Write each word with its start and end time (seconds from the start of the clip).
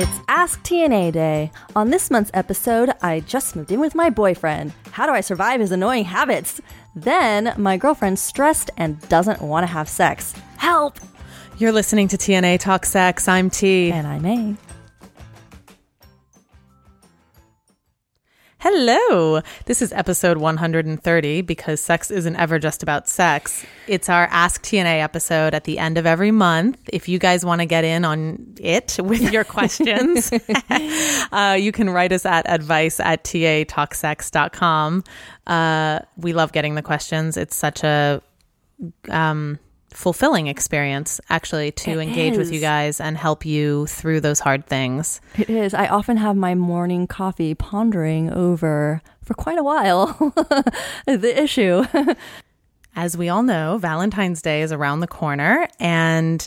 It's 0.00 0.20
Ask 0.28 0.62
TNA 0.62 1.10
Day. 1.10 1.50
On 1.74 1.90
this 1.90 2.08
month's 2.08 2.30
episode, 2.32 2.90
I 3.02 3.18
just 3.18 3.56
moved 3.56 3.72
in 3.72 3.80
with 3.80 3.96
my 3.96 4.10
boyfriend. 4.10 4.72
How 4.92 5.06
do 5.06 5.12
I 5.12 5.20
survive 5.20 5.58
his 5.58 5.72
annoying 5.72 6.04
habits? 6.04 6.60
Then, 6.94 7.52
my 7.56 7.76
girlfriend's 7.76 8.20
stressed 8.20 8.70
and 8.76 9.00
doesn't 9.08 9.42
want 9.42 9.64
to 9.64 9.72
have 9.72 9.88
sex. 9.88 10.34
Help! 10.56 11.00
You're 11.58 11.72
listening 11.72 12.06
to 12.08 12.16
TNA 12.16 12.60
Talk 12.60 12.86
Sex. 12.86 13.26
I'm 13.26 13.50
T. 13.50 13.90
And 13.90 14.06
I'm 14.06 14.24
A. 14.24 14.67
Hello. 18.60 19.40
This 19.66 19.80
is 19.80 19.92
episode 19.92 20.38
130 20.38 21.42
because 21.42 21.80
sex 21.80 22.10
isn't 22.10 22.34
ever 22.34 22.58
just 22.58 22.82
about 22.82 23.08
sex. 23.08 23.64
It's 23.86 24.08
our 24.08 24.26
Ask 24.32 24.64
TNA 24.64 25.00
episode 25.00 25.54
at 25.54 25.62
the 25.62 25.78
end 25.78 25.96
of 25.96 26.06
every 26.06 26.32
month. 26.32 26.76
If 26.92 27.08
you 27.08 27.20
guys 27.20 27.44
want 27.44 27.60
to 27.60 27.66
get 27.66 27.84
in 27.84 28.04
on 28.04 28.56
it 28.58 28.98
with 29.02 29.32
your 29.32 29.44
questions, 29.44 30.32
uh, 31.32 31.56
you 31.56 31.70
can 31.70 31.88
write 31.88 32.10
us 32.10 32.26
at 32.26 32.50
advice 32.50 32.98
at 32.98 33.22
tatalksex.com. 33.22 35.04
Uh, 35.46 36.00
we 36.16 36.32
love 36.32 36.50
getting 36.50 36.74
the 36.74 36.82
questions. 36.82 37.36
It's 37.36 37.54
such 37.54 37.84
a 37.84 38.20
um, 39.08 39.60
fulfilling 39.90 40.46
experience 40.46 41.20
actually 41.30 41.72
to 41.72 41.92
It 41.92 42.08
engage 42.08 42.36
with 42.36 42.52
you 42.52 42.60
guys 42.60 43.00
and 43.00 43.16
help 43.16 43.44
you 43.44 43.86
through 43.86 44.20
those 44.20 44.40
hard 44.40 44.66
things. 44.66 45.20
It 45.36 45.50
is. 45.50 45.74
I 45.74 45.86
often 45.88 46.16
have 46.18 46.36
my 46.36 46.54
morning 46.54 47.06
coffee 47.06 47.54
pondering 47.54 48.30
over 48.30 49.02
for 49.22 49.34
quite 49.34 49.58
a 49.58 49.62
while 49.62 50.06
the 51.06 51.42
issue. 51.42 51.84
As 52.96 53.16
we 53.16 53.28
all 53.28 53.42
know, 53.42 53.78
Valentine's 53.78 54.42
Day 54.42 54.62
is 54.62 54.72
around 54.72 55.00
the 55.00 55.06
corner 55.06 55.68
and 55.78 56.46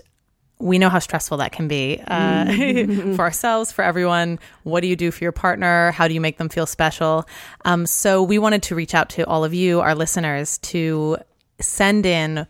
we 0.59 0.78
know 0.78 0.89
how 0.89 1.00
stressful 1.00 1.38
that 1.38 1.52
can 1.52 1.67
be 1.67 2.02
uh, 2.08 2.45
for 3.16 3.22
ourselves, 3.22 3.72
for 3.72 3.83
everyone. 3.83 4.39
What 4.64 4.81
do 4.81 4.88
you 4.88 4.95
do 4.95 5.09
for 5.09 5.23
your 5.23 5.31
partner? 5.31 5.92
How 5.92 6.08
do 6.08 6.14
you 6.14 6.22
make 6.22 6.38
them 6.38 6.50
feel 6.50 6.67
special? 6.67 7.28
Um, 7.66 7.88
so, 7.88 8.22
we 8.22 8.38
wanted 8.38 8.61
to 8.64 8.76
reach 8.76 8.94
out 8.94 9.09
to 9.11 9.26
all 9.26 9.44
of 9.44 9.55
you, 9.55 9.80
our 9.80 9.95
listeners, 9.95 10.59
to 10.59 11.17
send 11.59 12.05
in 12.05 12.45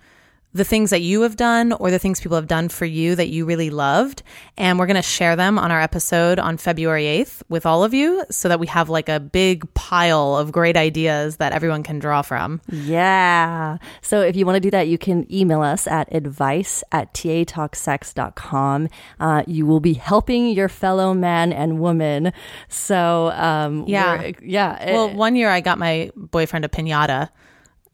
the 0.53 0.63
things 0.65 0.89
that 0.89 1.01
you 1.01 1.21
have 1.21 1.35
done 1.37 1.71
or 1.73 1.91
the 1.91 1.99
things 1.99 2.19
people 2.19 2.35
have 2.35 2.47
done 2.47 2.67
for 2.67 2.85
you 2.85 3.15
that 3.15 3.29
you 3.29 3.45
really 3.45 3.69
loved. 3.69 4.21
And 4.57 4.77
we're 4.77 4.85
going 4.85 4.95
to 4.95 5.01
share 5.01 5.35
them 5.35 5.57
on 5.57 5.71
our 5.71 5.79
episode 5.81 6.39
on 6.39 6.57
February 6.57 7.05
8th 7.05 7.41
with 7.47 7.65
all 7.65 7.83
of 7.83 7.93
you 7.93 8.23
so 8.29 8.49
that 8.49 8.59
we 8.59 8.67
have 8.67 8.89
like 8.89 9.07
a 9.07 9.19
big 9.19 9.73
pile 9.73 10.35
of 10.35 10.51
great 10.51 10.75
ideas 10.75 11.37
that 11.37 11.53
everyone 11.53 11.83
can 11.83 11.99
draw 11.99 12.21
from. 12.21 12.59
Yeah. 12.69 13.77
So 14.01 14.21
if 14.21 14.35
you 14.35 14.45
want 14.45 14.57
to 14.57 14.59
do 14.59 14.71
that, 14.71 14.87
you 14.89 14.97
can 14.97 15.25
email 15.33 15.61
us 15.61 15.87
at 15.87 16.13
advice 16.13 16.83
at 16.91 17.13
tatalksex.com. 17.13 18.89
Uh, 19.19 19.43
you 19.47 19.65
will 19.65 19.79
be 19.79 19.93
helping 19.93 20.49
your 20.49 20.69
fellow 20.69 21.13
man 21.13 21.53
and 21.53 21.79
woman. 21.79 22.33
So, 22.67 23.31
um, 23.31 23.85
Yeah. 23.87 24.31
yeah. 24.41 24.93
Well, 24.93 25.09
eh, 25.09 25.13
one 25.13 25.35
year 25.35 25.49
I 25.49 25.61
got 25.61 25.77
my 25.77 26.11
boyfriend 26.15 26.65
a 26.65 26.67
pinata. 26.69 27.29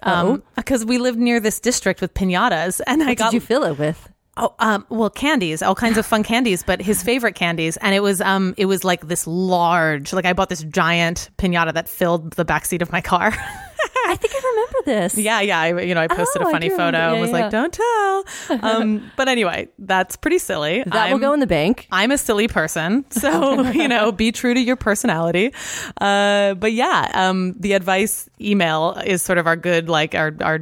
Um, 0.03 0.43
because 0.55 0.85
we 0.85 0.97
lived 0.97 1.17
near 1.17 1.39
this 1.39 1.59
district 1.59 2.01
with 2.01 2.13
pinatas, 2.13 2.81
and 2.85 3.01
I 3.03 3.15
got 3.15 3.31
did 3.31 3.41
you 3.41 3.41
fill 3.41 3.63
it 3.63 3.79
with? 3.79 4.09
oh, 4.37 4.53
um, 4.59 4.85
well, 4.89 5.09
candies, 5.09 5.61
all 5.61 5.75
kinds 5.75 5.97
of 5.97 6.05
fun 6.05 6.23
candies, 6.23 6.63
but 6.63 6.81
his 6.81 7.03
favorite 7.03 7.35
candies, 7.35 7.77
and 7.77 7.93
it 7.93 8.01
was 8.01 8.21
um, 8.21 8.53
it 8.57 8.65
was 8.65 8.83
like 8.83 9.07
this 9.07 9.27
large, 9.27 10.13
like 10.13 10.25
I 10.25 10.33
bought 10.33 10.49
this 10.49 10.63
giant 10.63 11.29
pinata 11.37 11.73
that 11.73 11.89
filled 11.89 12.33
the 12.33 12.45
backseat 12.45 12.81
of 12.81 12.91
my 12.91 13.01
car. 13.01 13.33
I 14.07 14.15
think 14.15 14.33
I 14.35 14.49
remember 14.49 14.77
this. 14.85 15.17
yeah, 15.29 15.41
yeah, 15.41 15.59
I, 15.59 15.81
you 15.81 15.93
know, 15.95 16.01
I 16.01 16.07
posted 16.07 16.41
Oh, 16.41 16.47
a 16.49 16.51
funny 16.51 16.69
photo 16.69 16.85
remember. 16.97 17.11
and 17.13 17.21
was 17.21 17.29
yeah. 17.31 17.37
like, 17.41 17.51
"Don't 17.51 17.73
tell." 17.73 18.23
Um, 18.67 19.11
but 19.15 19.27
anyway, 19.27 19.67
that's 19.79 20.15
pretty 20.15 20.39
silly. 20.39 20.83
That 20.83 20.93
will 21.07 21.13
I'm- 21.15 21.19
go 21.19 21.33
in 21.33 21.39
the 21.39 21.47
bank. 21.47 21.87
I'm 21.91 22.11
a 22.11 22.17
silly 22.17 22.47
person, 22.47 23.05
so 23.11 23.61
you 23.71 23.87
know, 23.87 24.11
be 24.11 24.31
true 24.31 24.53
to 24.53 24.59
your 24.59 24.75
personality. 24.75 25.53
Uh, 26.01 26.53
but 26.55 26.73
yeah, 26.73 27.11
um, 27.13 27.53
the 27.59 27.73
advice 27.73 28.29
email 28.41 28.93
is 29.05 29.21
sort 29.21 29.37
of 29.37 29.47
our 29.47 29.55
good, 29.55 29.89
like 29.89 30.15
our 30.15 30.33
our 30.41 30.59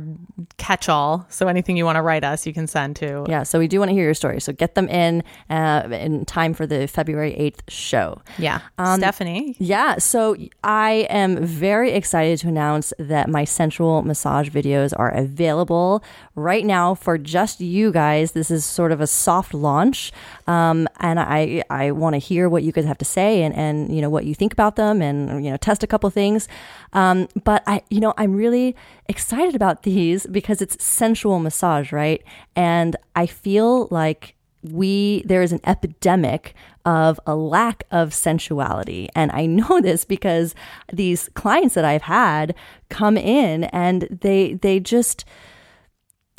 catch 0.57 0.89
all. 0.89 1.25
So 1.29 1.47
anything 1.47 1.77
you 1.77 1.85
want 1.85 1.95
to 1.97 2.01
write 2.01 2.23
us, 2.23 2.45
you 2.45 2.53
can 2.53 2.67
send 2.67 2.95
to. 2.97 3.25
Yeah, 3.27 3.43
so 3.43 3.59
we 3.59 3.67
do 3.67 3.79
want 3.79 3.89
to 3.89 3.93
hear 3.93 4.03
your 4.03 4.13
stories. 4.13 4.43
So 4.43 4.53
get 4.53 4.75
them 4.75 4.87
in 4.89 5.23
uh, 5.49 5.87
in 5.91 6.25
time 6.25 6.53
for 6.53 6.65
the 6.67 6.87
February 6.87 7.33
8th 7.39 7.61
show. 7.69 8.21
Yeah, 8.37 8.59
Um, 8.77 8.99
Stephanie. 8.99 9.55
Yeah, 9.59 9.97
so 9.97 10.35
I 10.63 11.07
am 11.09 11.43
very 11.45 11.91
excited 11.91 12.39
to 12.39 12.47
announce 12.47 12.93
that 12.99 13.29
my 13.35 13.43
sensual 13.43 14.01
massage 14.01 14.47
videos 14.49 14.93
are 14.95 15.09
available 15.09 16.01
right 16.35 16.65
now 16.65 16.95
for 16.95 17.17
just 17.17 17.59
you 17.59 17.91
guys. 17.91 18.31
This 18.31 18.49
is 18.49 18.63
sort 18.63 18.93
of 18.93 19.01
a 19.01 19.07
soft 19.07 19.53
launch, 19.53 20.13
um, 20.47 20.87
and 21.01 21.19
I 21.19 21.63
I 21.69 21.91
want 21.91 22.13
to 22.13 22.21
hear 22.29 22.47
what 22.47 22.63
you 22.63 22.71
guys 22.71 22.85
have 22.85 22.97
to 22.99 23.09
say 23.17 23.43
and 23.43 23.53
and 23.53 23.93
you 23.93 24.01
know 24.01 24.09
what 24.09 24.23
you 24.23 24.33
think 24.35 24.53
about 24.53 24.77
them 24.77 25.01
and 25.01 25.43
you 25.43 25.51
know 25.51 25.57
test 25.57 25.83
a 25.83 25.87
couple 25.87 26.09
things. 26.09 26.47
Um, 26.93 27.27
but 27.43 27.61
I 27.67 27.83
you 27.89 27.99
know 27.99 28.13
I'm 28.17 28.33
really 28.35 28.73
excited 29.07 29.53
about 29.53 29.83
these 29.83 30.25
because 30.27 30.61
it's 30.61 30.81
sensual 30.81 31.39
massage, 31.39 31.91
right? 31.91 32.23
And 32.55 32.95
I 33.15 33.25
feel 33.25 33.89
like 33.91 34.34
we 34.71 35.23
there 35.25 35.41
is 35.41 35.51
an 35.51 35.61
epidemic 35.65 36.53
of 36.85 37.19
a 37.25 37.35
lack 37.35 37.83
of 37.91 38.13
sensuality. 38.13 39.09
And 39.15 39.31
i 39.31 39.45
know 39.45 39.79
this 39.81 40.05
because 40.05 40.55
these 40.91 41.29
clients 41.33 41.75
that 41.75 41.85
i've 41.85 42.03
had 42.03 42.55
come 42.89 43.17
in 43.17 43.65
and 43.65 44.07
they 44.21 44.53
they 44.53 44.79
just 44.79 45.25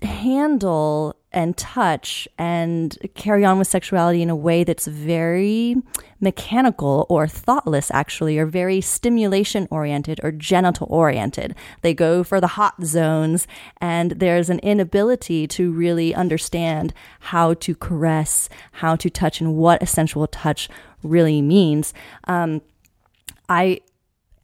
handle 0.02 1.16
and 1.36 1.54
touch 1.58 2.26
and 2.38 2.96
carry 3.14 3.44
on 3.44 3.58
with 3.58 3.68
sexuality 3.68 4.22
in 4.22 4.30
a 4.30 4.34
way 4.34 4.64
that's 4.64 4.86
very 4.86 5.76
mechanical 6.18 7.04
or 7.10 7.28
thoughtless, 7.28 7.90
actually, 7.92 8.38
or 8.38 8.46
very 8.46 8.80
stimulation 8.80 9.68
oriented 9.70 10.18
or 10.24 10.32
genital 10.32 10.86
oriented. 10.90 11.54
They 11.82 11.92
go 11.92 12.24
for 12.24 12.40
the 12.40 12.46
hot 12.46 12.82
zones, 12.82 13.46
and 13.82 14.12
there's 14.12 14.48
an 14.48 14.60
inability 14.60 15.46
to 15.48 15.70
really 15.70 16.14
understand 16.14 16.94
how 17.20 17.52
to 17.52 17.74
caress, 17.74 18.48
how 18.72 18.96
to 18.96 19.10
touch, 19.10 19.38
and 19.38 19.56
what 19.56 19.82
a 19.82 19.86
sensual 19.86 20.26
touch 20.26 20.70
really 21.02 21.42
means. 21.42 21.92
Um, 22.24 22.62
I 23.50 23.82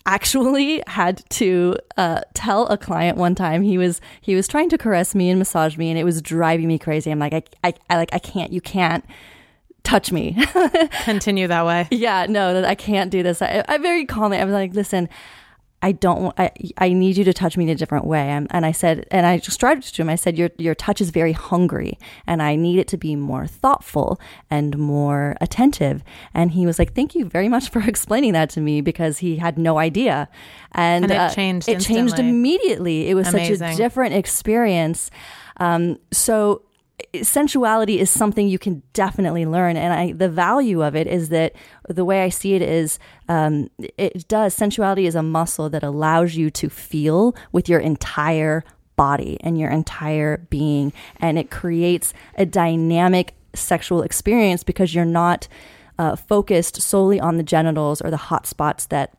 actually 0.06 0.82
had 0.86 1.22
to 1.30 1.76
uh, 1.96 2.20
tell 2.34 2.66
a 2.68 2.76
client 2.76 3.16
one 3.16 3.34
time 3.34 3.62
he 3.62 3.78
was 3.78 4.00
he 4.20 4.34
was 4.34 4.48
trying 4.48 4.68
to 4.68 4.78
caress 4.78 5.14
me 5.14 5.30
and 5.30 5.38
massage 5.38 5.76
me 5.76 5.90
and 5.90 5.98
it 5.98 6.04
was 6.04 6.20
driving 6.20 6.66
me 6.68 6.78
crazy. 6.78 7.10
I'm 7.10 7.18
like 7.18 7.32
i, 7.34 7.42
I, 7.64 7.74
I 7.90 7.96
like 7.96 8.10
i 8.12 8.18
can't 8.18 8.52
you 8.52 8.60
can't 8.60 9.04
touch 9.84 10.12
me. 10.12 10.36
Continue 11.04 11.48
that 11.48 11.66
way. 11.66 11.88
yeah 11.90 12.26
no 12.28 12.54
that 12.54 12.64
i 12.64 12.74
can't 12.74 13.10
do 13.10 13.22
this. 13.22 13.42
I, 13.42 13.64
I 13.68 13.78
very 13.78 14.04
calmly 14.04 14.38
i 14.38 14.44
was 14.44 14.52
like 14.52 14.74
listen 14.74 15.08
I 15.82 15.92
don't 15.92 16.32
I, 16.38 16.52
I 16.78 16.92
need 16.92 17.16
you 17.16 17.24
to 17.24 17.32
touch 17.32 17.56
me 17.56 17.64
in 17.64 17.70
a 17.70 17.74
different 17.74 18.06
way. 18.06 18.28
And, 18.28 18.46
and 18.50 18.64
I 18.64 18.72
said, 18.72 19.06
and 19.10 19.26
I 19.26 19.38
described 19.38 19.94
to 19.94 20.02
him, 20.02 20.08
I 20.08 20.14
said, 20.14 20.38
your, 20.38 20.50
your 20.56 20.74
touch 20.74 21.00
is 21.00 21.10
very 21.10 21.32
hungry 21.32 21.98
and 22.26 22.40
I 22.40 22.54
need 22.54 22.78
it 22.78 22.88
to 22.88 22.96
be 22.96 23.16
more 23.16 23.46
thoughtful 23.46 24.20
and 24.48 24.78
more 24.78 25.36
attentive. 25.40 26.04
And 26.32 26.52
he 26.52 26.64
was 26.64 26.78
like, 26.78 26.94
thank 26.94 27.14
you 27.14 27.24
very 27.24 27.48
much 27.48 27.68
for 27.68 27.80
explaining 27.86 28.32
that 28.32 28.48
to 28.50 28.60
me 28.60 28.80
because 28.80 29.18
he 29.18 29.36
had 29.36 29.58
no 29.58 29.78
idea. 29.78 30.28
And, 30.70 31.10
And 31.10 31.12
it 31.12 31.34
changed 31.34 31.68
It 31.68 31.80
changed 31.80 32.18
immediately. 32.18 33.08
It 33.08 33.14
was 33.14 33.28
such 33.28 33.50
a 33.50 33.76
different 33.76 34.14
experience. 34.14 35.10
Um, 35.58 35.98
so 36.12 36.62
sensuality 37.22 37.98
is 37.98 38.10
something 38.10 38.48
you 38.48 38.58
can 38.58 38.82
definitely 38.92 39.46
learn. 39.46 39.76
And 39.76 39.92
I, 39.92 40.12
the 40.12 40.28
value 40.28 40.82
of 40.82 40.94
it 40.94 41.06
is 41.06 41.28
that 41.30 41.52
the 41.88 42.04
way 42.04 42.22
i 42.22 42.28
see 42.28 42.54
it 42.54 42.62
is 42.62 42.98
um, 43.28 43.68
it 43.98 44.26
does 44.28 44.54
sensuality 44.54 45.06
is 45.06 45.14
a 45.14 45.22
muscle 45.22 45.68
that 45.70 45.82
allows 45.82 46.34
you 46.36 46.50
to 46.50 46.68
feel 46.68 47.34
with 47.52 47.68
your 47.68 47.80
entire 47.80 48.64
body 48.96 49.38
and 49.40 49.58
your 49.58 49.70
entire 49.70 50.38
being. 50.50 50.92
And 51.20 51.38
it 51.38 51.50
creates 51.50 52.12
a 52.36 52.46
dynamic 52.46 53.34
sexual 53.54 54.02
experience 54.02 54.62
because 54.62 54.94
you're 54.94 55.04
not 55.04 55.48
uh, 55.98 56.16
focused 56.16 56.80
solely 56.80 57.20
on 57.20 57.36
the 57.36 57.42
genitals 57.42 58.00
or 58.00 58.10
the 58.10 58.16
hot 58.16 58.46
spots 58.46 58.86
that 58.86 59.16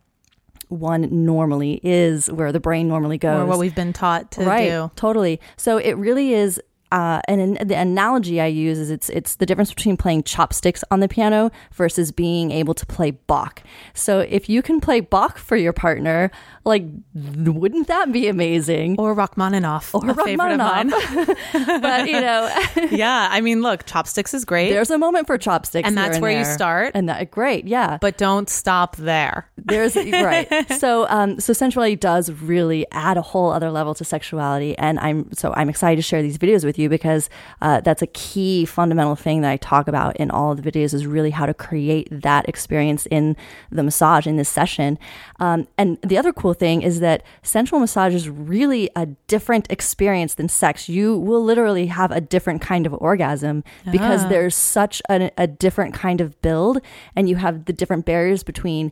one 0.70 1.26
normally 1.26 1.80
is 1.84 2.32
where 2.32 2.52
the 2.52 2.60
brain 2.60 2.88
normally 2.88 3.18
goes 3.18 3.42
Or 3.42 3.46
what 3.46 3.60
we've 3.60 3.76
been 3.76 3.94
taught 3.94 4.32
to 4.32 4.44
right 4.44 4.70
do. 4.70 4.92
totally. 4.96 5.40
So 5.56 5.78
it 5.78 5.94
really 5.94 6.34
is 6.34 6.60
uh, 6.94 7.20
and 7.28 7.42
an, 7.42 7.68
the 7.68 7.74
analogy 7.74 8.40
I 8.40 8.46
use 8.46 8.78
is 8.78 8.92
it's 8.92 9.10
it's 9.10 9.38
the 9.38 9.48
difference 9.48 9.74
between 9.74 9.98
playing 9.98 10.24
chopsticks 10.24 10.84
on 10.92 11.00
the 11.00 11.08
piano 11.08 11.50
versus 11.74 12.12
being 12.12 12.52
able 12.52 12.76
to 12.76 12.86
play 12.86 13.10
Bach. 13.10 13.64
So 13.96 14.20
if 14.20 14.48
you 14.48 14.62
can 14.62 14.80
play 14.80 15.00
Bach 15.00 15.40
for 15.40 15.56
your 15.56 15.74
partner, 15.74 16.30
like 16.66 16.86
wouldn't 17.16 17.88
that 17.88 18.12
be 18.12 18.28
amazing? 18.28 18.98
Or 19.00 19.16
Rachmaninoff, 19.16 19.96
Or 19.96 20.08
a 20.08 20.14
favorite 20.14 20.52
of 20.52 20.58
mine. 20.60 20.90
but 21.82 22.08
you 22.08 22.22
know, 22.22 22.56
yeah, 22.92 23.28
I 23.32 23.42
mean, 23.42 23.64
look, 23.64 23.88
chopsticks 23.88 24.36
is 24.36 24.46
great, 24.46 24.70
there's 24.70 24.92
a 24.92 25.00
moment 25.00 25.26
for 25.26 25.40
chopsticks, 25.40 25.88
And 25.88 25.98
that's 25.98 26.20
where 26.20 26.38
you 26.38 26.46
start. 26.46 26.92
and 26.94 27.10
that 27.10 27.32
great, 27.32 27.66
yeah. 27.66 27.98
but 28.00 28.20
don't 28.20 28.52
stop 28.52 28.98
there. 28.98 29.50
There's 29.58 29.96
right. 29.96 30.48
So 30.78 31.08
um 31.10 31.40
so 31.40 31.54
sensuality 31.54 31.96
does 31.96 32.30
really 32.30 32.86
add 32.92 33.18
a 33.18 33.24
whole 33.24 33.50
other 33.50 33.72
level 33.72 33.96
to 33.96 34.04
sexuality 34.04 34.78
and 34.78 35.00
I'm 35.00 35.34
so 35.34 35.54
I'm 35.56 35.70
excited 35.70 35.96
to 35.96 36.04
share 36.04 36.22
these 36.22 36.38
videos 36.38 36.64
with 36.64 36.78
you 36.78 36.83
because 36.90 37.30
uh, 37.62 37.82
that's 37.82 38.02
a 38.02 38.08
key 38.08 38.66
fundamental 38.66 39.16
thing 39.16 39.42
that 39.42 39.52
I 39.52 39.58
talk 39.58 39.88
about 39.88 40.16
in 40.18 40.32
all 40.32 40.52
of 40.52 40.62
the 40.62 40.72
videos 40.72 40.94
is 40.94 41.06
really 41.06 41.32
how 41.32 41.46
to 41.46 41.54
create 41.54 42.08
that 42.12 42.48
experience 42.48 43.06
in 43.08 43.36
the 43.72 43.84
massage 43.84 44.28
in 44.28 44.38
this 44.38 44.50
session. 44.50 44.98
Um, 45.40 45.68
and 45.78 45.98
the 46.02 46.18
other 46.18 46.34
cool 46.34 46.54
thing 46.54 46.82
is 46.82 47.00
that 47.00 47.24
sensual 47.42 47.80
massage 47.80 48.14
is 48.14 48.30
really 48.30 48.90
a 48.96 49.08
different 49.28 49.72
experience 49.72 50.36
than 50.36 50.50
sex. 50.50 50.90
You 50.90 51.18
will 51.18 51.44
literally 51.44 51.88
have 51.88 52.12
a 52.12 52.22
different 52.22 52.62
kind 52.62 52.86
of 52.86 52.94
orgasm 52.94 53.64
because 53.92 54.28
there's 54.30 54.56
such 54.56 55.02
a, 55.10 55.32
a 55.38 55.48
different 55.48 55.94
kind 55.94 56.22
of 56.22 56.42
build 56.42 56.80
and 57.16 57.30
you 57.30 57.36
have 57.38 57.66
the 57.66 57.74
different 57.74 58.06
barriers 58.06 58.44
between 58.44 58.92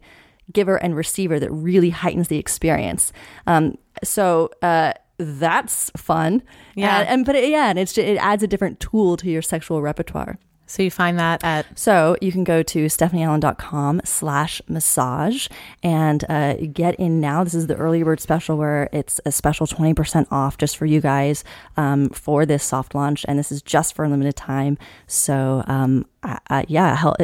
giver 0.52 0.78
and 0.78 0.96
receiver 0.96 1.40
that 1.40 1.52
really 1.52 1.90
heightens 1.90 2.28
the 2.28 2.38
experience. 2.38 3.14
Um, 3.48 3.78
so 4.04 4.50
uh, 4.62 4.94
that's 5.22 5.92
fun. 5.96 6.42
Yeah. 6.76 7.00
and, 7.00 7.10
and 7.10 7.26
but 7.26 7.36
it, 7.36 7.50
yeah, 7.50 7.70
and 7.70 7.78
it's 7.78 7.98
it 7.98 8.18
adds 8.18 8.44
a 8.44 8.48
different 8.48 8.80
tool 8.80 9.18
to 9.18 9.30
your 9.30 9.42
sexual 9.42 9.82
repertoire. 9.82 10.40
So 10.72 10.82
you 10.84 10.90
find 10.90 11.20
that 11.20 11.44
at 11.44 11.78
So 11.78 12.16
you 12.22 12.32
can 12.32 12.46
go 12.46 12.64
to 12.64 12.86
stephanieallen.com 12.86 14.02
slash 14.06 14.62
massage 14.70 15.50
and 15.84 16.24
uh, 16.30 16.54
get 16.72 16.96
in 16.96 17.20
now. 17.20 17.44
This 17.44 17.54
is 17.54 17.68
the 17.68 17.76
early 17.76 18.02
bird 18.04 18.22
special 18.22 18.58
where 18.58 18.88
it's 18.94 19.20
a 19.26 19.34
special 19.34 19.68
20% 19.68 20.28
off 20.32 20.58
just 20.58 20.78
for 20.78 20.86
you 20.86 21.02
guys 21.02 21.44
um, 21.76 22.08
for 22.10 22.46
this 22.46 22.64
soft 22.64 22.96
launch. 22.96 23.26
And 23.28 23.38
this 23.38 23.52
is 23.52 23.62
just 23.62 23.94
for 23.94 24.06
a 24.06 24.10
limited 24.10 24.38
time. 24.38 24.78
So 25.08 25.64
um, 25.68 26.06
I, 26.24 26.66
yeah, 26.68 26.96
hell, 26.96 27.16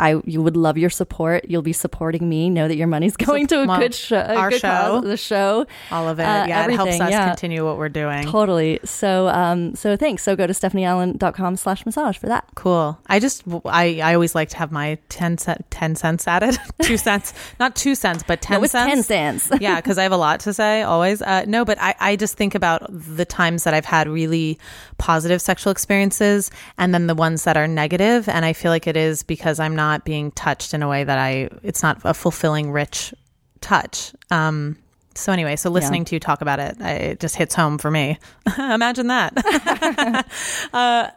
I 0.00 0.20
you 0.24 0.40
would 0.40 0.56
love 0.56 0.78
your 0.78 0.88
support. 0.88 1.44
You'll 1.50 1.60
be 1.60 1.74
supporting 1.74 2.28
me. 2.28 2.48
Know 2.48 2.66
that 2.66 2.76
your 2.76 2.86
money's 2.86 3.16
going 3.16 3.46
to 3.48 3.62
a 3.62 3.66
well, 3.66 3.78
good 3.78 3.94
show. 3.94 4.16
a 4.16 4.34
our 4.34 4.48
good 4.48 4.62
cause, 4.62 5.02
show. 5.02 5.06
the 5.06 5.16
show. 5.16 5.66
all 5.90 6.08
of 6.08 6.18
it. 6.18 6.22
Uh, 6.22 6.46
yeah, 6.48 6.66
it 6.66 6.74
helps 6.74 6.98
us 6.98 7.10
yeah. 7.10 7.28
continue 7.28 7.64
what 7.64 7.76
we're 7.76 7.90
doing. 7.90 8.24
Totally. 8.24 8.80
So 8.84 9.28
um, 9.28 9.74
so 9.74 9.96
thanks. 9.96 10.22
So 10.22 10.34
go 10.34 10.46
to 10.46 10.52
stephanieallen.com 10.52 11.56
slash 11.56 11.84
massage 11.84 12.16
for 12.16 12.26
that. 12.26 12.46
Cool. 12.54 12.98
I 13.06 13.18
just 13.18 13.42
I 13.66 14.00
I 14.00 14.14
always 14.14 14.34
like 14.34 14.48
to 14.50 14.56
have 14.56 14.72
my 14.72 14.98
10 15.10 15.38
cent 15.38 15.70
10 15.70 15.96
cents 15.96 16.26
added. 16.26 16.58
2 16.82 16.96
cents. 16.96 17.34
Not 17.60 17.76
2 17.76 17.94
cents, 17.94 18.22
but 18.26 18.40
10 18.40 18.60
No, 18.60 18.66
cents. 18.66 18.90
10 18.90 19.02
cents. 19.02 19.50
yeah, 19.60 19.76
because 19.76 19.98
I 19.98 20.04
have 20.04 20.12
a 20.12 20.16
lot 20.16 20.40
to 20.40 20.54
say 20.54 20.82
always. 20.82 21.20
Uh, 21.20 21.44
no, 21.46 21.64
but 21.64 21.78
I, 21.80 21.94
I 22.00 22.16
just 22.16 22.36
think 22.36 22.54
about 22.54 22.86
the 22.90 23.24
times 23.24 23.64
that 23.64 23.74
I've 23.74 23.84
had 23.84 24.08
really 24.08 24.58
positive 24.98 25.42
sexual 25.42 25.70
experiences 25.70 26.50
and 26.78 26.94
then 26.94 27.06
the 27.08 27.14
ones 27.14 27.44
that 27.44 27.56
are 27.56 27.66
negative, 27.68 28.21
And 28.28 28.44
I 28.44 28.52
feel 28.52 28.70
like 28.70 28.86
it 28.86 28.96
is 28.96 29.22
because 29.22 29.58
I'm 29.60 29.76
not 29.76 30.04
being 30.04 30.30
touched 30.32 30.74
in 30.74 30.82
a 30.82 30.88
way 30.88 31.04
that 31.04 31.18
I, 31.18 31.48
it's 31.62 31.82
not 31.82 32.00
a 32.04 32.14
fulfilling, 32.14 32.70
rich 32.72 33.12
touch. 33.60 34.12
Um, 34.30 34.76
so 35.14 35.32
anyway, 35.32 35.56
so 35.56 35.68
listening 35.70 36.04
to 36.06 36.16
you 36.16 36.20
talk 36.20 36.40
about 36.40 36.58
it, 36.58 36.76
I, 36.80 36.90
it 36.92 37.20
just 37.20 37.36
hits 37.36 37.54
home 37.54 37.78
for 37.78 37.90
me. 37.90 38.18
Imagine 38.58 39.08
that. 39.08 40.26
uh, 40.72 41.08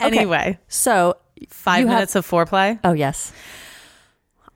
anyway, 0.00 0.58
So 0.68 1.16
five 1.50 1.80
you 1.80 1.86
have- 1.88 1.96
minutes 1.96 2.14
of 2.16 2.26
foreplay. 2.26 2.78
Oh 2.82 2.92
yes. 2.92 3.32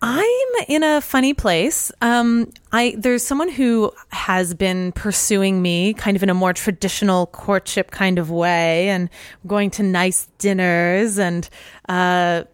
I'm 0.02 0.48
in 0.66 0.82
a 0.82 1.00
funny 1.00 1.34
place. 1.34 1.92
Um, 2.00 2.50
I 2.72 2.94
there's 2.96 3.22
someone 3.22 3.50
who 3.50 3.92
has 4.10 4.54
been 4.54 4.92
pursuing 4.92 5.60
me 5.60 5.92
kind 5.92 6.16
of 6.16 6.22
in 6.22 6.30
a 6.30 6.34
more 6.34 6.54
traditional 6.54 7.26
courtship 7.26 7.90
kind 7.90 8.18
of 8.18 8.30
way, 8.30 8.88
and 8.88 9.10
going 9.46 9.70
to 9.72 9.82
nice 9.82 10.28
dinners, 10.38 11.18
and 11.18 11.48
uh, 11.88 12.44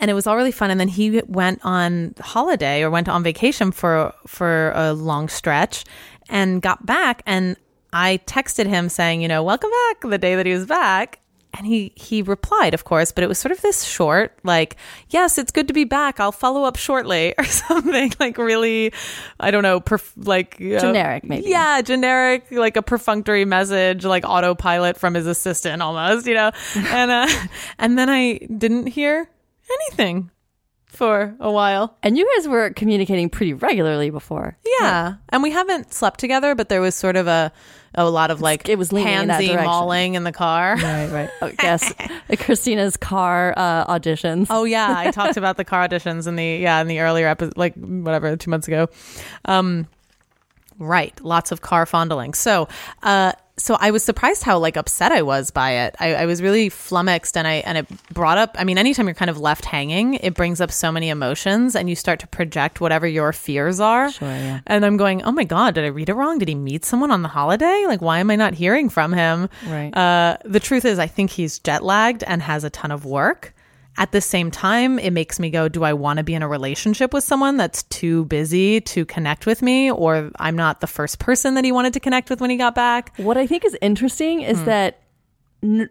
and 0.00 0.10
it 0.10 0.14
was 0.14 0.26
all 0.26 0.36
really 0.36 0.52
fun. 0.52 0.72
And 0.72 0.80
then 0.80 0.88
he 0.88 1.22
went 1.26 1.60
on 1.62 2.14
holiday 2.20 2.82
or 2.82 2.90
went 2.90 3.08
on 3.08 3.22
vacation 3.22 3.70
for 3.70 4.12
for 4.26 4.72
a 4.74 4.92
long 4.92 5.28
stretch, 5.28 5.84
and 6.28 6.60
got 6.60 6.84
back, 6.84 7.22
and 7.24 7.56
I 7.92 8.18
texted 8.26 8.66
him 8.66 8.88
saying, 8.88 9.22
you 9.22 9.28
know, 9.28 9.44
welcome 9.44 9.70
back. 9.70 10.10
The 10.10 10.18
day 10.18 10.34
that 10.34 10.44
he 10.46 10.52
was 10.52 10.66
back, 10.66 11.20
and 11.56 11.66
he 11.66 11.92
he 11.96 12.22
replied 12.22 12.74
of 12.74 12.84
course 12.84 13.12
but 13.12 13.22
it 13.24 13.28
was 13.28 13.38
sort 13.38 13.52
of 13.52 13.60
this 13.62 13.84
short 13.84 14.36
like 14.42 14.76
yes 15.08 15.38
it's 15.38 15.52
good 15.52 15.68
to 15.68 15.74
be 15.74 15.84
back. 15.84 16.20
I'll 16.20 16.32
follow 16.32 16.64
up 16.64 16.76
shortly 16.76 17.34
or 17.38 17.44
something 17.44 18.12
like 18.20 18.38
really 18.38 18.92
i 19.40 19.50
don't 19.50 19.62
know 19.62 19.80
perf- 19.80 20.12
like 20.16 20.54
uh, 20.56 20.78
Generic, 20.80 21.24
maybe. 21.24 21.48
yeah 21.48 21.80
generic 21.82 22.46
like 22.50 22.76
a 22.76 22.82
perfunctory 22.82 23.44
message 23.44 24.04
like 24.04 24.24
autopilot 24.24 24.96
from 24.96 25.14
his 25.14 25.26
assistant 25.26 25.82
almost 25.82 26.26
you 26.26 26.34
know? 26.34 26.50
And 26.76 27.10
uh 27.10 27.28
and 27.78 27.98
then 27.98 28.10
i 28.10 28.38
didn't 28.38 28.86
hear 28.88 29.28
anything 29.70 30.30
for 30.94 31.34
a 31.40 31.50
while 31.50 31.96
And 32.02 32.16
you 32.16 32.26
guys 32.36 32.48
were 32.48 32.70
communicating 32.70 33.28
pretty 33.28 33.52
regularly 33.52 34.10
before. 34.10 34.56
yeah. 34.80 35.14
And 35.28 35.42
we 35.42 35.50
haven't 35.50 35.92
slept 35.92 36.20
together, 36.20 36.54
but 36.54 36.68
there 36.68 36.80
was 36.80 36.94
sort 36.94 37.16
of 37.16 37.26
a 37.26 37.52
a 37.96 38.08
lot 38.10 38.32
of 38.32 38.40
like 38.40 38.68
it 38.68 38.76
was 38.76 38.92
leaning 38.92 39.12
in 39.12 39.28
handsy 39.28 39.64
mauling 39.64 40.14
in 40.14 40.24
the 40.24 40.32
car. 40.32 40.74
Right, 40.76 41.06
right. 41.10 41.30
Oh, 41.42 41.50
yes. 41.62 41.92
Christina's 42.38 42.96
car 42.96 43.54
uh, 43.56 43.86
auditions. 43.86 44.46
Oh 44.50 44.64
yeah, 44.64 44.92
I 44.96 45.10
talked 45.12 45.36
about 45.36 45.56
the 45.56 45.64
car 45.64 45.86
auditions 45.88 46.26
in 46.26 46.34
the 46.36 46.44
yeah 46.44 46.80
in 46.80 46.88
the 46.88 47.00
earlier 47.00 47.28
episode, 47.28 47.56
like 47.56 47.74
whatever 47.74 48.36
two 48.36 48.50
months 48.50 48.66
ago. 48.66 48.88
Um, 49.44 49.86
right, 50.78 51.18
lots 51.22 51.52
of 51.52 51.60
car 51.60 51.86
fondling. 51.86 52.34
So, 52.34 52.68
uh, 53.04 53.32
so 53.56 53.76
I 53.78 53.92
was 53.92 54.02
surprised 54.02 54.42
how 54.42 54.58
like 54.58 54.76
upset 54.76 55.12
I 55.12 55.22
was 55.22 55.50
by 55.50 55.72
it. 55.72 55.94
I, 56.00 56.14
I 56.14 56.26
was 56.26 56.42
really 56.42 56.68
flummoxed, 56.68 57.36
and 57.36 57.46
I 57.46 57.54
and 57.54 57.78
it 57.78 57.86
brought 58.12 58.36
up. 58.36 58.56
I 58.58 58.64
mean, 58.64 58.78
anytime 58.78 59.06
you're 59.06 59.14
kind 59.14 59.30
of 59.30 59.38
left 59.38 59.64
hanging, 59.64 60.14
it 60.14 60.34
brings 60.34 60.60
up 60.60 60.72
so 60.72 60.90
many 60.90 61.08
emotions, 61.08 61.76
and 61.76 61.88
you 61.88 61.94
start 61.94 62.18
to 62.20 62.26
project 62.26 62.80
whatever 62.80 63.06
your 63.06 63.32
fears 63.32 63.78
are. 63.78 64.10
Sure, 64.10 64.28
yeah. 64.28 64.60
And 64.66 64.84
I'm 64.84 64.96
going, 64.96 65.22
oh 65.22 65.32
my 65.32 65.44
god, 65.44 65.74
did 65.74 65.84
I 65.84 65.88
read 65.88 66.08
it 66.08 66.14
wrong? 66.14 66.38
Did 66.38 66.48
he 66.48 66.54
meet 66.54 66.84
someone 66.84 67.12
on 67.12 67.22
the 67.22 67.28
holiday? 67.28 67.84
Like, 67.86 68.02
why 68.02 68.18
am 68.18 68.30
I 68.30 68.36
not 68.36 68.54
hearing 68.54 68.88
from 68.88 69.12
him? 69.12 69.48
Right. 69.68 69.96
Uh, 69.96 70.36
the 70.44 70.60
truth 70.60 70.84
is, 70.84 70.98
I 70.98 71.06
think 71.06 71.30
he's 71.30 71.60
jet 71.60 71.84
lagged 71.84 72.24
and 72.24 72.42
has 72.42 72.64
a 72.64 72.70
ton 72.70 72.90
of 72.90 73.04
work. 73.04 73.53
At 73.96 74.10
the 74.10 74.20
same 74.20 74.50
time, 74.50 74.98
it 74.98 75.12
makes 75.12 75.38
me 75.38 75.50
go, 75.50 75.68
do 75.68 75.84
I 75.84 75.92
want 75.92 76.16
to 76.16 76.24
be 76.24 76.34
in 76.34 76.42
a 76.42 76.48
relationship 76.48 77.12
with 77.14 77.22
someone 77.22 77.56
that's 77.56 77.84
too 77.84 78.24
busy 78.24 78.80
to 78.80 79.04
connect 79.04 79.46
with 79.46 79.62
me? 79.62 79.90
Or 79.90 80.30
I'm 80.40 80.56
not 80.56 80.80
the 80.80 80.88
first 80.88 81.20
person 81.20 81.54
that 81.54 81.64
he 81.64 81.70
wanted 81.70 81.92
to 81.94 82.00
connect 82.00 82.28
with 82.28 82.40
when 82.40 82.50
he 82.50 82.56
got 82.56 82.74
back? 82.74 83.16
What 83.18 83.36
I 83.36 83.46
think 83.46 83.64
is 83.64 83.76
interesting 83.80 84.40
is 84.42 84.58
Hmm. 84.58 84.64
that, 84.64 85.00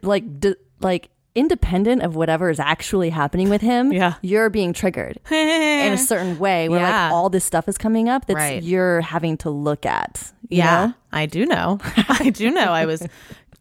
like, 0.01 0.39
d- 0.41 0.55
like 0.81 1.09
independent 1.35 2.03
of 2.03 2.15
whatever 2.15 2.49
is 2.51 2.59
actually 2.59 3.09
happening 3.09 3.49
with 3.49 3.61
him, 3.61 3.91
Yeah. 4.01 4.15
you're 4.21 4.49
being 4.51 4.71
triggered 4.73 5.17
in 5.31 5.93
a 5.93 5.97
certain 5.97 6.37
way 6.37 6.69
where 6.69 6.79
Yeah. 6.81 7.05
like 7.05 7.11
all 7.13 7.29
this 7.29 7.43
stuff 7.43 7.67
is 7.67 7.77
coming 7.77 8.07
up 8.09 8.25
that 8.27 8.35
Right. 8.35 8.61
you're 8.61 9.01
having 9.01 9.37
to 9.37 9.49
look 9.49 9.85
at. 9.85 10.31
you 10.49 10.57
Yeah, 10.59 10.87
know? 10.87 10.93
I 11.11 11.25
do 11.25 11.45
know. 11.47 11.79
I 12.09 12.29
do 12.29 12.51
know. 12.51 12.71
I 12.71 12.85
was 12.85 13.07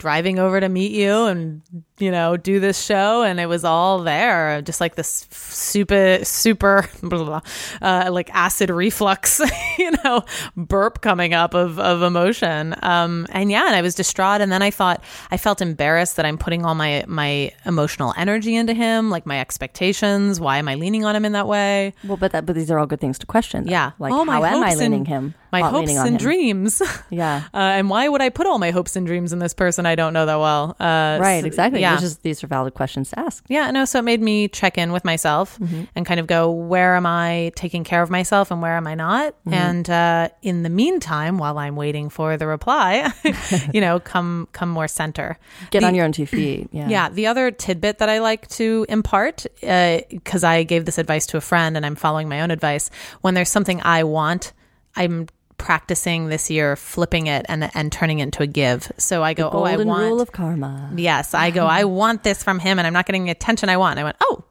driving 0.02 0.40
over 0.40 0.58
to 0.58 0.68
meet 0.68 0.90
you 0.90 1.26
and 1.26 1.62
you 1.98 2.10
know 2.10 2.36
do 2.36 2.58
this 2.58 2.84
show, 2.84 3.22
and 3.22 3.38
it 3.38 3.46
was 3.46 3.64
all 3.64 4.00
there, 4.00 4.60
just 4.60 4.80
like 4.80 4.96
this 4.96 5.28
super 5.30 6.18
super 6.24 6.88
blah, 7.00 7.08
blah, 7.08 7.24
blah, 7.24 7.40
uh, 7.80 8.10
like 8.10 8.28
acid 8.34 8.68
reflux, 8.68 9.40
you 9.78 9.92
know, 10.04 10.24
burp 10.56 11.00
coming 11.02 11.34
up 11.34 11.54
of 11.54 11.78
of 11.78 12.02
emotion. 12.02 12.74
Um, 12.82 13.28
and 13.30 13.50
yeah, 13.50 13.66
and 13.66 13.76
I 13.76 13.80
was 13.80 13.94
distraught, 13.94 14.40
and 14.40 14.50
then 14.50 14.60
I 14.60 14.72
thought 14.72 15.02
I 15.30 15.36
felt 15.36 15.62
embarrassed 15.62 16.16
that 16.16 16.26
I'm 16.26 16.36
putting 16.36 16.64
all 16.64 16.74
my 16.74 17.04
my 17.06 17.52
emotional 17.64 18.12
energy 18.16 18.56
into 18.56 18.74
him, 18.74 19.08
like 19.08 19.24
my 19.24 19.38
expectations. 19.40 20.40
Why 20.40 20.58
am 20.58 20.66
I 20.66 20.74
leaning 20.74 21.04
on 21.04 21.14
him 21.14 21.24
in 21.24 21.32
that 21.32 21.46
way? 21.46 21.94
Well, 22.02 22.16
but 22.16 22.32
that 22.32 22.44
but 22.44 22.56
these 22.56 22.72
are 22.72 22.78
all 22.80 22.86
good 22.86 23.00
things 23.00 23.20
to 23.20 23.26
question. 23.26 23.66
though. 23.66 23.70
Yeah. 23.70 23.92
Like 24.00 24.12
how 24.12 24.22
am 24.22 24.28
I 24.28 24.74
leaning 24.74 24.94
and, 24.94 25.08
him? 25.08 25.34
My 25.52 25.60
uh, 25.62 25.70
hopes 25.70 25.94
and 25.94 26.18
dreams. 26.18 26.80
Yeah. 27.10 27.42
Uh, 27.54 27.58
and 27.78 27.90
why 27.90 28.08
would 28.08 28.22
I 28.22 28.30
put 28.30 28.46
all 28.46 28.58
my 28.58 28.70
hopes 28.70 28.96
and 28.96 29.06
dreams 29.06 29.32
in 29.32 29.38
this 29.38 29.52
person 29.52 29.84
I 29.84 29.94
don't 29.94 30.12
know 30.14 30.24
that 30.26 30.38
well? 30.38 30.74
Uh, 30.80 31.18
Right, 31.20 31.44
exactly. 31.44 31.80
Yeah. 31.80 32.00
Is 32.00 32.18
these 32.18 32.42
are 32.42 32.46
valid 32.46 32.72
questions 32.74 33.10
to 33.10 33.18
ask. 33.20 33.44
yeah, 33.48 33.70
no, 33.70 33.84
so 33.84 33.98
it 33.98 34.02
made 34.02 34.22
me 34.22 34.48
check 34.48 34.78
in 34.78 34.92
with 34.92 35.04
myself 35.04 35.58
and 35.94 36.06
kind 36.06 36.18
of 36.18 36.26
go, 36.26 36.50
where 36.50 36.96
am 36.96 37.04
I 37.06 37.52
taking 37.54 37.84
care 37.84 38.00
of 38.02 38.08
myself 38.10 38.50
and 38.50 38.62
where 38.62 38.76
am 38.76 38.86
I 38.86 38.94
not? 38.94 39.34
And 39.50 39.88
uh, 39.90 40.30
in 40.40 40.62
the 40.62 40.70
meantime, 40.70 41.36
while 41.38 41.58
I'm 41.58 41.76
waiting 41.76 42.08
for 42.08 42.36
the 42.38 42.46
reply, 42.46 43.12
you 43.74 43.80
know, 43.80 44.00
come 44.00 44.48
come 44.52 44.70
more 44.70 44.88
center. 44.88 45.38
Get 45.70 45.80
The- 45.80 45.86
on 45.88 45.94
your 45.94 46.04
own 46.06 46.12
two 46.12 46.26
feet. 46.26 46.68
Yeah. 46.72 46.88
yeah, 46.94 47.08
the 47.10 47.26
other 47.26 47.50
tidbit 47.50 47.98
that 47.98 48.08
I 48.08 48.18
like 48.20 48.48
to 48.50 48.86
impart, 48.88 49.46
because 49.60 50.44
I 50.44 50.62
gave 50.62 50.84
this 50.86 50.98
advice 50.98 51.26
to 51.26 51.36
a 51.36 51.40
friend 51.42 51.76
and 51.76 51.84
I'm 51.84 51.96
following 51.96 52.28
my 52.28 52.40
own 52.40 52.50
advice, 52.50 52.90
when 53.20 53.34
there's 53.34 53.50
something 53.50 53.80
I 53.84 54.04
want, 54.04 54.52
I'm 54.96 55.28
practicing 55.62 56.26
this 56.28 56.50
year 56.50 56.74
flipping 56.76 57.28
it 57.28 57.46
and 57.48 57.70
and 57.74 57.92
turning 57.92 58.18
it 58.18 58.24
into 58.24 58.42
a 58.42 58.46
give. 58.46 58.90
So 58.98 59.22
I 59.22 59.32
go, 59.32 59.48
oh, 59.50 59.62
I 59.62 59.76
want. 59.76 60.02
rule 60.02 60.20
of 60.20 60.32
karma. 60.32 60.90
yes, 60.96 61.34
I 61.34 61.50
go. 61.50 61.66
I 61.66 61.84
want 61.84 62.24
this 62.24 62.42
from 62.42 62.58
him, 62.58 62.78
and 62.78 62.86
I'm 62.86 62.92
not 62.92 63.06
getting 63.06 63.24
the 63.24 63.30
attention 63.30 63.68
I 63.68 63.76
want. 63.76 63.98
I 63.98 64.04
went, 64.04 64.16
oh, 64.20 64.44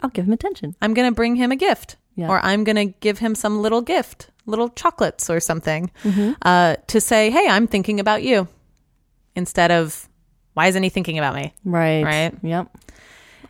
I'll 0.00 0.10
give 0.10 0.24
him 0.26 0.32
attention. 0.32 0.74
I'm 0.80 0.94
going 0.94 1.08
to 1.10 1.14
bring 1.14 1.36
him 1.36 1.50
a 1.52 1.56
gift, 1.56 1.96
Yeah. 2.14 2.28
or 2.28 2.38
I'm 2.44 2.64
going 2.64 2.76
to 2.76 2.86
give 3.00 3.18
him 3.18 3.34
some 3.34 3.60
little 3.60 3.82
gift, 3.82 4.30
little 4.46 4.68
chocolates 4.70 5.28
or 5.28 5.40
something, 5.40 5.90
Mm-hmm. 6.04 6.32
uh, 6.42 6.76
to 6.86 7.00
say, 7.00 7.30
hey, 7.30 7.46
I'm 7.48 7.66
thinking 7.66 7.98
about 8.00 8.22
you, 8.22 8.46
instead 9.34 9.70
of 9.70 10.08
why 10.54 10.66
isn't 10.68 10.82
he 10.82 10.88
thinking 10.90 11.18
about 11.18 11.34
me? 11.34 11.52
Right. 11.64 12.04
Right. 12.04 12.32
Yep. 12.42 12.68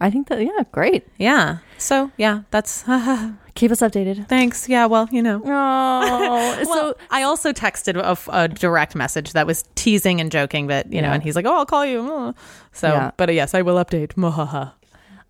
I 0.01 0.11
think 0.11 0.29
that 0.29 0.41
yeah, 0.43 0.65
great. 0.73 1.07
Yeah. 1.19 1.59
So 1.79 2.11
yeah, 2.17 2.43
that's 2.51 2.85
Keep 3.55 3.71
us 3.71 3.81
updated. 3.81 4.27
thanks. 4.29 4.69
Yeah. 4.69 4.87
Well, 4.87 5.09
you 5.13 5.23
know. 5.23 5.41
Oh, 5.45 5.49
Well, 6.65 6.65
so 6.65 6.97
I 7.11 7.23
also 7.23 7.53
texted 7.53 7.97
a, 7.97 8.17
a 8.33 8.49
direct 8.49 8.95
message 8.95 9.33
that 9.35 9.47
was 9.47 9.65
teasing 9.75 10.21
and 10.21 10.31
joking, 10.33 10.67
but 10.67 10.91
you 10.93 11.03
know, 11.03 11.11
and 11.11 11.23
he's 11.23 11.37
like, 11.37 11.45
"Oh, 11.45 11.57
I'll 11.59 11.67
call 11.67 11.85
you." 11.85 12.35
So, 12.73 12.89
Yeah. 12.89 13.11
but 13.17 13.29
uh, 13.29 13.33
yes, 13.33 13.55
I 13.55 13.63
will 13.63 13.77
update. 13.77 14.15
Mwahaha. 14.15 14.73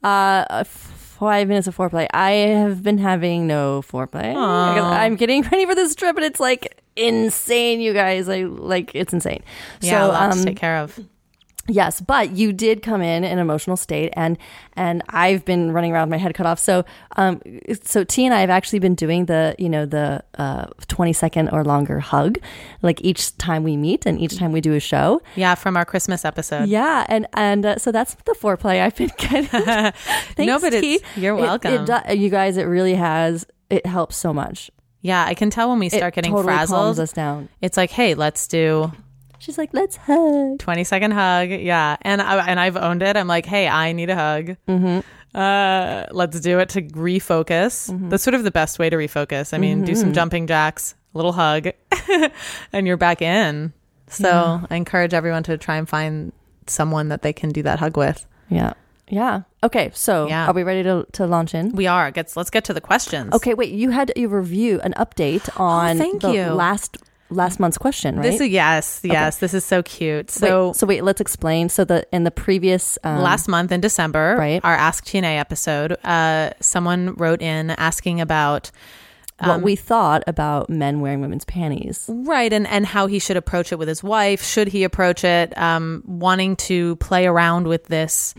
uh, 0.04 0.64
five 0.64 1.48
minutes 1.48 1.66
of 1.66 1.76
foreplay. 1.76 2.06
I 2.14 2.30
have 2.30 2.82
been 2.82 2.98
having 2.98 3.46
no 3.46 3.82
foreplay. 3.82 4.34
I'm 4.36 5.16
getting 5.16 5.42
ready 5.52 5.66
for 5.66 5.74
this 5.74 5.94
trip, 5.94 6.16
and 6.16 6.24
it's 6.24 6.40
like 6.40 6.80
insane, 6.96 7.80
you 7.80 7.92
guys. 7.92 8.28
I 8.28 8.42
like 8.44 8.92
it's 8.94 9.12
insane. 9.12 9.42
Yeah, 9.80 10.06
so, 10.06 10.12
um, 10.14 10.32
to 10.38 10.44
take 10.44 10.56
care 10.56 10.78
of. 10.78 10.98
Yes, 11.68 12.00
but 12.00 12.32
you 12.32 12.52
did 12.52 12.82
come 12.82 13.02
in 13.02 13.22
an 13.22 13.38
emotional 13.38 13.76
state, 13.76 14.12
and 14.16 14.36
and 14.74 15.00
I've 15.08 15.44
been 15.44 15.70
running 15.72 15.92
around 15.92 16.08
with 16.08 16.10
my 16.10 16.16
head 16.16 16.34
cut 16.34 16.44
off. 16.44 16.58
So, 16.58 16.84
um, 17.16 17.40
so 17.84 18.02
T 18.02 18.24
and 18.26 18.34
I 18.34 18.40
have 18.40 18.50
actually 18.50 18.80
been 18.80 18.96
doing 18.96 19.26
the 19.26 19.54
you 19.58 19.68
know 19.68 19.86
the 19.86 20.24
uh 20.38 20.66
twenty 20.88 21.12
second 21.12 21.50
or 21.50 21.62
longer 21.64 22.00
hug, 22.00 22.38
like 22.82 23.00
each 23.02 23.38
time 23.38 23.62
we 23.62 23.76
meet 23.76 24.06
and 24.06 24.20
each 24.20 24.36
time 24.38 24.50
we 24.50 24.60
do 24.60 24.74
a 24.74 24.80
show. 24.80 25.22
Yeah, 25.36 25.54
from 25.54 25.76
our 25.76 25.84
Christmas 25.84 26.24
episode. 26.24 26.68
Yeah, 26.68 27.06
and 27.08 27.28
and 27.34 27.64
uh, 27.64 27.78
so 27.78 27.92
that's 27.92 28.14
the 28.24 28.34
foreplay 28.34 28.80
I've 28.82 28.96
been 28.96 29.12
getting. 29.18 29.46
Thanks, 29.46 30.38
No, 30.40 30.58
but 30.58 30.70
T. 30.70 31.00
you're 31.16 31.36
welcome. 31.36 31.86
It, 31.88 32.06
do- 32.08 32.16
you 32.16 32.28
guys, 32.28 32.56
it 32.56 32.64
really 32.64 32.94
has. 32.94 33.46
It 33.70 33.86
helps 33.86 34.16
so 34.16 34.32
much. 34.34 34.68
Yeah, 35.00 35.24
I 35.24 35.34
can 35.34 35.48
tell 35.50 35.70
when 35.70 35.78
we 35.78 35.88
start 35.88 36.12
it 36.12 36.14
getting 36.16 36.32
totally 36.32 36.54
calms 36.54 36.70
frazzled. 36.70 36.98
us 37.00 37.12
down. 37.12 37.48
It's 37.60 37.76
like, 37.76 37.90
hey, 37.90 38.14
let's 38.14 38.46
do 38.48 38.90
She's 39.42 39.58
like, 39.58 39.70
let's 39.72 39.96
hug. 39.96 40.58
20 40.60 40.84
second 40.84 41.10
hug. 41.10 41.50
Yeah. 41.50 41.96
And 42.02 42.22
I, 42.22 42.46
and 42.46 42.60
I've 42.60 42.76
owned 42.76 43.02
it. 43.02 43.16
I'm 43.16 43.26
like, 43.26 43.44
hey, 43.44 43.66
I 43.68 43.92
need 43.92 44.08
a 44.08 44.14
hug. 44.14 44.56
Mm-hmm. 44.68 45.00
Uh, 45.36 46.04
let's 46.12 46.38
do 46.40 46.58
it 46.60 46.68
to 46.70 46.82
refocus. 46.82 47.90
Mm-hmm. 47.90 48.08
That's 48.10 48.22
sort 48.22 48.34
of 48.34 48.44
the 48.44 48.50
best 48.50 48.78
way 48.78 48.88
to 48.90 48.96
refocus. 48.96 49.52
I 49.52 49.58
mean, 49.58 49.82
do 49.84 49.94
some 49.94 50.12
jumping 50.12 50.46
jacks, 50.46 50.94
a 51.14 51.18
little 51.18 51.32
hug, 51.32 51.68
and 52.72 52.86
you're 52.86 52.96
back 52.96 53.22
in. 53.22 53.72
So 54.08 54.60
I 54.70 54.76
encourage 54.76 55.14
everyone 55.14 55.42
to 55.44 55.56
try 55.56 55.76
and 55.76 55.88
find 55.88 56.32
someone 56.66 57.08
that 57.08 57.22
they 57.22 57.32
can 57.32 57.48
do 57.50 57.62
that 57.62 57.78
hug 57.78 57.96
with. 57.96 58.26
Yeah, 58.50 58.74
yeah. 59.08 59.42
Okay, 59.64 59.90
so 59.94 60.28
Yeah. 60.28 60.46
are 60.48 60.52
we 60.52 60.62
ready 60.64 60.82
to 60.82 61.06
to 61.12 61.26
launch 61.26 61.54
in? 61.54 61.72
We 61.72 61.86
are. 61.86 62.12
Let's 62.14 62.36
let's 62.36 62.50
get 62.50 62.64
to 62.64 62.74
the 62.74 62.82
questions. 62.82 63.32
Okay, 63.32 63.54
wait. 63.54 63.72
You 63.72 63.88
had 63.90 64.12
a 64.14 64.26
review, 64.26 64.80
an 64.84 64.92
update 64.98 65.48
on 65.58 65.96
Oh, 65.96 65.98
thank 65.98 66.20
the 66.20 66.32
you. 66.32 66.44
last 66.52 66.98
last 67.32 67.58
month's 67.60 67.78
question, 67.78 68.16
right? 68.16 68.22
This 68.22 68.40
is 68.40 68.48
yes, 68.48 69.00
yes. 69.02 69.38
This 69.38 69.54
is 69.54 69.64
so 69.64 69.82
cute. 69.82 70.30
so 70.30 70.46
So 70.46 70.66
wait, 70.68 70.76
so 70.76 70.86
wait. 70.86 71.04
Let's 71.04 71.20
explain. 71.20 71.68
So 71.68 71.84
the 71.84 72.06
in 72.12 72.24
the 72.24 72.30
previous 72.30 72.98
um, 73.04 73.22
last 73.22 73.48
month 73.48 73.72
in 73.72 73.80
December, 73.80 74.36
Right. 74.38 74.60
our 74.64 74.74
Ask 74.74 75.04
TNA 75.04 75.38
episode, 75.38 75.92
uh, 76.04 76.50
someone 76.60 77.14
wrote 77.14 77.42
in 77.42 77.70
asking 77.70 78.20
about 78.20 78.70
what 79.38 79.50
um, 79.56 79.62
we 79.62 79.74
thought 79.74 80.22
about 80.28 80.70
men 80.70 81.00
wearing 81.00 81.20
women's 81.20 81.44
panties. 81.44 82.04
right 82.08 82.52
and 82.52 82.66
and 82.68 82.86
how 82.86 83.06
he 83.08 83.18
should 83.18 83.36
approach 83.36 83.72
it 83.72 83.78
with 83.78 83.88
his 83.88 84.02
wife. 84.02 84.42
Should 84.44 84.68
he 84.68 84.84
approach 84.84 85.24
it 85.24 85.56
um, 85.58 86.04
wanting 86.06 86.54
to 86.68 86.94
play 86.96 87.26
around 87.26 87.66
with 87.66 87.86
this 87.86 88.34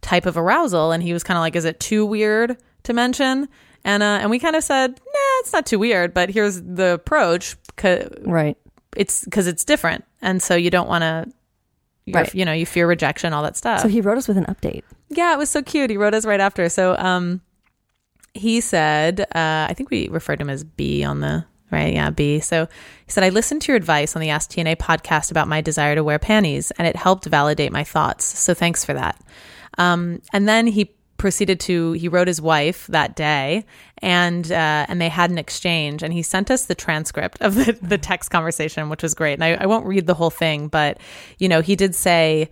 type 0.00 0.26
of 0.26 0.36
arousal? 0.36 0.90
And 0.92 1.02
he 1.02 1.12
was 1.12 1.22
kind 1.22 1.36
of 1.38 1.42
like, 1.42 1.54
"Is 1.54 1.64
it 1.64 1.78
too 1.78 2.04
weird 2.04 2.56
to 2.84 2.92
mention?" 2.92 3.48
And 3.84 4.02
uh, 4.02 4.18
and 4.20 4.30
we 4.30 4.40
kind 4.40 4.56
of 4.56 4.64
said, 4.64 4.90
"Nah, 4.90 5.38
it's 5.40 5.52
not 5.52 5.64
too 5.64 5.78
weird." 5.78 6.12
But 6.12 6.30
here's 6.30 6.60
the 6.60 6.94
approach: 6.94 7.54
'cause 7.78 8.08
Right. 8.26 8.56
it's 8.96 9.24
because 9.24 9.46
it's 9.46 9.64
different, 9.64 10.04
and 10.20 10.42
so 10.42 10.54
you 10.54 10.70
don't 10.70 10.88
want 10.88 11.02
to. 11.02 11.26
Right. 12.10 12.34
You 12.34 12.44
know, 12.46 12.52
you 12.52 12.64
fear 12.64 12.86
rejection, 12.86 13.32
all 13.34 13.42
that 13.42 13.54
stuff. 13.56 13.80
So 13.80 13.88
he 13.88 14.00
wrote 14.00 14.16
us 14.16 14.26
with 14.28 14.38
an 14.38 14.46
update. 14.46 14.82
Yeah, 15.10 15.32
it 15.34 15.38
was 15.38 15.50
so 15.50 15.60
cute. 15.62 15.90
He 15.90 15.98
wrote 15.98 16.14
us 16.14 16.24
right 16.24 16.40
after. 16.40 16.68
So 16.70 16.96
um 16.98 17.42
he 18.34 18.60
said, 18.60 19.20
uh, 19.20 19.66
I 19.68 19.74
think 19.76 19.90
we 19.90 20.08
referred 20.08 20.36
to 20.36 20.42
him 20.42 20.50
as 20.50 20.62
B 20.64 21.02
on 21.04 21.20
the 21.20 21.44
right, 21.70 21.92
yeah, 21.92 22.08
B. 22.10 22.40
So 22.40 22.66
he 23.04 23.12
said, 23.12 23.24
I 23.24 23.28
listened 23.30 23.62
to 23.62 23.72
your 23.72 23.76
advice 23.76 24.14
on 24.16 24.22
the 24.22 24.30
Ask 24.30 24.50
TNA 24.50 24.76
podcast 24.76 25.30
about 25.30 25.48
my 25.48 25.60
desire 25.60 25.94
to 25.94 26.04
wear 26.04 26.18
panties, 26.18 26.70
and 26.78 26.86
it 26.86 26.96
helped 26.96 27.26
validate 27.26 27.72
my 27.72 27.84
thoughts. 27.84 28.24
So 28.24 28.54
thanks 28.54 28.84
for 28.86 28.94
that. 28.94 29.20
Um, 29.76 30.22
and 30.32 30.48
then 30.48 30.66
he 30.66 30.90
proceeded 31.18 31.58
to 31.58 31.92
he 31.92 32.08
wrote 32.08 32.28
his 32.28 32.40
wife 32.40 32.86
that 32.86 33.16
day 33.16 33.66
and 33.98 34.50
uh, 34.50 34.86
and 34.88 35.00
they 35.00 35.08
had 35.08 35.30
an 35.30 35.36
exchange 35.36 36.02
and 36.02 36.12
he 36.12 36.22
sent 36.22 36.50
us 36.50 36.66
the 36.66 36.74
transcript 36.74 37.36
of 37.40 37.56
the, 37.56 37.76
the 37.82 37.98
text 37.98 38.30
conversation 38.30 38.88
which 38.88 39.02
was 39.02 39.14
great. 39.14 39.34
And 39.34 39.44
I, 39.44 39.54
I 39.54 39.66
won't 39.66 39.84
read 39.84 40.06
the 40.06 40.14
whole 40.14 40.30
thing 40.30 40.68
but 40.68 40.98
you 41.38 41.48
know 41.48 41.60
he 41.60 41.76
did 41.76 41.94
say 41.94 42.48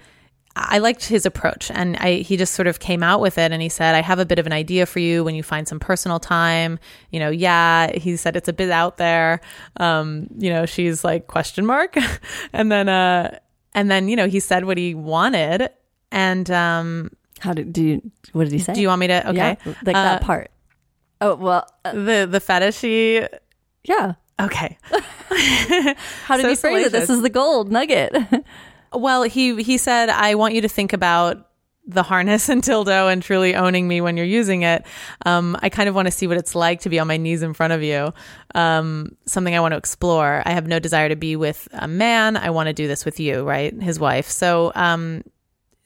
I 0.56 0.78
liked 0.78 1.04
his 1.04 1.26
approach 1.26 1.70
and 1.70 1.96
I 1.98 2.14
he 2.16 2.36
just 2.36 2.54
sort 2.54 2.66
of 2.66 2.80
came 2.80 3.02
out 3.02 3.20
with 3.20 3.38
it 3.38 3.52
and 3.52 3.62
he 3.62 3.68
said 3.68 3.94
I 3.94 4.02
have 4.02 4.18
a 4.18 4.26
bit 4.26 4.38
of 4.38 4.46
an 4.46 4.52
idea 4.52 4.84
for 4.84 4.98
you 4.98 5.22
when 5.22 5.34
you 5.34 5.42
find 5.42 5.68
some 5.68 5.78
personal 5.78 6.18
time. 6.18 6.78
You 7.10 7.20
know 7.20 7.30
yeah 7.30 7.96
he 7.96 8.16
said 8.16 8.34
it's 8.36 8.48
a 8.48 8.52
bit 8.52 8.70
out 8.70 8.96
there. 8.96 9.40
Um 9.76 10.26
you 10.36 10.50
know 10.50 10.66
she's 10.66 11.04
like 11.04 11.28
question 11.28 11.64
mark? 11.64 11.96
And 12.52 12.72
then 12.72 12.88
uh 12.88 13.38
and 13.74 13.90
then 13.90 14.08
you 14.08 14.16
know 14.16 14.26
he 14.26 14.40
said 14.40 14.64
what 14.64 14.76
he 14.76 14.94
wanted 14.94 15.70
and 16.10 16.50
um 16.50 17.10
How 17.40 17.52
did 17.52 17.72
do 17.72 17.82
you? 17.84 18.10
What 18.32 18.44
did 18.44 18.52
he 18.52 18.58
say? 18.58 18.74
do 18.74 18.80
you 18.80 18.88
want 18.88 19.00
me 19.00 19.06
to 19.08 19.28
okay 19.30 19.36
Yeah, 19.36 19.54
like 19.84 19.94
that 19.94 20.22
Uh, 20.22 20.24
part. 20.24 20.50
Oh 21.20 21.34
well, 21.36 21.66
uh, 21.84 21.92
the 21.92 22.26
the 22.30 22.40
fetishy 22.40 23.26
yeah. 23.84 24.14
okay 24.40 24.78
How 26.24 26.36
did 26.36 26.42
So 26.42 26.48
he 26.50 26.56
phrase 26.56 26.86
it? 26.86 26.92
This 26.92 27.10
is 27.10 27.22
the 27.22 27.30
gold 27.30 27.70
nugget. 27.70 28.14
Well, 28.92 29.24
he 29.24 29.62
he 29.62 29.76
said, 29.78 30.08
I 30.08 30.36
want 30.36 30.54
you 30.54 30.62
to 30.62 30.68
think 30.68 30.92
about 30.94 31.48
the 31.86 32.02
harness 32.02 32.48
and 32.48 32.62
dildo 32.62 33.12
and 33.12 33.22
truly 33.22 33.54
owning 33.54 33.86
me 33.86 34.00
when 34.00 34.16
you're 34.16 34.24
using 34.24 34.62
it. 34.62 34.86
Um, 35.26 35.56
I 35.60 35.68
kind 35.68 35.88
of 35.88 35.94
want 35.94 36.06
to 36.06 36.12
see 36.12 36.26
what 36.26 36.38
it's 36.38 36.54
like 36.54 36.80
to 36.82 36.88
be 36.88 36.98
on 36.98 37.06
my 37.06 37.16
knees 37.16 37.42
in 37.42 37.52
front 37.52 37.72
of 37.74 37.82
you. 37.82 38.14
Um, 38.54 39.16
something 39.26 39.54
I 39.54 39.60
want 39.60 39.72
to 39.72 39.76
explore. 39.78 40.42
I 40.46 40.52
have 40.52 40.66
no 40.66 40.78
desire 40.78 41.08
to 41.10 41.16
be 41.16 41.36
with 41.36 41.68
a 41.72 41.86
man. 41.88 42.36
I 42.36 42.50
want 42.50 42.68
to 42.68 42.72
do 42.72 42.86
this 42.88 43.04
with 43.04 43.20
you, 43.20 43.42
right? 43.42 43.74
His 43.82 44.00
wife. 44.00 44.28
So, 44.30 44.72
um, 44.74 45.22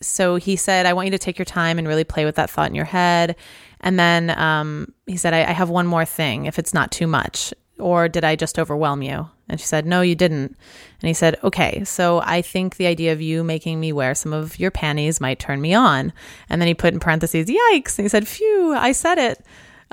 so 0.03 0.37
he 0.37 0.57
said, 0.57 0.87
I 0.87 0.93
want 0.93 1.07
you 1.07 1.13
to 1.13 1.19
take 1.19 1.39
your 1.39 1.45
time 1.45 1.79
and 1.79 1.87
really 1.87 2.05
play 2.05 2.25
with 2.25 2.37
that 2.37 2.51
thought 2.51 2.69
in 2.69 2.75
your 2.75 2.87
head. 2.87 3.37
And 3.81 3.99
then 3.99 4.31
um, 4.31 4.93
he 5.07 5.17
said, 5.17 5.35
I, 5.35 5.41
I 5.41 5.53
have 5.53 5.69
one 5.69 5.87
more 5.87 6.05
thing 6.05 6.47
if 6.47 6.59
it's 6.59 6.75
not 6.75 6.91
too 6.91 7.07
much. 7.07 7.53
Or 7.79 8.09
did 8.09 8.25
I 8.25 8.37
just 8.37 8.59
overwhelm 8.59 9.03
you? 9.03 9.29
And 9.49 9.59
she 9.59 9.67
said, 9.67 9.87
No, 9.87 10.03
you 10.03 10.15
didn't. 10.15 10.57
And 11.01 11.09
he 11.09 11.15
said, 11.15 11.39
Okay, 11.43 11.83
so 11.85 12.21
I 12.25 12.43
think 12.43 12.77
the 12.77 12.87
idea 12.87 13.13
of 13.13 13.23
you 13.23 13.43
making 13.43 13.81
me 13.81 13.93
wear 13.93 14.15
some 14.15 14.33
of 14.33 14.59
your 14.59 14.71
panties 14.71 15.21
might 15.21 15.39
turn 15.39 15.61
me 15.61 15.73
on. 15.73 16.13
And 16.51 16.61
then 16.61 16.69
he 16.69 16.75
put 16.75 16.93
in 16.93 17.01
parentheses, 17.01 17.49
Yikes. 17.49 17.99
And 17.99 18.05
he 18.05 18.09
said, 18.09 18.29
Phew, 18.29 18.75
I 18.75 18.93
said 18.93 19.19
it. 19.19 19.45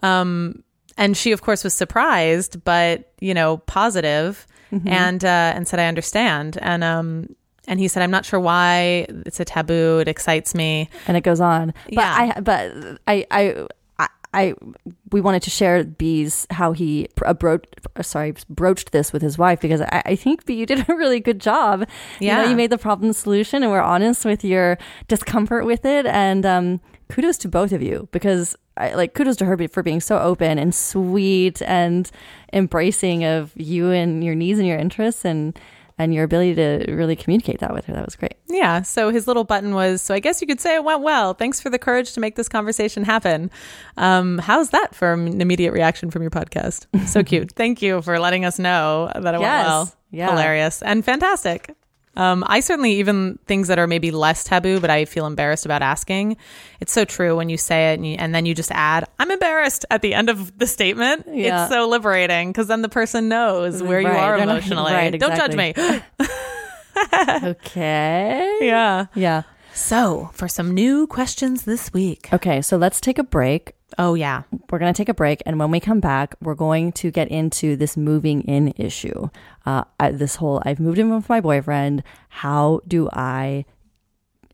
Um, 0.04 0.64
and 0.98 1.16
she, 1.16 1.32
of 1.32 1.42
course, 1.42 1.64
was 1.64 1.74
surprised, 1.74 2.64
but, 2.64 3.14
you 3.20 3.34
know, 3.34 3.58
positive, 3.58 4.48
and, 4.86 5.24
uh, 5.24 5.54
and 5.56 5.68
said, 5.68 5.80
I 5.80 5.86
understand. 5.86 6.58
And, 6.62 6.84
um, 6.84 7.36
and 7.68 7.80
he 7.80 7.88
said, 7.88 8.02
I'm 8.02 8.12
not 8.12 8.26
sure 8.26 8.40
why 8.40 9.06
it's 9.26 9.40
a 9.40 9.46
taboo. 9.46 10.00
It 10.00 10.08
excites 10.08 10.56
me. 10.56 10.90
and 11.08 11.16
it 11.18 11.22
goes 11.22 11.40
on. 11.42 11.74
But 11.86 11.94
Yeah. 11.94 12.34
I, 12.36 12.40
but 12.40 13.00
I, 13.08 13.26
I, 13.30 13.68
I, 14.34 14.54
we 15.12 15.22
wanted 15.22 15.42
to 15.44 15.50
share 15.50 15.84
B's 15.84 16.46
how 16.52 16.72
he 16.74 17.08
uh, 17.26 17.34
broached, 17.34 17.68
sorry, 18.02 18.36
broached 18.50 18.92
this 18.92 19.12
with 19.14 19.22
his 19.22 19.38
wife 19.38 19.60
because 19.62 19.82
I, 19.82 20.02
I 20.06 20.16
think 20.16 20.46
B, 20.46 20.54
you 20.54 20.66
did 20.66 20.88
a 20.90 20.96
really 20.96 21.20
good 21.20 21.40
job. 21.40 21.82
you, 22.20 22.28
know, 22.28 22.44
Yeah. 22.44 22.50
you 22.50 22.56
made 22.56 22.70
the 22.70 22.78
problem 22.78 23.14
solution, 23.14 23.64
and 23.64 23.72
we're 23.72 23.82
honest 23.82 24.26
with 24.26 24.44
your 24.44 24.78
discomfort 25.08 25.66
with 25.66 25.86
it. 25.86 26.06
And 26.06 26.46
um, 26.46 26.82
kudos 27.10 27.38
to 27.40 27.48
both 27.50 27.72
of 27.72 27.82
you 27.82 28.08
because. 28.12 28.56
I, 28.80 28.94
like 28.94 29.16
kudos 29.16 29.38
to 29.38 29.46
her 29.46 29.58
for 29.70 29.82
being 29.82 30.00
so 30.00 30.20
open 30.20 30.60
and 30.60 30.76
sweet 30.76 31.64
and 31.64 32.12
embracing 32.54 33.24
of 33.26 33.52
you 33.56 33.90
and 33.90 34.24
your 34.24 34.36
needs 34.36 34.60
and 34.60 34.68
your 34.68 34.78
interests 34.78 35.26
and 35.26 35.60
and 35.98 36.14
your 36.14 36.24
ability 36.24 36.54
to 36.56 36.86
really 36.94 37.16
communicate 37.16 37.60
that 37.60 37.74
with 37.74 37.86
her. 37.86 37.94
That 37.94 38.06
was 38.06 38.16
great. 38.16 38.36
Yeah. 38.48 38.82
So 38.84 39.10
his 39.10 39.26
little 39.28 39.44
button 39.44 39.74
was, 39.74 40.02
so 40.02 40.14
I 40.14 40.20
guess 40.20 40.42
you 40.42 40.48
could 40.48 40.60
say 40.62 40.76
it 40.76 40.84
went 40.84 41.02
well. 41.02 41.34
Thanks 41.34 41.60
for 41.60 41.70
the 41.70 41.80
courage 41.80 42.14
to 42.14 42.20
make 42.20 42.36
this 42.36 42.48
conversation 42.48 43.04
happen. 43.04 43.50
Um, 43.98 44.38
how's 44.38 44.70
that 44.70 44.94
for 44.94 45.14
an 45.14 45.42
immediate 45.42 45.72
reaction 45.74 46.12
from 46.12 46.22
your 46.22 46.32
podcast? 46.32 46.86
So 47.08 47.24
cute. 47.32 47.52
Thank 47.54 47.82
you 47.82 48.02
for 48.04 48.20
letting 48.20 48.46
us 48.46 48.60
know 48.60 49.12
that 49.16 49.34
it 49.34 49.40
Yes. 49.42 49.42
went 49.42 49.68
well. 49.68 49.94
Yeah. 50.12 50.30
Hilarious 50.30 50.82
and 50.82 51.04
fantastic. 51.04 51.74
Um, 52.18 52.44
I 52.48 52.60
certainly 52.60 52.94
even 52.94 53.38
things 53.46 53.68
that 53.70 53.78
are 53.80 53.88
maybe 53.88 54.12
less 54.12 54.44
taboo, 54.44 54.80
but 54.80 54.90
I 54.90 55.06
feel 55.06 55.26
embarrassed 55.28 55.66
about 55.66 55.82
asking. 55.82 56.36
It's 56.82 56.92
so 56.92 57.06
true 57.06 57.38
when 57.38 57.48
you 57.48 57.58
say 57.58 57.92
it 57.92 57.96
and, 58.00 58.06
you, 58.08 58.16
and 58.18 58.34
then 58.36 58.46
you 58.46 58.54
just 58.56 58.72
add, 58.72 59.06
"I'm 59.20 59.30
embarrassed" 59.32 59.86
at 59.92 60.02
the 60.02 60.14
end 60.16 60.30
of 60.30 60.58
the 60.58 60.66
statement. 60.68 61.26
Yeah. 61.32 61.64
It's 61.66 61.72
so 61.74 61.88
liberating 61.88 62.50
because 62.52 62.68
then 62.68 62.82
the 62.82 62.90
person 62.90 63.30
knows 63.30 63.82
where 63.84 64.02
you 64.02 64.08
Right, 64.08 64.18
are 64.20 64.38
they're 64.38 64.44
emotionally. 64.50 64.92
right, 64.94 65.18
Don't 65.20 65.36
judge 65.36 65.56
me. 65.56 65.74
Okay. 67.44 68.58
yeah. 68.62 69.06
Yeah. 69.14 69.44
So 69.74 70.32
for 70.34 70.48
some 70.48 70.72
new 70.74 71.06
questions 71.06 71.64
this 71.64 71.94
week. 71.94 72.30
Okay, 72.34 72.62
so 72.64 72.78
let's 72.78 73.00
take 73.00 73.20
a 73.20 73.24
break. 73.24 73.74
Oh 73.98 74.14
yeah. 74.14 74.44
We're 74.70 74.80
going 74.80 74.94
to 74.94 74.98
take 74.98 75.10
a 75.10 75.14
break, 75.14 75.42
and 75.46 75.60
when 75.60 75.72
we 75.72 75.80
come 75.80 76.00
back, 76.00 76.36
we're 76.42 76.56
going 76.56 76.92
to 76.94 77.12
get 77.12 77.28
into 77.30 77.76
this 77.76 77.98
moving 77.98 78.42
in 78.42 78.74
issue. 78.78 79.30
Uh, 79.66 79.84
this 80.12 80.36
whole 80.36 80.62
I've 80.66 80.80
moved 80.80 81.00
in 81.00 81.14
with 81.14 81.30
my 81.30 81.42
boyfriend. 81.42 82.04
How 82.30 82.82
do 82.88 83.10
I? 83.12 83.66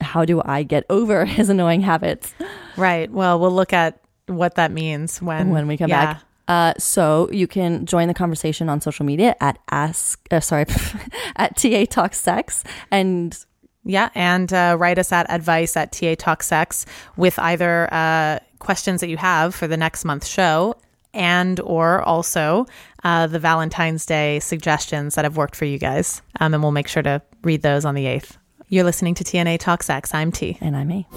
How 0.01 0.25
do 0.25 0.41
I 0.43 0.63
get 0.63 0.85
over 0.89 1.25
his 1.38 1.50
annoying 1.50 1.81
habits 1.81 2.33
Right. 2.77 3.09
Well, 3.12 3.39
we'll 3.39 3.51
look 3.51 3.73
at 3.73 4.01
what 4.27 4.55
that 4.55 4.71
means 4.71 5.21
when 5.21 5.50
when 5.50 5.67
we 5.67 5.77
come 5.77 5.89
yeah. 5.89 6.13
back? 6.13 6.23
Uh, 6.47 6.73
so 6.77 7.29
you 7.31 7.47
can 7.47 7.85
join 7.85 8.07
the 8.07 8.13
conversation 8.13 8.67
on 8.69 8.81
social 8.81 9.05
media 9.05 9.35
at 9.39 9.57
ask. 9.71 10.19
Uh, 10.31 10.39
sorry, 10.39 10.65
at 11.35 11.55
ta 11.55 11.85
talk 11.85 12.13
sex 12.13 12.63
and 12.91 13.45
Yeah, 13.85 14.09
and 14.15 14.51
uh, 14.53 14.77
write 14.79 14.97
us 14.97 15.12
at 15.12 15.29
advice 15.29 15.75
at 15.75 15.91
TA 15.91 16.15
Talk 16.15 16.41
Sex 16.41 16.85
with 17.17 17.38
either 17.38 17.93
uh, 17.93 18.39
questions 18.63 19.01
that 19.01 19.10
you 19.10 19.17
have 19.17 19.53
for 19.53 19.67
the 19.67 19.77
next 19.77 20.05
month's 20.05 20.27
show 20.27 20.75
and 21.13 21.60
or 21.60 22.01
also 22.01 22.65
uh, 23.03 23.27
the 23.27 23.39
Valentine's 23.39 24.05
Day 24.05 24.39
suggestions 24.39 25.15
that 25.15 25.25
have 25.25 25.38
worked 25.38 25.55
for 25.55 25.65
you 25.65 25.77
guys. 25.77 26.22
Um, 26.39 26.53
and 26.53 26.63
we'll 26.63 26.72
make 26.72 26.88
sure 26.88 27.03
to 27.03 27.22
read 27.43 27.62
those 27.62 27.86
on 27.86 27.96
the 27.96 28.05
8th. 28.05 28.38
You're 28.70 28.84
listening 28.84 29.13
to 29.15 29.24
TNA 29.24 29.60
Talk 29.60 29.84
Sex. 29.84 30.13
I'm 30.13 30.32
T. 30.32 30.58
and 30.60 30.75
I'm 30.75 30.88
me. 30.88 31.08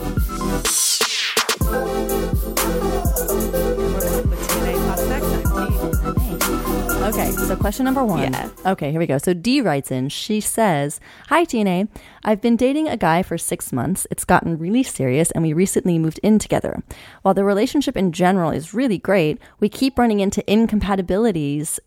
Okay, 7.07 7.31
so 7.31 7.55
question 7.55 7.85
number 7.85 8.05
one. 8.05 8.33
Yeah. 8.33 8.51
Okay, 8.67 8.91
here 8.91 8.99
we 8.99 9.07
go. 9.07 9.17
So 9.19 9.33
D 9.33 9.61
writes 9.61 9.93
in. 9.93 10.09
She 10.09 10.41
says, 10.41 10.99
Hi, 11.29 11.45
TNA. 11.45 11.87
I've 12.25 12.41
been 12.41 12.57
dating 12.57 12.89
a 12.89 12.97
guy 12.97 13.23
for 13.23 13.39
six 13.39 13.73
months. 13.73 14.09
It's 14.11 14.25
gotten 14.25 14.59
really 14.59 14.83
serious, 14.83 15.31
and 15.31 15.45
we 15.45 15.53
recently 15.53 16.01
moved 16.01 16.19
in 16.25 16.41
together. 16.41 16.83
While 17.23 17.35
the 17.35 17.45
relationship 17.45 17.97
in 17.97 18.11
general 18.11 18.51
is 18.51 18.75
really 18.75 18.99
great, 18.99 19.39
we 19.61 19.69
keep 19.69 20.01
running 20.01 20.19
into 20.19 20.43
incompatibilities 20.53 21.79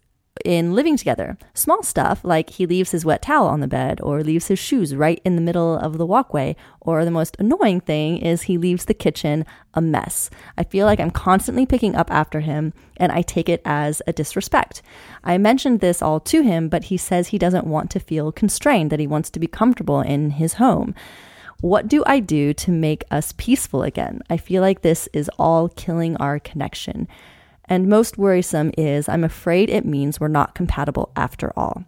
in 0.46 0.74
living 0.74 0.96
together. 0.96 1.38
Small 1.54 1.84
stuff 1.84 2.24
like 2.24 2.52
he 2.52 2.66
leaves 2.66 2.92
his 2.92 3.04
wet 3.04 3.22
towel 3.22 3.48
on 3.48 3.60
the 3.60 3.68
bed 3.68 4.00
or 4.02 4.24
leaves 4.24 4.48
his 4.48 4.60
shoes 4.60 4.96
right 4.96 5.22
in 5.26 5.36
the 5.36 5.42
middle 5.42 5.78
of 5.78 5.98
the 5.98 6.06
walkway, 6.06 6.56
or 6.80 7.04
the 7.04 7.12
most 7.12 7.36
annoying 7.40 7.82
thing 7.82 8.18
is 8.18 8.44
he 8.44 8.58
leaves 8.58 8.86
the 8.86 8.94
kitchen 8.94 9.46
a 9.74 9.82
mess. 9.82 10.30
I 10.58 10.64
feel 10.64 10.86
like 10.86 11.00
I'm 11.00 11.12
constantly 11.12 11.66
picking 11.66 11.96
up 11.96 12.10
after 12.12 12.40
him 12.40 12.74
and 12.98 13.12
I 13.12 13.22
take 13.22 13.50
it 13.50 13.62
as 13.66 14.02
a 14.08 14.14
disrespect. 14.14 14.82
I 15.24 15.38
mentioned 15.38 15.80
this 15.80 16.02
all 16.02 16.20
to 16.22 16.42
him, 16.42 16.70
but 16.70 16.86
he 16.86 16.98
says 16.98 17.28
he 17.28 17.38
doesn't 17.38 17.68
want 17.68 17.92
to 17.92 18.00
feel 18.00 18.32
constrained, 18.32 18.92
that 18.92 19.00
he 19.00 19.08
wants 19.08 19.30
to 19.32 19.40
be 19.40 19.48
comfortable 19.48 20.02
in 20.02 20.32
his 20.32 20.54
home. 20.54 20.96
What 21.62 21.90
do 21.90 22.04
I 22.08 22.22
do 22.22 22.54
to 22.54 22.72
make 22.72 23.04
us 23.12 23.34
peaceful 23.36 23.84
again? 23.84 24.22
I 24.30 24.38
feel 24.38 24.62
like 24.62 24.82
this 24.82 25.10
is 25.12 25.30
all 25.38 25.68
killing 25.68 26.16
our 26.18 26.40
connection. 26.40 27.08
And 27.70 27.88
most 27.88 28.18
worrisome 28.18 28.72
is 28.78 29.08
I'm 29.08 29.24
afraid 29.24 29.70
it 29.70 29.86
means 29.86 30.20
we're 30.20 30.28
not 30.28 30.56
compatible 30.56 31.12
after 31.16 31.54
all. 31.56 31.86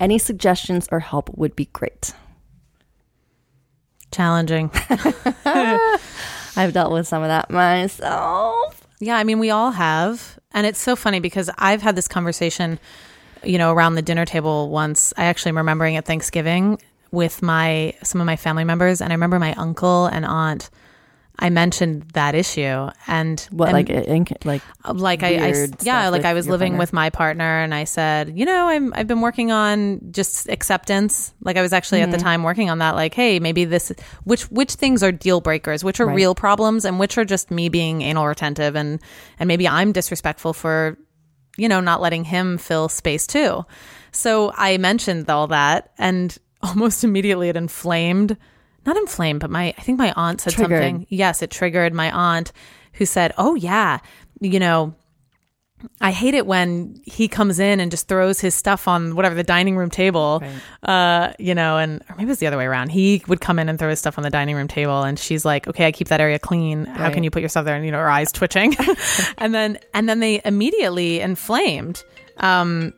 Any 0.00 0.18
suggestions 0.18 0.88
or 0.90 0.98
help 0.98 1.30
would 1.36 1.54
be 1.54 1.66
great. 1.66 2.12
Challenging. 4.10 4.70
I've 6.56 6.72
dealt 6.72 6.92
with 6.92 7.06
some 7.06 7.22
of 7.22 7.28
that 7.28 7.48
myself. 7.48 8.86
Yeah, 8.98 9.16
I 9.16 9.24
mean, 9.24 9.38
we 9.38 9.50
all 9.50 9.70
have. 9.70 10.38
And 10.52 10.66
it's 10.66 10.80
so 10.80 10.96
funny 10.96 11.20
because 11.20 11.48
I've 11.58 11.82
had 11.82 11.96
this 11.96 12.08
conversation, 12.08 12.80
you 13.44 13.58
know, 13.58 13.72
around 13.72 13.94
the 13.94 14.02
dinner 14.02 14.24
table 14.24 14.68
once. 14.68 15.12
I 15.16 15.24
actually 15.24 15.50
am 15.50 15.58
remembering 15.58 15.96
at 15.96 16.04
Thanksgiving 16.04 16.80
with 17.12 17.40
my 17.40 17.94
some 18.02 18.20
of 18.20 18.26
my 18.26 18.34
family 18.34 18.64
members 18.64 19.00
and 19.00 19.12
I 19.12 19.14
remember 19.14 19.38
my 19.38 19.54
uncle 19.54 20.06
and 20.06 20.26
aunt 20.26 20.68
I 21.38 21.50
mentioned 21.50 22.02
that 22.12 22.34
issue 22.36 22.88
and 23.08 23.40
What, 23.50 23.70
and- 23.70 23.72
like, 23.74 23.90
in, 23.90 24.26
like, 24.44 24.62
like 24.94 25.22
I, 25.24 25.48
I 25.50 25.66
yeah 25.82 26.08
like 26.08 26.24
i 26.24 26.32
was 26.32 26.46
living 26.48 26.72
partner? 26.72 26.78
with 26.78 26.92
my 26.92 27.10
partner 27.10 27.60
and 27.60 27.74
i 27.74 27.82
said 27.84 28.38
you 28.38 28.44
know 28.46 28.68
i'm 28.68 28.94
i've 28.94 29.08
been 29.08 29.20
working 29.20 29.50
on 29.50 30.00
just 30.12 30.48
acceptance 30.48 31.34
like 31.40 31.56
i 31.56 31.62
was 31.62 31.72
actually 31.72 32.02
at 32.02 32.10
the 32.12 32.16
Mm-hmm. 32.18 32.24
time 32.24 32.42
working 32.44 32.70
on 32.70 32.78
that 32.78 32.94
like 32.94 33.14
hey 33.14 33.40
maybe 33.40 33.64
this 33.64 33.90
which 34.22 34.42
which 34.50 34.74
things 34.74 35.02
are 35.02 35.10
deal 35.10 35.40
breakers 35.40 35.82
which 35.82 35.98
are 36.00 36.06
Right. 36.06 36.14
real 36.16 36.34
problems 36.36 36.84
and 36.84 37.00
which 37.00 37.18
are 37.18 37.24
just 37.24 37.50
me 37.50 37.68
being 37.68 38.02
anal 38.02 38.26
retentive 38.28 38.76
and 38.76 39.00
and 39.40 39.48
maybe 39.48 39.66
i'm 39.66 39.90
disrespectful 39.90 40.52
for 40.52 40.96
you 41.56 41.68
know 41.68 41.80
not 41.80 42.00
letting 42.00 42.22
him 42.24 42.58
fill 42.58 42.88
space 42.88 43.26
too 43.26 43.64
so 44.12 44.52
i 44.56 44.76
mentioned 44.78 45.28
all 45.28 45.48
that 45.48 45.90
and 45.98 46.38
almost 46.62 47.02
immediately 47.02 47.48
it 47.48 47.56
inflamed 47.56 48.36
not 48.86 48.96
inflamed 48.96 49.40
but 49.40 49.50
my 49.50 49.74
i 49.76 49.82
think 49.82 49.98
my 49.98 50.12
aunt 50.16 50.40
said 50.40 50.52
Triggered. 50.52 50.82
something 50.82 51.06
yes 51.08 51.42
it 51.42 51.50
triggered 51.50 51.92
my 51.92 52.10
aunt 52.10 52.52
who 52.94 53.06
said 53.06 53.32
oh 53.38 53.54
yeah 53.54 53.98
you 54.40 54.58
know 54.58 54.94
I 56.00 56.12
hate 56.12 56.34
it 56.34 56.46
when 56.46 57.00
he 57.04 57.28
comes 57.28 57.58
in 57.58 57.80
and 57.80 57.90
just 57.90 58.08
throws 58.08 58.40
his 58.40 58.54
stuff 58.54 58.88
on 58.88 59.16
whatever 59.16 59.34
the 59.34 59.42
dining 59.42 59.76
room 59.76 59.90
table, 59.90 60.42
uh, 60.82 61.32
you 61.38 61.54
know, 61.54 61.78
and 61.78 62.02
or 62.08 62.16
maybe 62.16 62.30
it's 62.30 62.40
the 62.40 62.46
other 62.46 62.56
way 62.56 62.64
around. 62.64 62.90
He 62.90 63.22
would 63.26 63.40
come 63.40 63.58
in 63.58 63.68
and 63.68 63.78
throw 63.78 63.90
his 63.90 63.98
stuff 63.98 64.18
on 64.18 64.24
the 64.24 64.30
dining 64.30 64.56
room 64.56 64.68
table, 64.68 65.02
and 65.02 65.18
she's 65.18 65.44
like, 65.44 65.68
"Okay, 65.68 65.86
I 65.86 65.92
keep 65.92 66.08
that 66.08 66.20
area 66.20 66.38
clean. 66.38 66.86
How 66.86 67.10
can 67.10 67.22
you 67.24 67.30
put 67.30 67.40
your 67.40 67.48
stuff 67.48 67.64
there?" 67.64 67.76
And 67.76 67.84
you 67.84 67.90
know, 67.90 67.98
her 67.98 68.10
eyes 68.10 68.32
twitching, 68.32 68.74
and 69.38 69.54
then 69.54 69.78
and 69.92 70.08
then 70.08 70.20
they 70.20 70.40
immediately 70.44 71.20
inflamed. 71.20 72.02
Um, 72.38 72.92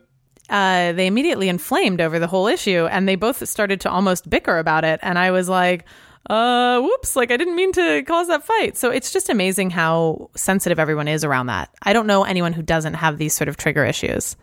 uh, 0.49 0.93
they 0.93 1.07
immediately 1.07 1.49
inflamed 1.49 2.01
over 2.01 2.19
the 2.19 2.27
whole 2.27 2.47
issue, 2.47 2.87
and 2.89 3.07
they 3.07 3.15
both 3.15 3.47
started 3.47 3.81
to 3.81 3.89
almost 3.89 4.29
bicker 4.29 4.57
about 4.57 4.83
it. 4.83 4.99
And 5.03 5.19
I 5.19 5.31
was 5.31 5.49
like, 5.49 5.85
uh, 6.29 6.81
whoops, 6.81 7.15
like 7.15 7.31
I 7.31 7.37
didn't 7.37 7.55
mean 7.55 7.71
to 7.73 8.03
cause 8.03 8.27
that 8.27 8.43
fight. 8.43 8.77
So 8.77 8.89
it's 8.89 9.11
just 9.11 9.29
amazing 9.29 9.69
how 9.69 10.29
sensitive 10.35 10.79
everyone 10.79 11.07
is 11.07 11.23
around 11.23 11.47
that. 11.47 11.69
I 11.83 11.93
don't 11.93 12.07
know 12.07 12.23
anyone 12.23 12.53
who 12.53 12.61
doesn't 12.61 12.95
have 12.95 13.17
these 13.17 13.33
sort 13.33 13.47
of 13.47 13.57
trigger 13.57 13.85
issues. 13.85 14.35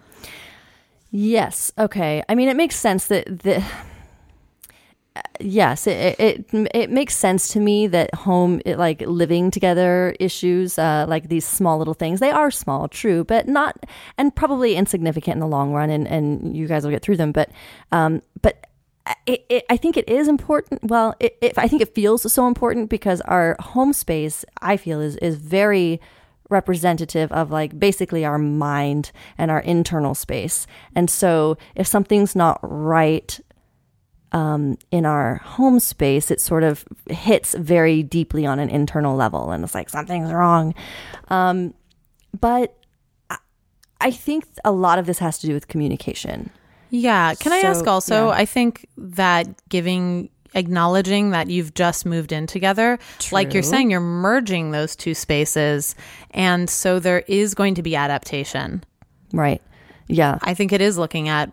yes, 1.11 1.73
okay. 1.79 2.23
I 2.29 2.35
mean, 2.35 2.49
it 2.49 2.57
makes 2.57 2.77
sense 2.77 3.07
that 3.07 3.27
the. 3.41 3.65
Yes, 5.39 5.87
it, 5.87 6.17
it 6.19 6.45
it 6.75 6.91
makes 6.91 7.17
sense 7.17 7.47
to 7.49 7.61
me 7.61 7.87
that 7.87 8.13
home, 8.15 8.61
it, 8.65 8.79
like 8.79 9.01
living 9.03 9.51
together 9.53 10.15
issues, 10.19 10.77
uh, 10.77 11.07
like 11.09 11.29
these 11.29 11.45
small 11.47 11.79
little 11.79 11.95
things, 11.95 12.19
they 12.19 12.33
are 12.33 12.51
small, 12.51 12.89
true, 12.89 13.23
but 13.23 13.47
not, 13.47 13.77
and 14.19 14.35
probably 14.35 14.75
insignificant 14.75 15.35
in 15.35 15.41
the 15.41 15.47
long 15.47 15.73
run, 15.73 15.89
and, 15.89 16.09
and 16.09 16.57
you 16.57 16.67
guys 16.67 16.83
will 16.83 16.91
get 16.91 17.03
through 17.03 17.17
them. 17.17 17.31
But, 17.31 17.51
um, 17.93 18.23
but 18.43 18.67
it, 19.27 19.45
it, 19.49 19.65
I 19.71 19.77
think 19.77 19.97
it 19.97 20.09
is 20.09 20.27
important. 20.27 20.83
Well, 20.83 21.15
it, 21.21 21.37
it, 21.41 21.59
I 21.59 21.69
think 21.69 21.81
it 21.81 21.95
feels 21.95 22.33
so 22.33 22.49
important 22.49 22.91
because 22.91 23.21
our 23.23 23.57
home 23.61 23.93
space, 23.93 24.45
I 24.63 24.77
feel, 24.77 25.01
is 25.01 25.17
is 25.19 25.37
very 25.37 26.01
representative 26.51 27.31
of 27.33 27.51
like 27.53 27.79
basically 27.79 28.25
our 28.25 28.39
mind 28.39 29.13
and 29.39 29.51
our 29.51 29.61
internal 29.61 30.15
space. 30.15 30.67
And 30.95 31.09
so, 31.09 31.57
if 31.77 31.87
something's 31.87 32.35
not 32.35 32.59
right 32.63 33.39
um, 34.35 34.77
in 34.91 35.07
our 35.07 35.37
home 35.37 35.79
space, 35.81 36.31
it 36.31 36.41
sort 36.41 36.63
of 36.65 36.85
hits 37.09 37.55
very 37.55 38.03
deeply 38.03 38.45
on 38.45 38.59
an 38.59 38.69
internal 38.69 39.17
level, 39.17 39.51
and 39.53 39.65
it's 39.65 39.75
like 39.75 39.89
something's 39.89 40.33
wrong. 40.33 40.75
Um, 41.29 41.73
but 42.39 42.77
I- 43.31 43.39
I 44.01 44.11
think 44.11 44.45
a 44.65 44.73
lot 44.73 44.99
of 44.99 45.07
this 45.07 45.19
has 45.21 45.39
to 45.39 45.47
do 45.47 45.55
with 45.55 45.69
communication. 45.69 46.51
Yeah. 46.91 47.35
Can 47.35 47.53
I 47.53 47.59
ask 47.59 47.87
also? 47.87 48.27
yeah. 48.29 48.35
I 48.35 48.45
think 48.45 48.87
that 48.99 49.47
giving, 49.69 50.29
acknowledging 50.55 51.31
that 51.31 51.49
you've 51.49 51.75
just 51.75 52.05
moved 52.07 52.31
in 52.31 52.47
together, 52.47 52.99
like 53.33 53.55
you're 53.55 53.63
saying, 53.63 53.91
you're 53.91 54.01
merging 54.01 54.71
those 54.73 54.95
two 54.95 55.15
spaces. 55.15 55.95
And 56.33 56.69
so 56.69 56.99
there 57.01 57.21
is 57.27 57.55
going 57.55 57.75
to 57.77 57.83
be 57.83 57.97
adaptation. 57.97 58.85
Right. 59.33 59.63
Yeah. 60.09 60.39
I 60.43 60.55
think 60.55 60.73
it 60.73 60.81
is 60.81 60.99
looking 60.99 61.29
at 61.29 61.51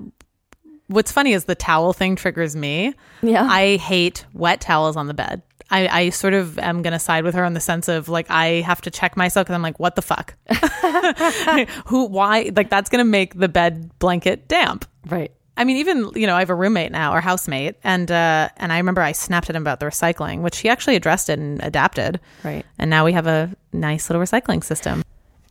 what's 0.91 1.12
funny 1.12 1.34
is 1.34 1.45
the 1.45 1.56
towel 1.56 1.93
thing 1.93 2.15
triggers 2.15 2.56
me. 2.56 2.93
Yeah. 3.23 3.47
I 3.49 3.77
hate 3.77 4.25
wet 4.34 4.62
towels 4.62 4.95
on 4.95 5.08
the 5.08 5.13
bed. 5.13 5.41
I, 5.73 5.88
I 5.88 6.10
sort 6.10 6.34
of 6.34 6.60
am 6.60 6.82
going 6.82 6.91
to 6.93 6.99
side 6.99 7.23
with 7.23 7.34
her 7.36 7.45
in 7.45 7.54
the 7.54 7.62
sense 7.62 7.88
of 7.88 8.10
like, 8.10 8.30
I 8.30 8.62
have 8.62 8.82
to 8.82 8.91
check 8.91 9.15
myself 9.15 9.45
because 9.45 9.56
I'm 9.56 9.62
like, 9.62 9.80
what 9.80 9.95
the 9.95 10.01
fuck? 10.01 10.36
Who, 11.88 12.06
why? 12.06 12.51
Like, 12.56 12.69
that's 12.69 12.89
going 12.89 12.99
to 13.04 13.10
make 13.10 13.36
the 13.36 13.47
bed 13.49 13.89
blanket 13.99 14.47
damp. 14.47 14.86
right. 15.10 15.32
I 15.58 15.65
mean, 15.65 15.77
even 15.77 16.10
you 16.15 16.25
know, 16.27 16.36
I 16.36 16.39
have 16.39 16.49
a 16.49 16.56
roommate 16.56 16.93
now 16.93 17.13
or 17.13 17.19
housemate, 17.19 17.75
and 17.84 18.10
uh, 18.10 18.47
and 18.58 18.71
I 18.71 18.77
remember 18.77 19.01
I 19.01 19.12
snapped 19.12 19.49
at 19.49 19.56
him 19.56 19.62
about 19.62 19.82
the 19.82 19.86
recycling, 19.86 20.41
which 20.41 20.60
he 20.60 20.69
actually 20.69 20.95
addressed 20.95 21.30
it 21.30 21.38
and 21.39 21.62
adapted, 21.62 22.21
Right. 22.43 22.65
and 22.80 22.89
now 22.89 23.04
we 23.06 23.12
have 23.12 23.27
a 23.27 23.54
nice 23.73 24.10
little 24.10 24.23
recycling 24.23 24.63
system. 24.63 25.04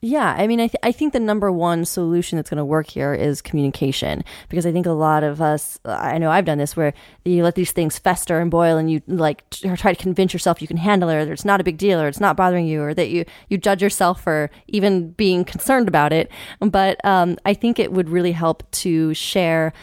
Yeah, 0.03 0.35
I 0.39 0.47
mean, 0.47 0.61
I, 0.61 0.69
th- 0.69 0.81
I 0.83 0.93
think 0.93 1.13
the 1.13 1.21
number 1.21 1.53
one 1.53 1.85
solution 1.85 2.37
that's 2.37 2.49
going 2.49 2.57
to 2.57 2.65
work 2.65 2.87
here 2.89 3.13
is 3.13 3.43
communication 3.43 4.25
because 4.49 4.65
I 4.65 4.73
think 4.73 4.87
a 4.87 4.93
lot 4.93 5.23
of 5.23 5.43
us, 5.43 5.79
I 5.85 6.17
know 6.17 6.31
I've 6.31 6.47
done 6.47 6.57
this 6.57 6.75
where 6.75 6.95
you 7.27 7.43
let 7.43 7.55
these 7.55 7.73
things 7.73 7.99
fester 7.99 8.41
and 8.41 8.51
boil 8.51 8.79
and 8.79 8.91
you 8.91 9.03
like 9.07 9.49
try 9.51 9.93
to 9.93 10.03
convince 10.03 10.33
yourself 10.33 10.63
you 10.63 10.69
can 10.69 10.79
handle 10.79 11.11
it 11.11 11.29
or 11.29 11.33
it's 11.35 11.45
not 11.45 11.61
a 11.61 11.65
big 11.65 11.77
deal 11.77 12.01
or 12.01 12.09
it's 12.09 12.21
not 12.21 12.35
bothering 12.35 12.67
you 12.67 12.81
or 12.81 12.95
that 12.95 13.11
you, 13.11 13.27
you 13.51 13.59
judge 13.59 13.83
yourself 13.83 14.23
for 14.23 14.51
even 14.69 15.11
being 15.13 15.45
concerned 15.45 15.87
about 15.87 16.15
it. 16.15 16.31
But 16.61 17.05
um, 17.05 17.37
I 17.45 17.53
think 17.53 17.79
it 17.79 17.93
would 17.93 18.09
really 18.09 18.33
help 18.33 18.71
to 18.71 19.13
share 19.13 19.75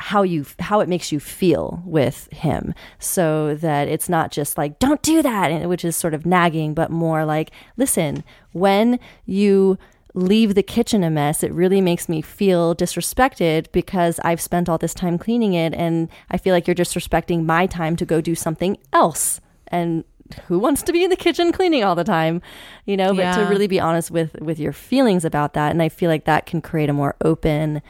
how 0.00 0.22
you 0.22 0.46
how 0.58 0.80
it 0.80 0.88
makes 0.88 1.12
you 1.12 1.20
feel 1.20 1.82
with 1.84 2.26
him. 2.32 2.74
So 2.98 3.54
that 3.56 3.86
it's 3.86 4.08
not 4.08 4.30
just 4.30 4.56
like 4.56 4.78
don't 4.78 5.02
do 5.02 5.20
that 5.22 5.50
and 5.50 5.68
which 5.68 5.84
is 5.84 5.94
sort 5.94 6.14
of 6.14 6.24
nagging 6.24 6.72
but 6.72 6.90
more 6.90 7.24
like 7.24 7.50
listen 7.76 8.24
when 8.52 8.98
you 9.26 9.78
leave 10.14 10.54
the 10.54 10.62
kitchen 10.62 11.04
a 11.04 11.10
mess 11.10 11.44
it 11.44 11.52
really 11.52 11.80
makes 11.80 12.08
me 12.08 12.20
feel 12.20 12.74
disrespected 12.74 13.70
because 13.70 14.18
I've 14.24 14.40
spent 14.40 14.68
all 14.68 14.78
this 14.78 14.94
time 14.94 15.18
cleaning 15.18 15.52
it 15.52 15.74
and 15.74 16.08
I 16.30 16.38
feel 16.38 16.54
like 16.54 16.66
you're 16.66 16.74
disrespecting 16.74 17.44
my 17.44 17.66
time 17.66 17.94
to 17.96 18.06
go 18.06 18.20
do 18.20 18.34
something 18.34 18.78
else. 18.92 19.40
And 19.68 20.02
who 20.46 20.58
wants 20.58 20.82
to 20.82 20.92
be 20.92 21.04
in 21.04 21.10
the 21.10 21.16
kitchen 21.16 21.52
cleaning 21.52 21.84
all 21.84 21.94
the 21.94 22.04
time 22.04 22.40
you 22.86 22.96
know? 22.96 23.12
But 23.12 23.34
to 23.34 23.42
really 23.50 23.66
be 23.66 23.78
honest 23.78 24.10
with 24.10 24.34
with 24.40 24.58
your 24.58 24.72
feelings 24.72 25.26
about 25.26 25.52
that 25.52 25.72
and 25.72 25.82
I 25.82 25.90
feel 25.90 26.08
like 26.08 26.24
that 26.24 26.46
can 26.46 26.62
create 26.62 26.88
a 26.88 26.94
more 26.94 27.16
open 27.22 27.82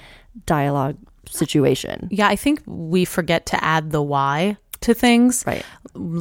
dialogue 0.44 0.96
situation 1.26 2.08
Yeah, 2.10 2.28
I 2.28 2.36
think 2.36 2.62
we 2.66 3.04
forget 3.04 3.46
to 3.46 3.64
add 3.64 3.90
the 3.90 4.02
why 4.02 4.56
to 4.80 4.94
things. 4.94 5.44
Right. 5.46 5.64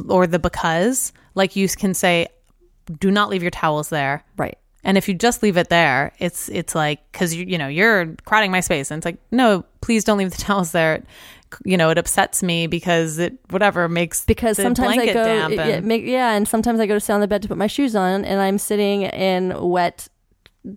Or 0.08 0.26
the 0.26 0.38
because. 0.38 1.12
Like 1.34 1.56
you 1.56 1.68
can 1.68 1.94
say, 1.94 2.28
do 2.98 3.10
not 3.10 3.30
leave 3.30 3.42
your 3.42 3.50
towels 3.50 3.88
there. 3.88 4.24
right 4.36 4.58
And 4.82 4.98
if 4.98 5.08
you 5.08 5.14
just 5.14 5.42
leave 5.42 5.56
it 5.56 5.68
there, 5.68 6.12
it's 6.18 6.48
it's 6.48 6.74
like 6.74 7.00
because 7.12 7.34
you 7.34 7.44
you 7.46 7.58
know 7.58 7.68
you're 7.68 8.14
crowding 8.24 8.50
my 8.50 8.60
space, 8.60 8.90
and 8.90 8.98
it's 8.98 9.04
like 9.04 9.18
no, 9.30 9.64
please 9.80 10.04
don't 10.04 10.18
leave 10.18 10.30
the 10.30 10.42
towels 10.48 10.72
there. 10.72 11.02
You 11.64 11.76
know, 11.76 11.90
it 11.90 11.98
upsets 11.98 12.42
me 12.42 12.66
because 12.68 13.18
it 13.18 13.34
whatever 13.50 13.88
makes 13.88 14.24
because 14.24 14.56
the 14.56 14.62
sometimes 14.62 14.98
I 14.98 15.06
go, 15.06 15.12
damp 15.12 15.54
yeah, 15.54 15.66
and- 15.66 15.86
make, 15.86 16.04
yeah, 16.04 16.32
and 16.32 16.46
sometimes 16.46 16.78
I 16.80 16.86
go 16.86 16.94
to 16.94 17.00
sit 17.00 17.12
on 17.12 17.20
the 17.20 17.26
bed 17.28 17.42
to 17.42 17.48
put 17.48 17.58
my 17.58 17.66
shoes 17.66 17.96
on, 17.96 18.24
and 18.24 18.40
I'm 18.40 18.56
sitting 18.58 19.02
in 19.02 19.60
wet 19.60 20.08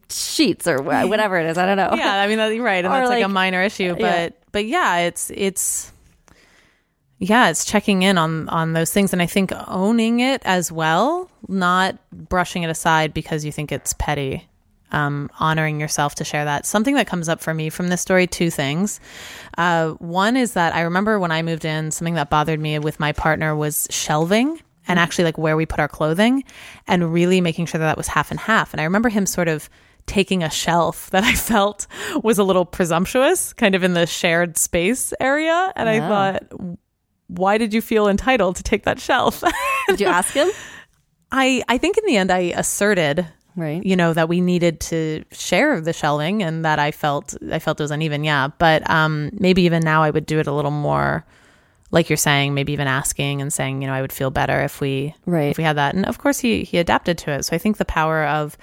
sheets 0.09 0.67
or 0.67 0.81
whatever 0.81 1.37
it 1.37 1.47
is. 1.47 1.57
I 1.57 1.65
don't 1.65 1.77
know. 1.77 1.91
yeah, 1.95 2.21
I 2.21 2.27
mean 2.27 2.37
you're 2.55 2.63
right, 2.63 2.83
and 2.83 2.87
Or 2.93 2.97
that's 2.97 3.09
like, 3.09 3.23
a 3.23 3.27
minor 3.27 3.61
issue, 3.61 3.93
but 3.93 4.01
yeah. 4.01 4.29
but 4.51 4.65
yeah, 4.65 4.97
it's 4.99 5.31
it's 5.33 5.91
yeah, 7.19 7.49
it's 7.49 7.65
checking 7.65 8.01
in 8.01 8.17
on 8.17 8.49
on 8.49 8.73
those 8.73 8.91
things, 8.91 9.13
and 9.13 9.21
I 9.21 9.25
think 9.25 9.51
owning 9.67 10.19
it 10.19 10.41
as 10.45 10.71
well, 10.71 11.29
not 11.47 11.97
brushing 12.11 12.63
it 12.63 12.69
aside 12.69 13.13
because 13.13 13.45
you 13.45 13.51
think 13.51 13.71
it's 13.71 13.93
petty. 13.93 14.47
Um, 14.91 15.31
honoring 15.39 15.79
yourself 15.79 16.13
to 16.15 16.23
share 16.23 16.45
that. 16.45 16.67
Something 16.67 16.93
that 16.95 17.07
comes 17.07 17.27
up 17.27 17.41
for 17.41 17.51
me 17.51 17.71
from 17.71 17.87
this 17.87 17.99
story, 17.99 18.27
two 18.27 18.51
things. 18.51 18.99
Uh, 19.57 19.93
one 19.93 20.37
is 20.37 20.53
that 20.53 20.75
I 20.75 20.81
remember 20.81 21.17
when 21.17 21.31
I 21.31 21.41
moved 21.41 21.65
in, 21.65 21.89
something 21.89 22.13
that 22.13 22.29
bothered 22.29 22.59
me 22.59 22.77
with 22.77 22.99
my 22.99 23.11
partner 23.11 23.55
was 23.55 23.87
shelving 23.89 24.61
and 24.87 24.99
actually 24.99 25.25
like 25.25 25.37
where 25.37 25.55
we 25.55 25.65
put 25.65 25.79
our 25.79 25.87
clothing 25.87 26.43
and 26.87 27.13
really 27.13 27.41
making 27.41 27.65
sure 27.67 27.79
that 27.79 27.85
that 27.85 27.97
was 27.97 28.07
half 28.07 28.31
and 28.31 28.39
half. 28.39 28.73
And 28.73 28.81
I 28.81 28.83
remember 28.83 29.09
him 29.09 29.25
sort 29.25 29.47
of 29.47 29.69
taking 30.05 30.43
a 30.43 30.49
shelf 30.49 31.09
that 31.11 31.23
I 31.23 31.33
felt 31.33 31.87
was 32.23 32.37
a 32.37 32.43
little 32.43 32.65
presumptuous, 32.65 33.53
kind 33.53 33.75
of 33.75 33.83
in 33.83 33.93
the 33.93 34.05
shared 34.05 34.57
space 34.57 35.13
area. 35.19 35.71
And 35.75 35.87
I 35.87 35.99
thought, 35.99 36.43
why 37.27 37.57
did 37.57 37.73
you 37.73 37.81
feel 37.81 38.07
entitled 38.07 38.57
to 38.57 38.63
take 38.63 38.83
that 38.83 38.99
shelf? 38.99 39.43
Did 39.87 40.01
you 40.01 40.07
ask 40.07 40.33
him? 40.33 40.49
I, 41.31 41.63
I 41.67 41.77
think 41.77 41.97
in 41.97 42.05
the 42.05 42.17
end, 42.17 42.31
I 42.31 42.53
asserted 42.55 43.25
Right. 43.55 43.85
you 43.85 43.95
know 43.95 44.13
that 44.13 44.29
we 44.29 44.41
needed 44.41 44.79
to 44.79 45.23
share 45.31 45.79
the 45.79 45.93
shelving 45.93 46.41
and 46.41 46.65
that 46.65 46.79
I 46.79 46.89
felt 46.89 47.35
I 47.51 47.59
felt 47.59 47.79
it 47.79 47.83
was 47.83 47.91
uneven 47.91 48.23
yeah 48.23 48.47
but 48.57 48.89
um 48.89 49.29
maybe 49.33 49.61
even 49.61 49.83
now 49.83 50.01
I 50.01 50.09
would 50.09 50.25
do 50.25 50.39
it 50.39 50.47
a 50.47 50.51
little 50.51 50.71
more 50.71 51.23
like 51.93 52.09
you're 52.09 52.17
saying 52.17 52.53
maybe 52.53 52.73
even 52.73 52.87
asking 52.87 53.41
and 53.41 53.53
saying 53.53 53.81
you 53.81 53.87
know 53.87 53.93
I 53.93 54.01
would 54.01 54.11
feel 54.11 54.31
better 54.31 54.59
if 54.61 54.81
we 54.81 55.13
Right. 55.25 55.51
if 55.51 55.57
we 55.57 55.63
had 55.63 55.77
that 55.77 55.93
and 55.95 56.05
of 56.05 56.17
course 56.17 56.39
he 56.39 56.63
he 56.63 56.77
adapted 56.79 57.17
to 57.19 57.31
it 57.31 57.43
so 57.45 57.55
I 57.55 57.59
think 57.59 57.77
the 57.77 57.85
power 57.85 58.25
of 58.25 58.57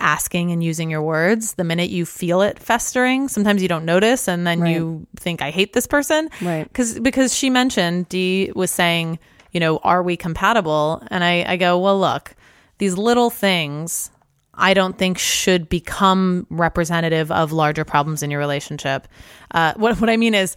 asking 0.00 0.52
and 0.52 0.62
using 0.62 0.90
your 0.90 1.02
words 1.02 1.54
the 1.54 1.64
minute 1.64 1.90
you 1.90 2.06
feel 2.06 2.40
it 2.42 2.58
festering 2.58 3.26
sometimes 3.28 3.60
you 3.62 3.68
don't 3.68 3.84
notice 3.84 4.28
and 4.28 4.46
then 4.46 4.60
Right. 4.60 4.74
you 4.74 5.06
think 5.16 5.42
I 5.42 5.50
hate 5.50 5.72
this 5.72 5.86
person 5.88 6.28
Right. 6.40 6.64
because 6.68 7.00
because 7.00 7.34
she 7.34 7.50
mentioned 7.50 8.08
D 8.08 8.52
was 8.54 8.70
saying, 8.70 9.18
you 9.52 9.60
know, 9.60 9.78
are 9.78 10.02
we 10.02 10.16
compatible? 10.16 11.02
And 11.10 11.24
I, 11.24 11.42
I 11.48 11.56
go, 11.56 11.78
well, 11.78 11.98
look, 11.98 12.34
these 12.78 12.96
little 12.98 13.30
things 13.30 14.10
I 14.54 14.74
don't 14.74 14.96
think 14.98 15.18
should 15.18 15.68
become 15.68 16.46
representative 16.50 17.32
of 17.32 17.50
larger 17.52 17.84
problems 17.84 18.22
in 18.22 18.30
your 18.30 18.40
relationship. 18.40 19.08
Uh, 19.52 19.72
what 19.76 20.00
what 20.00 20.10
I 20.10 20.16
mean 20.16 20.34
is, 20.34 20.54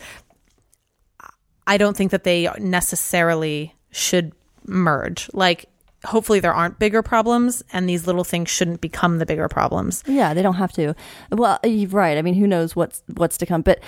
I 1.67 1.77
don't 1.77 1.95
think 1.95 2.11
that 2.11 2.23
they 2.23 2.49
necessarily 2.59 3.75
should 3.91 4.33
merge. 4.65 5.29
Like, 5.33 5.67
hopefully, 6.05 6.39
there 6.39 6.53
aren't 6.53 6.79
bigger 6.79 7.01
problems, 7.01 7.63
and 7.71 7.87
these 7.87 8.07
little 8.07 8.23
things 8.23 8.49
shouldn't 8.49 8.81
become 8.81 9.19
the 9.19 9.25
bigger 9.25 9.47
problems. 9.47 10.03
Yeah, 10.07 10.33
they 10.33 10.41
don't 10.41 10.55
have 10.55 10.71
to. 10.73 10.95
Well, 11.31 11.59
you're 11.63 11.89
right. 11.89 12.17
I 12.17 12.21
mean, 12.21 12.35
who 12.35 12.47
knows 12.47 12.75
what's 12.75 13.03
what's 13.15 13.37
to 13.37 13.45
come? 13.45 13.61
But 13.61 13.79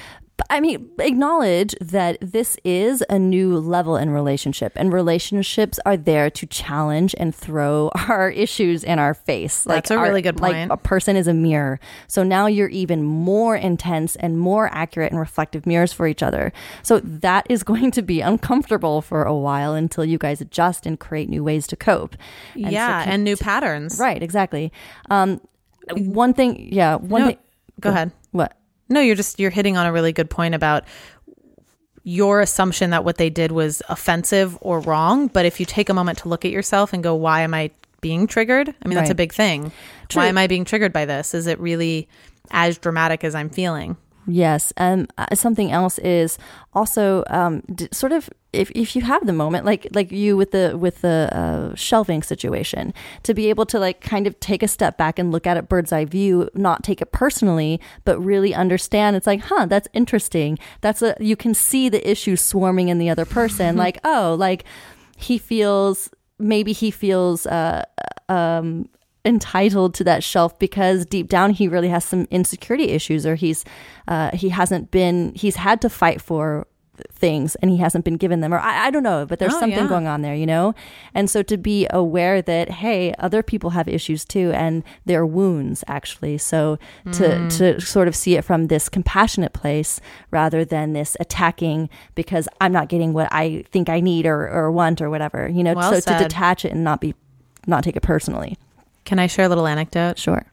I 0.49 0.59
mean, 0.59 0.89
acknowledge 0.99 1.75
that 1.79 2.17
this 2.19 2.57
is 2.63 3.03
a 3.09 3.17
new 3.19 3.57
level 3.57 3.95
in 3.97 4.09
relationship, 4.09 4.73
and 4.75 4.91
relationships 4.91 5.79
are 5.85 5.95
there 5.95 6.29
to 6.31 6.45
challenge 6.47 7.13
and 7.19 7.33
throw 7.33 7.91
our 8.09 8.29
issues 8.29 8.83
in 8.83 8.97
our 8.99 9.13
face. 9.13 9.63
That's 9.63 9.91
a 9.91 9.95
our- 9.95 10.03
really 10.03 10.21
good 10.23 10.39
Like 10.39 10.53
point. 10.53 10.71
a 10.71 10.77
person 10.77 11.15
is 11.15 11.27
a 11.27 11.33
mirror, 11.33 11.79
so 12.07 12.23
now 12.23 12.47
you're 12.47 12.67
even 12.69 13.03
more 13.03 13.55
intense 13.55 14.15
and 14.17 14.37
more 14.39 14.69
accurate 14.73 15.11
and 15.11 15.19
reflective 15.19 15.65
mirrors 15.67 15.93
for 15.93 16.07
each 16.07 16.23
other. 16.23 16.51
So 16.81 16.99
that 16.99 17.45
is 17.49 17.61
going 17.71 17.91
to 17.91 18.01
be 18.01 18.21
uncomfortable 18.21 19.01
for 19.01 19.23
a 19.23 19.35
while 19.35 19.75
until 19.75 20.03
you 20.03 20.17
guys 20.17 20.41
adjust 20.41 20.85
and 20.85 20.99
create 20.99 21.29
new 21.29 21.43
ways 21.43 21.67
to 21.67 21.75
cope. 21.75 22.15
And 22.55 22.65
so 22.65 22.69
yeah, 22.71 23.03
can- 23.03 23.13
and 23.13 23.23
new 23.23 23.37
patterns. 23.37 23.99
Right, 23.99 24.21
exactly. 24.21 24.71
Um, 25.11 25.41
one 25.95 26.33
thing, 26.33 26.69
yeah, 26.73 26.95
one 26.95 27.21
No, 27.21 27.27
thing. 27.27 27.37
go 27.79 27.89
ahead. 27.91 28.11
What? 28.31 28.57
No, 28.93 29.01
you're 29.01 29.15
just 29.15 29.39
you're 29.39 29.51
hitting 29.51 29.77
on 29.77 29.85
a 29.85 29.91
really 29.91 30.13
good 30.13 30.29
point 30.29 30.55
about 30.55 30.85
your 32.03 32.41
assumption 32.41 32.89
that 32.89 33.03
what 33.05 33.17
they 33.17 33.29
did 33.29 33.51
was 33.51 33.81
offensive 33.89 34.57
or 34.61 34.79
wrong, 34.81 35.27
but 35.27 35.45
if 35.45 35.59
you 35.59 35.65
take 35.65 35.89
a 35.89 35.93
moment 35.93 36.19
to 36.19 36.29
look 36.29 36.43
at 36.45 36.51
yourself 36.51 36.93
and 36.93 37.01
go, 37.01 37.15
why 37.15 37.41
am 37.41 37.53
I 37.53 37.71
being 38.01 38.27
triggered? 38.27 38.73
I 38.83 38.87
mean, 38.87 38.97
that's 38.97 39.09
a 39.09 39.15
big 39.15 39.33
thing. 39.33 39.71
True. 40.09 40.21
Why 40.21 40.27
am 40.27 40.37
I 40.37 40.47
being 40.47 40.65
triggered 40.65 40.91
by 40.91 41.05
this? 41.05 41.33
Is 41.33 41.47
it 41.47 41.57
really 41.59 42.09
as 42.51 42.77
dramatic 42.77 43.23
as 43.23 43.33
I'm 43.33 43.49
feeling? 43.49 43.95
Yes. 44.25 44.71
Um, 44.77 45.07
uh, 45.17 45.33
something 45.35 45.71
else 45.71 45.97
is 45.99 46.37
also 46.73 47.23
um, 47.27 47.61
d- 47.73 47.89
sort 47.91 48.11
of 48.11 48.29
if, 48.53 48.71
if 48.71 48.95
you 48.95 49.01
have 49.01 49.25
the 49.25 49.33
moment, 49.33 49.65
like 49.65 49.87
like 49.93 50.11
you 50.11 50.37
with 50.37 50.51
the 50.51 50.77
with 50.77 51.01
the 51.01 51.29
uh, 51.31 51.75
shelving 51.75 52.23
situation, 52.23 52.93
to 53.23 53.33
be 53.33 53.49
able 53.49 53.65
to 53.65 53.79
like 53.79 53.99
kind 54.01 54.27
of 54.27 54.39
take 54.39 54.63
a 54.63 54.67
step 54.67 54.97
back 54.97 55.19
and 55.19 55.31
look 55.31 55.47
at 55.47 55.57
it 55.57 55.67
bird's 55.67 55.91
eye 55.91 56.05
view, 56.05 56.49
not 56.53 56.83
take 56.83 57.01
it 57.01 57.11
personally, 57.11 57.81
but 58.05 58.19
really 58.19 58.53
understand. 58.53 59.15
It's 59.15 59.27
like, 59.27 59.41
huh, 59.41 59.65
that's 59.65 59.87
interesting. 59.93 60.59
That's 60.81 61.01
a 61.01 61.15
you 61.19 61.35
can 61.35 61.53
see 61.53 61.89
the 61.89 62.07
issue 62.09 62.35
swarming 62.35 62.89
in 62.89 62.99
the 62.99 63.09
other 63.09 63.25
person. 63.25 63.75
like, 63.85 63.99
oh, 64.03 64.35
like 64.37 64.63
he 65.17 65.37
feels 65.37 66.09
maybe 66.39 66.73
he 66.73 66.91
feels 66.91 67.45
uh, 67.45 67.83
um, 68.29 68.87
entitled 69.25 69.93
to 69.95 70.03
that 70.03 70.23
shelf 70.23 70.57
because 70.59 71.05
deep 71.05 71.29
down 71.29 71.51
he 71.51 71.67
really 71.67 71.89
has 71.89 72.03
some 72.03 72.27
insecurity 72.29 72.89
issues 72.89 73.25
or 73.25 73.35
he's 73.35 73.63
uh, 74.07 74.29
he 74.35 74.49
hasn't 74.49 74.91
been 74.91 75.31
he's 75.35 75.55
had 75.55 75.79
to 75.81 75.89
fight 75.89 76.21
for 76.21 76.67
things 77.11 77.55
and 77.55 77.71
he 77.71 77.77
hasn't 77.77 78.05
been 78.05 78.17
given 78.17 78.41
them 78.41 78.53
or 78.53 78.59
I, 78.59 78.85
I 78.87 78.91
don't 78.91 79.01
know 79.01 79.25
but 79.25 79.39
there's 79.39 79.53
Oh, 79.55 79.59
something 79.61 79.79
yeah. 79.79 79.87
going 79.87 80.05
on 80.07 80.21
there 80.21 80.35
you 80.35 80.45
know 80.45 80.75
and 81.15 81.27
so 81.27 81.41
to 81.41 81.57
be 81.57 81.87
aware 81.89 82.39
that 82.43 82.69
hey 82.69 83.15
other 83.17 83.41
people 83.41 83.71
have 83.71 83.87
issues 83.87 84.23
too 84.25 84.51
and 84.53 84.83
they're 85.05 85.25
wounds 85.25 85.83
actually 85.87 86.37
so 86.37 86.77
to 87.13 87.23
Mm. 87.23 87.57
to 87.57 87.81
sort 87.81 88.07
of 88.07 88.15
see 88.15 88.35
it 88.35 88.43
from 88.43 88.67
this 88.67 88.89
compassionate 88.89 89.53
place 89.53 89.99
rather 90.29 90.63
than 90.63 90.93
this 90.93 91.17
attacking 91.19 91.89
because 92.13 92.47
I'm 92.61 92.71
not 92.71 92.89
getting 92.89 93.11
what 93.13 93.27
I 93.31 93.63
think 93.71 93.89
I 93.89 93.99
need 93.99 94.27
or, 94.27 94.47
or 94.49 94.71
want 94.71 95.01
or 95.01 95.09
whatever 95.09 95.47
you 95.47 95.63
know 95.63 95.73
Well 95.73 95.93
so 95.93 95.99
said. 95.99 96.17
to 96.19 96.23
detach 96.25 96.63
it 96.65 96.73
and 96.73 96.83
not 96.83 97.01
be 97.01 97.15
not 97.65 97.83
take 97.83 97.95
it 97.95 98.03
personally 98.03 98.57
Can 99.05 99.19
I 99.19 99.27
share 99.27 99.45
a 99.45 99.49
little 99.49 99.67
anecdote? 99.67 100.17
sure 100.17 100.45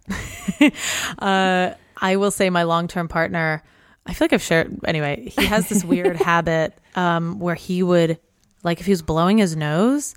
Uh, 1.19 1.75
I 2.03 2.17
will 2.17 2.31
say 2.31 2.51
my 2.51 2.63
long 2.65 2.89
term 2.89 3.09
partner, 3.09 3.63
I 4.07 4.15
feel 4.15 4.25
like 4.25 4.33
I've 4.33 4.43
shared, 4.43 4.79
anyway, 4.85 5.33
he 5.37 5.45
has 5.47 5.69
this 5.69 5.85
weird 5.85 6.17
habit 6.21 6.77
um, 6.97 7.39
where 7.39 7.55
he 7.55 7.83
would, 7.83 8.19
like, 8.63 8.81
if 8.81 8.87
he 8.87 8.93
was 8.93 9.03
blowing 9.03 9.39
his 9.39 9.55
nose, 9.57 10.15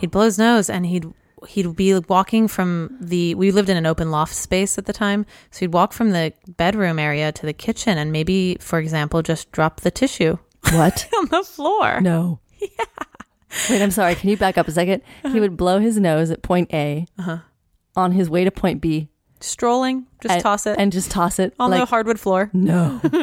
he'd 0.00 0.10
blow 0.10 0.24
his 0.24 0.38
nose 0.38 0.70
and 0.70 0.86
he'd, 0.86 1.04
he'd 1.48 1.76
be 1.76 1.98
walking 1.98 2.48
from 2.48 2.96
the, 3.00 3.34
we 3.34 3.50
lived 3.50 3.68
in 3.68 3.76
an 3.76 3.86
open 3.86 4.10
loft 4.10 4.34
space 4.34 4.78
at 4.78 4.86
the 4.86 4.92
time. 4.92 5.26
So 5.50 5.60
he'd 5.60 5.72
walk 5.74 5.92
from 5.92 6.10
the 6.10 6.32
bedroom 6.48 6.98
area 6.98 7.30
to 7.32 7.46
the 7.46 7.52
kitchen 7.52 7.98
and 7.98 8.10
maybe, 8.10 8.56
for 8.60 8.78
example, 8.78 9.22
just 9.22 9.52
drop 9.52 9.80
the 9.80 9.90
tissue 9.90 10.38
what 10.70 11.08
on 11.18 11.26
the 11.26 11.42
floor. 11.42 12.00
No. 12.00 12.40
Yeah. 12.58 12.68
Wait, 13.68 13.82
I'm 13.82 13.90
sorry. 13.90 14.14
Can 14.14 14.30
you 14.30 14.36
back 14.36 14.56
up 14.56 14.66
a 14.66 14.72
second? 14.72 15.02
He 15.30 15.38
would 15.40 15.56
blow 15.56 15.78
his 15.78 15.98
nose 15.98 16.30
at 16.30 16.42
point 16.42 16.72
A. 16.72 17.06
On 17.94 18.12
his 18.12 18.30
way 18.30 18.44
to 18.44 18.50
point 18.50 18.80
B, 18.80 19.08
strolling, 19.44 20.06
just 20.20 20.34
and, 20.34 20.42
toss 20.42 20.66
it 20.66 20.78
and 20.78 20.92
just 20.92 21.10
toss 21.10 21.38
it 21.38 21.54
on 21.58 21.70
like, 21.70 21.80
the 21.80 21.86
hardwood 21.86 22.18
floor. 22.18 22.50
No. 22.52 23.00
uh, 23.04 23.18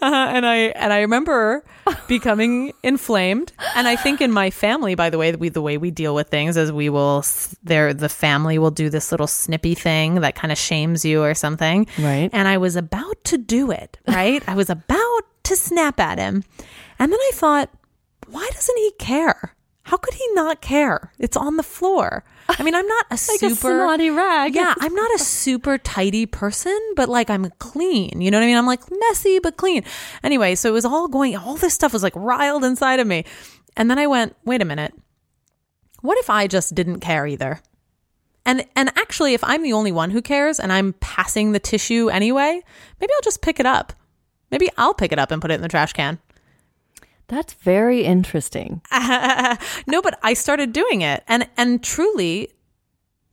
and 0.00 0.46
I 0.46 0.56
and 0.76 0.92
I 0.92 1.00
remember 1.00 1.64
becoming 2.08 2.72
inflamed. 2.82 3.52
And 3.74 3.88
I 3.88 3.96
think 3.96 4.20
in 4.20 4.30
my 4.30 4.50
family, 4.50 4.94
by 4.94 5.10
the 5.10 5.18
way, 5.18 5.32
we 5.34 5.48
the 5.48 5.62
way 5.62 5.78
we 5.78 5.90
deal 5.90 6.14
with 6.14 6.28
things 6.28 6.56
is 6.56 6.70
we 6.70 6.88
will 6.88 7.24
there 7.62 7.92
the 7.94 8.08
family 8.08 8.58
will 8.58 8.70
do 8.70 8.90
this 8.90 9.10
little 9.10 9.26
snippy 9.26 9.74
thing 9.74 10.16
that 10.16 10.34
kind 10.34 10.52
of 10.52 10.58
shames 10.58 11.04
you 11.04 11.22
or 11.22 11.34
something. 11.34 11.86
Right. 11.98 12.30
And 12.32 12.48
I 12.48 12.58
was 12.58 12.76
about 12.76 13.24
to 13.24 13.38
do 13.38 13.70
it. 13.70 13.98
Right. 14.06 14.42
I 14.46 14.54
was 14.54 14.70
about 14.70 15.22
to 15.44 15.56
snap 15.56 15.98
at 15.98 16.18
him, 16.18 16.44
and 16.98 17.12
then 17.12 17.18
I 17.18 17.30
thought, 17.34 17.70
why 18.28 18.48
doesn't 18.52 18.76
he 18.76 18.92
care? 18.98 19.56
How 19.84 19.96
could 19.96 20.14
he 20.14 20.24
not 20.32 20.60
care? 20.60 21.12
It's 21.18 21.36
on 21.36 21.56
the 21.56 21.62
floor. 21.62 22.24
I 22.48 22.62
mean, 22.62 22.74
I'm 22.74 22.86
not 22.86 23.06
a 23.10 23.14
like 23.28 23.40
super 23.40 23.50
a 23.50 23.54
snotty 23.54 24.10
rag. 24.10 24.54
yeah, 24.54 24.74
I'm 24.78 24.94
not 24.94 25.12
a 25.14 25.18
super 25.18 25.76
tidy 25.78 26.26
person, 26.26 26.78
but 26.94 27.08
like 27.08 27.30
I'm 27.30 27.50
clean. 27.58 28.20
You 28.20 28.30
know 28.30 28.38
what 28.38 28.44
I 28.44 28.46
mean? 28.46 28.56
I'm 28.56 28.66
like 28.66 28.82
messy 28.90 29.38
but 29.40 29.56
clean. 29.56 29.84
Anyway, 30.22 30.54
so 30.54 30.68
it 30.68 30.72
was 30.72 30.84
all 30.84 31.08
going 31.08 31.36
all 31.36 31.56
this 31.56 31.74
stuff 31.74 31.92
was 31.92 32.02
like 32.02 32.14
riled 32.14 32.64
inside 32.64 33.00
of 33.00 33.06
me. 33.06 33.24
And 33.76 33.90
then 33.90 33.98
I 33.98 34.06
went, 34.06 34.36
"Wait 34.44 34.62
a 34.62 34.66
minute. 34.66 34.94
What 36.00 36.18
if 36.18 36.30
I 36.30 36.46
just 36.46 36.74
didn't 36.74 37.00
care 37.00 37.26
either?" 37.26 37.60
And 38.44 38.64
and 38.76 38.90
actually 38.96 39.34
if 39.34 39.42
I'm 39.44 39.62
the 39.62 39.72
only 39.72 39.92
one 39.92 40.10
who 40.10 40.22
cares 40.22 40.60
and 40.60 40.72
I'm 40.72 40.94
passing 40.94 41.52
the 41.52 41.60
tissue 41.60 42.08
anyway, 42.08 42.60
maybe 43.00 43.12
I'll 43.14 43.22
just 43.22 43.42
pick 43.42 43.58
it 43.58 43.66
up. 43.66 43.92
Maybe 44.50 44.68
I'll 44.76 44.94
pick 44.94 45.12
it 45.12 45.18
up 45.18 45.30
and 45.30 45.40
put 45.40 45.50
it 45.50 45.54
in 45.54 45.62
the 45.62 45.68
trash 45.68 45.92
can. 45.92 46.18
That's 47.32 47.54
very 47.54 48.04
interesting. 48.04 48.82
no, 49.86 50.02
but 50.02 50.18
I 50.22 50.34
started 50.34 50.72
doing 50.74 51.00
it, 51.00 51.24
and 51.26 51.48
and 51.56 51.82
truly, 51.82 52.50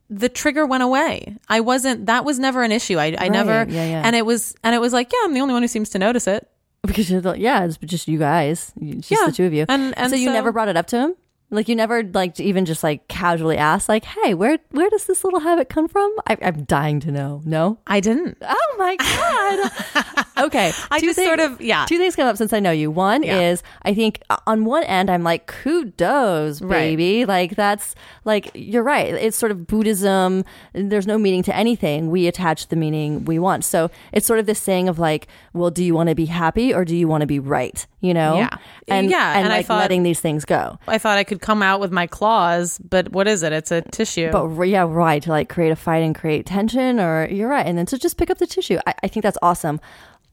the 0.08 0.30
trigger 0.30 0.64
went 0.64 0.82
away. 0.82 1.36
I 1.50 1.60
wasn't. 1.60 2.06
That 2.06 2.24
was 2.24 2.38
never 2.38 2.62
an 2.62 2.72
issue. 2.72 2.96
I 2.98 3.14
I 3.18 3.28
never. 3.28 3.66
yeah, 3.68 3.84
yeah. 3.84 4.02
And 4.04 4.16
it 4.16 4.24
was 4.24 4.54
and 4.64 4.74
it 4.74 4.80
was 4.80 4.94
like, 4.94 5.12
yeah, 5.12 5.18
I'm 5.24 5.34
the 5.34 5.40
only 5.40 5.52
one 5.52 5.62
who 5.62 5.68
seems 5.68 5.90
to 5.90 5.98
notice 5.98 6.26
it. 6.26 6.48
Because 6.82 7.10
you're 7.10 7.20
the, 7.20 7.34
yeah, 7.38 7.64
it's 7.66 7.76
just 7.76 8.08
you 8.08 8.18
guys, 8.18 8.72
it's 8.80 9.06
just 9.06 9.10
Yeah, 9.20 9.26
the 9.26 9.32
two 9.32 9.44
of 9.44 9.52
you. 9.52 9.66
and- 9.68 9.92
and 9.98 10.08
so 10.08 10.16
you 10.16 10.32
never 10.32 10.50
brought 10.50 10.68
it 10.68 10.78
up 10.78 10.86
to 10.86 10.98
him. 10.98 11.14
Like 11.52 11.68
you 11.68 11.74
never 11.74 12.02
like 12.04 12.38
even 12.38 12.64
just 12.64 12.82
like 12.84 13.08
casually 13.08 13.56
ask 13.56 13.88
like, 13.88 14.04
"Hey, 14.04 14.34
where 14.34 14.58
where 14.70 14.88
does 14.90 15.06
this 15.06 15.24
little 15.24 15.40
habit 15.40 15.68
come 15.68 15.88
from?" 15.88 16.14
I, 16.26 16.36
I'm 16.42 16.64
dying 16.64 17.00
to 17.00 17.10
know. 17.10 17.42
No. 17.44 17.78
I 17.86 17.98
didn't. 18.00 18.38
Oh 18.42 18.74
my 18.78 18.96
god. 18.96 20.26
okay. 20.46 20.72
I 20.90 21.00
Two 21.00 21.06
just 21.06 21.18
sort 21.22 21.40
of- 21.40 21.60
yeah. 21.60 21.86
Two 21.86 21.98
things 21.98 22.14
come 22.14 22.28
up 22.28 22.36
since 22.36 22.52
I 22.52 22.60
know 22.60 22.70
you. 22.70 22.90
One 22.90 23.22
Yeah. 23.24 23.40
is 23.40 23.62
I 23.82 23.94
think 23.94 24.22
uh, 24.30 24.36
on 24.46 24.64
one 24.64 24.84
end 24.84 25.10
I'm 25.10 25.24
like 25.24 25.46
kudos, 25.48 26.62
Right. 26.62 26.70
baby. 26.96 27.24
Like 27.26 27.56
that's 27.56 27.94
like 28.24 28.50
you're 28.54 28.82
right. 28.82 29.12
It's 29.12 29.36
sort 29.36 29.50
of 29.52 29.66
Buddhism. 29.66 30.44
There's 30.72 31.06
no 31.06 31.18
meaning 31.18 31.42
to 31.44 31.54
anything. 31.56 32.10
We 32.10 32.26
attach 32.28 32.68
the 32.68 32.76
meaning 32.76 33.24
we 33.24 33.38
want. 33.38 33.64
So 33.64 33.90
it's 34.12 34.26
sort 34.26 34.38
of 34.38 34.46
this 34.46 34.60
saying 34.60 34.88
of 34.88 34.98
like, 34.98 35.26
well, 35.52 35.70
do 35.70 35.82
you 35.84 35.94
want 35.94 36.08
to 36.10 36.14
be 36.14 36.26
happy 36.26 36.72
or 36.72 36.84
do 36.84 36.96
you 36.96 37.08
want 37.08 37.22
to 37.22 37.26
be 37.26 37.38
right? 37.38 37.86
You 38.00 38.14
know? 38.14 38.36
Yeah. 38.36 38.56
And 38.88 39.10
Yeah, 39.10 39.32
and, 39.34 39.44
and 39.44 39.52
I 39.52 39.58
like 39.58 39.66
thought- 39.66 39.80
letting 39.80 40.02
these 40.04 40.20
things 40.20 40.44
go. 40.44 40.78
I 40.86 40.98
thought 40.98 41.18
I 41.18 41.24
could 41.24 41.39
come 41.40 41.62
out 41.62 41.80
with 41.80 41.90
my 41.92 42.06
claws, 42.06 42.78
but 42.78 43.12
what 43.12 43.26
is 43.28 43.42
it? 43.42 43.52
It's 43.52 43.70
a 43.70 43.82
tissue. 43.82 44.30
But 44.30 44.62
yeah, 44.68 44.86
right. 44.88 45.22
To 45.22 45.30
like 45.30 45.48
create 45.48 45.70
a 45.70 45.76
fight 45.76 46.02
and 46.02 46.14
create 46.14 46.46
tension, 46.46 47.00
or 47.00 47.28
you're 47.30 47.48
right. 47.48 47.66
And 47.66 47.76
then 47.78 47.86
to 47.86 47.98
just 47.98 48.16
pick 48.16 48.30
up 48.30 48.38
the 48.38 48.46
tissue. 48.46 48.78
I, 48.86 48.94
I 49.02 49.08
think 49.08 49.22
that's 49.22 49.38
awesome. 49.42 49.80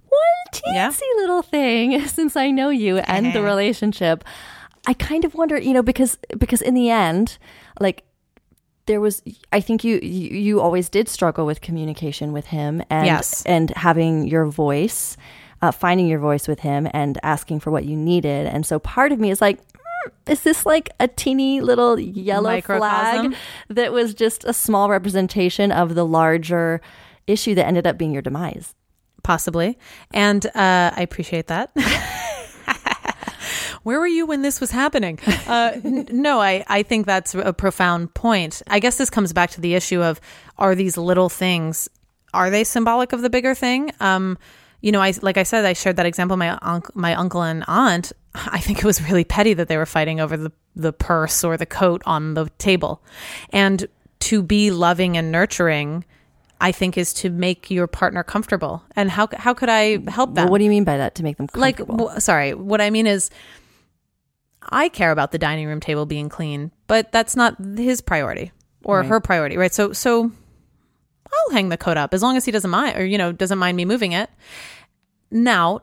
One 0.10 0.52
teensy 0.54 0.74
Yeah. 0.74 0.92
little 1.18 1.42
thing, 1.42 2.06
since 2.08 2.36
I 2.36 2.52
know 2.52 2.70
you 2.70 2.98
and 3.00 3.34
the 3.34 3.42
relationship, 3.54 4.24
I 4.88 4.94
kind 4.94 5.26
of 5.26 5.34
wonder, 5.36 5.58
you 5.60 5.74
know, 5.74 5.84
because 5.84 6.18
because 6.38 6.62
in 6.62 6.74
the 6.74 6.90
end, 6.90 7.38
like 7.80 8.04
there 8.86 9.02
was, 9.02 9.22
I 9.52 9.60
think 9.60 9.84
you 9.84 10.00
you, 10.02 10.62
always 10.62 10.88
did 10.88 11.10
struggle 11.10 11.46
with 11.46 11.60
communication 11.60 12.32
with 12.32 12.46
him, 12.48 12.82
and 12.90 13.06
Yes. 13.06 13.44
and 13.46 13.70
having 13.72 14.28
your 14.28 14.46
voice. 14.46 15.18
Uh, 15.60 15.72
finding 15.72 16.06
your 16.08 16.20
voice 16.20 16.48
with 16.48 16.60
him 16.60 16.88
and 16.94 17.18
asking 17.24 17.60
for 17.60 17.72
what 17.72 17.84
you 17.84 17.96
needed. 17.96 18.46
And 18.46 18.64
so 18.64 18.78
part 18.78 19.12
of 19.12 19.20
me 19.20 19.32
is 19.32 19.42
like, 19.42 19.58
"Hmm, 19.74 19.77
is 20.28 20.42
this 20.42 20.66
like 20.66 20.90
a 21.00 21.08
teeny 21.08 21.62
little 21.62 22.00
yellow 22.00 22.50
Microcosm? 22.50 23.32
flag 23.32 23.42
that 23.70 23.94
was 23.94 24.14
just 24.14 24.44
a 24.46 24.54
small 24.54 24.90
representation 24.90 25.72
of 25.72 25.96
the 25.96 26.06
larger 26.06 26.82
issue 27.28 27.56
that 27.56 27.68
ended 27.68 27.88
up 27.88 27.98
being 27.98 28.12
your 28.12 28.22
demise? 28.22 28.74
possibly. 29.28 29.78
And 30.12 30.44
uh, 30.48 30.92
I 30.96 31.02
appreciate 31.02 31.48
that. 31.48 31.72
Where 33.84 34.00
were 34.00 34.08
you 34.08 34.26
when 34.26 34.42
this 34.42 34.62
was 34.62 34.72
happening? 34.72 35.20
Uh, 35.48 35.74
n- 35.84 36.08
no, 36.12 36.42
I, 36.42 36.64
I 36.68 36.84
think 36.84 37.06
that's 37.06 37.36
a 37.36 37.52
profound 37.52 38.14
point. 38.14 38.62
I 38.68 38.80
guess 38.80 38.98
this 38.98 39.10
comes 39.10 39.34
back 39.34 39.50
to 39.52 39.62
the 39.62 39.76
issue 39.76 40.02
of 40.02 40.22
are 40.58 40.76
these 40.76 40.98
little 40.98 41.28
things, 41.28 41.90
are 42.34 42.50
they 42.50 42.64
symbolic 42.64 43.12
of 43.12 43.22
the 43.22 43.30
bigger 43.30 43.54
thing? 43.54 43.92
Um, 44.00 44.38
you 44.82 44.94
know, 44.94 45.02
I 45.02 45.14
like 45.22 45.38
I 45.38 45.44
said, 45.44 45.66
I 45.66 45.74
shared 45.74 45.98
that 45.98 46.06
example. 46.06 46.38
My 46.38 46.58
unc- 46.62 46.96
my 46.96 47.14
uncle 47.16 47.42
and 47.42 47.66
aunt. 47.68 48.14
I 48.46 48.60
think 48.60 48.80
it 48.80 48.86
was 48.86 49.02
really 49.02 49.24
petty 49.24 49.54
that 49.54 49.68
they 49.68 49.78
were 49.78 49.86
fighting 49.86 50.20
over 50.20 50.38
the 50.38 50.52
the 50.76 50.94
purse 50.94 51.44
or 51.44 51.58
the 51.58 51.66
coat 51.66 52.02
on 52.06 52.34
the 52.36 52.50
table, 52.58 53.02
and 53.52 53.88
to 54.20 54.42
be 54.44 54.72
loving 54.72 55.18
and 55.18 55.32
nurturing. 55.32 56.06
I 56.60 56.72
think 56.72 56.98
is 56.98 57.14
to 57.16 57.30
make 57.30 57.70
your 57.70 57.86
partner 57.86 58.24
comfortable. 58.24 58.82
And 58.96 59.12
how 59.12 59.28
how 59.38 59.54
could 59.54 59.70
I 59.70 60.00
help 60.10 60.34
them? 60.34 60.46
Well, 60.46 60.52
what 60.54 60.58
do 60.58 60.64
you 60.64 60.72
mean 60.72 60.86
by 60.86 60.98
that? 60.98 61.14
To 61.16 61.24
make 61.24 61.38
them 61.38 61.48
like 61.54 61.78
w- 61.78 62.20
sorry 62.20 62.56
what 62.56 62.82
i 62.82 62.90
mean 62.90 63.06
is 63.06 63.30
i 64.70 64.90
care 64.90 65.12
about 65.12 65.32
the 65.32 65.38
dining 65.38 65.68
room 65.68 65.80
table 65.80 66.06
being 66.06 66.30
clean 66.30 66.72
but 66.88 67.12
that's 67.12 67.36
not 67.36 67.56
his 67.78 68.02
priority 68.02 68.52
or 68.84 69.04
her 69.04 69.20
priority 69.20 69.56
right 69.56 69.74
so 69.74 69.94
so 69.94 70.32
i'll 71.32 71.52
hang 71.54 71.70
the 71.70 71.78
coat 71.78 71.96
up 71.96 72.14
as 72.14 72.22
long 72.24 72.36
as 72.38 72.44
he 72.46 72.52
doesn't 72.52 72.72
mind 72.72 72.98
or 72.98 73.06
you 73.06 73.18
know 73.18 73.32
doesn't 73.32 73.60
mind 73.60 73.78
me 73.78 73.86
moving 73.86 74.12
it 74.12 74.30
now 75.32 75.82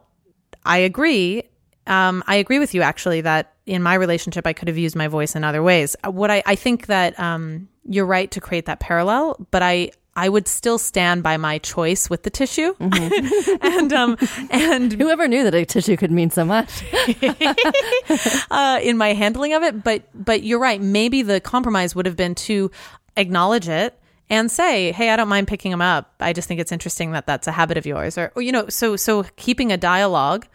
i 0.64 0.78
agree 0.78 1.42
um, 1.86 2.22
i 2.26 2.36
agree 2.36 2.58
with 2.58 2.74
you 2.74 2.82
actually 2.82 3.20
that 3.20 3.54
in 3.66 3.82
my 3.82 3.94
relationship 3.94 4.46
i 4.46 4.52
could 4.52 4.68
have 4.68 4.78
used 4.78 4.96
my 4.96 5.08
voice 5.08 5.34
in 5.34 5.44
other 5.44 5.62
ways 5.62 5.96
what 6.04 6.30
i, 6.30 6.42
I 6.46 6.54
think 6.54 6.86
that 6.86 7.18
um, 7.18 7.68
you're 7.84 8.06
right 8.06 8.30
to 8.32 8.40
create 8.40 8.66
that 8.66 8.80
parallel 8.80 9.46
but 9.50 9.62
i 9.62 9.90
I 10.16 10.28
would 10.28 10.46
still 10.46 10.78
stand 10.78 11.22
by 11.22 11.36
my 11.36 11.58
choice 11.58 12.08
with 12.08 12.22
the 12.22 12.30
tissue, 12.30 12.74
and 12.80 13.92
um, 13.92 14.16
and 14.50 14.92
Whoever 14.92 15.26
knew 15.26 15.42
that 15.44 15.54
a 15.54 15.64
tissue 15.64 15.96
could 15.96 16.12
mean 16.12 16.30
so 16.30 16.44
much? 16.44 16.84
uh, 18.50 18.80
in 18.82 18.96
my 18.96 19.12
handling 19.12 19.54
of 19.54 19.62
it. 19.62 19.82
But 19.82 20.04
but 20.14 20.44
you're 20.44 20.60
right. 20.60 20.80
Maybe 20.80 21.22
the 21.22 21.40
compromise 21.40 21.94
would 21.94 22.06
have 22.06 22.16
been 22.16 22.34
to 22.36 22.70
acknowledge 23.16 23.68
it 23.68 23.98
and 24.30 24.50
say, 24.50 24.92
"Hey, 24.92 25.10
I 25.10 25.16
don't 25.16 25.28
mind 25.28 25.48
picking 25.48 25.72
them 25.72 25.82
up. 25.82 26.14
I 26.20 26.32
just 26.32 26.46
think 26.46 26.60
it's 26.60 26.72
interesting 26.72 27.12
that 27.12 27.26
that's 27.26 27.48
a 27.48 27.52
habit 27.52 27.76
of 27.76 27.84
yours." 27.84 28.16
Or, 28.16 28.30
or 28.36 28.42
you 28.42 28.52
know, 28.52 28.68
so 28.68 28.94
so 28.96 29.24
keeping 29.36 29.72
a 29.72 29.76
dialogue, 29.76 30.46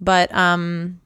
but 0.00 0.34
um, 0.34 1.00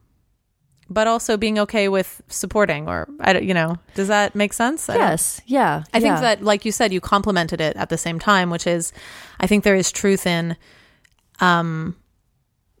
but 0.89 1.07
also 1.07 1.37
being 1.37 1.57
okay 1.59 1.89
with 1.89 2.21
supporting. 2.27 2.87
Or 2.87 3.07
I 3.19 3.33
don't, 3.33 3.43
you 3.43 3.53
know, 3.53 3.77
does 3.95 4.07
that 4.07 4.35
make 4.35 4.53
sense? 4.53 4.89
I 4.89 4.95
yes. 4.95 5.41
Yeah. 5.45 5.83
I 5.93 5.99
think 5.99 6.15
yeah. 6.15 6.21
that, 6.21 6.41
like 6.43 6.65
you 6.65 6.71
said, 6.71 6.93
you 6.93 7.01
complemented 7.01 7.59
it 7.61 7.75
at 7.75 7.89
the 7.89 7.97
same 7.97 8.19
time, 8.19 8.49
which 8.49 8.67
is, 8.67 8.93
I 9.39 9.47
think 9.47 9.63
there 9.63 9.75
is 9.75 9.91
truth 9.91 10.27
in, 10.27 10.55
um, 11.39 11.95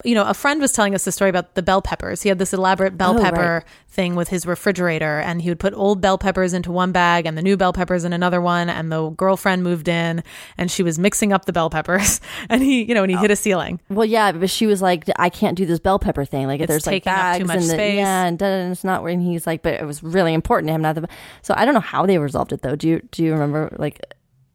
you 0.03 0.15
know, 0.15 0.25
a 0.25 0.33
friend 0.33 0.59
was 0.61 0.71
telling 0.71 0.93
us 0.95 1.05
the 1.05 1.11
story 1.11 1.29
about 1.29 1.55
the 1.55 1.61
bell 1.61 1.81
peppers. 1.81 2.21
He 2.21 2.29
had 2.29 2.39
this 2.39 2.53
elaborate 2.53 2.97
bell 2.97 3.17
Oh, 3.17 3.21
pepper 3.21 3.63
right. 3.65 3.73
thing 3.87 4.15
with 4.15 4.29
his 4.29 4.45
refrigerator, 4.45 5.19
and 5.19 5.41
he 5.41 5.49
would 5.49 5.59
put 5.59 5.73
old 5.73 6.01
bell 6.01 6.17
peppers 6.17 6.53
into 6.53 6.71
one 6.71 6.91
bag 6.91 7.25
and 7.25 7.37
the 7.37 7.41
new 7.41 7.55
bell 7.57 7.73
peppers 7.73 8.03
in 8.03 8.13
another 8.13 8.41
one. 8.41 8.69
And 8.69 8.91
the 8.91 9.09
girlfriend 9.11 9.63
moved 9.63 9.87
in, 9.87 10.23
and 10.57 10.69
she 10.69 10.83
was 10.83 10.99
mixing 10.99 11.31
up 11.33 11.45
the 11.45 11.53
bell 11.53 11.69
peppers, 11.69 12.19
and 12.49 12.61
he, 12.61 12.83
you 12.83 12.93
know, 12.93 13.03
and 13.03 13.11
he 13.11 13.17
oh. 13.17 13.21
hit 13.21 13.31
a 13.31 13.35
ceiling. 13.35 13.79
Well, 13.89 14.05
yeah, 14.05 14.31
but 14.31 14.49
she 14.49 14.65
was 14.65 14.81
like, 14.81 15.05
I 15.17 15.29
can't 15.29 15.57
do 15.57 15.65
this 15.65 15.79
bell 15.79 15.99
pepper 15.99 16.25
thing. 16.25 16.47
Like, 16.47 16.59
It's 16.61 16.67
there's 16.69 16.87
like 16.87 17.03
bags 17.05 17.39
too 17.39 17.45
much 17.45 17.57
and 17.57 17.65
the, 17.65 17.69
space. 17.69 17.95
yeah, 17.97 18.25
and, 18.25 18.41
and 18.41 18.71
it's 18.71 18.83
not 18.83 19.03
where. 19.03 19.11
And 19.13 19.21
he's 19.21 19.45
like, 19.47 19.61
but 19.63 19.75
it 19.75 19.85
was 19.85 20.01
really 20.03 20.33
important 20.33 20.67
to 20.69 20.73
him. 20.73 20.81
Not 20.81 20.95
the. 20.95 21.07
So 21.41 21.53
I 21.57 21.65
don't 21.65 21.73
know 21.73 21.79
how 21.79 22.05
they 22.05 22.17
resolved 22.17 22.51
it 22.53 22.61
though. 22.61 22.75
Do 22.75 22.87
you 22.87 23.01
do 23.11 23.23
you 23.23 23.31
remember? 23.33 23.75
Like, 23.77 24.01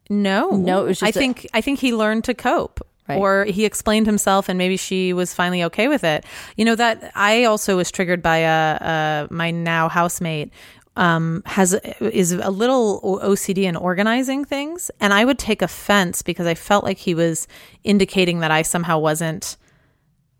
No, 0.09 0.51
No, 0.51 0.83
it 0.83 0.87
was 0.87 0.99
just 0.99 1.15
a- 1.15 1.19
think 1.19 1.47
I 1.53 1.61
think 1.61 1.79
he 1.79 1.93
learned 1.93 2.23
to 2.25 2.33
cope, 2.33 2.79
Right. 3.09 3.17
or 3.17 3.45
he 3.45 3.65
explained 3.65 4.05
himself, 4.05 4.49
and 4.49 4.57
maybe 4.57 4.77
she 4.77 5.13
was 5.13 5.33
finally 5.33 5.63
okay 5.63 5.87
with 5.87 6.03
it. 6.03 6.25
You 6.55 6.65
know 6.65 6.75
that 6.75 7.11
I 7.15 7.45
also 7.45 7.77
was 7.77 7.91
triggered 7.91 8.21
by 8.21 8.45
uh, 8.45 8.49
uh 8.49 9.27
my 9.29 9.51
now 9.51 9.89
housemate 9.89 10.51
um 10.95 11.41
has 11.45 11.73
is 11.73 12.33
a 12.33 12.49
little 12.49 13.19
OCD 13.23 13.63
in 13.63 13.75
organizing 13.75 14.45
things, 14.45 14.91
and 14.99 15.13
I 15.13 15.25
would 15.25 15.39
take 15.39 15.61
offense 15.61 16.21
because 16.21 16.45
I 16.45 16.53
felt 16.53 16.83
like 16.83 16.97
he 16.97 17.15
was 17.15 17.47
indicating 17.83 18.39
that 18.39 18.51
I 18.51 18.61
somehow 18.61 18.99
wasn't. 18.99 19.57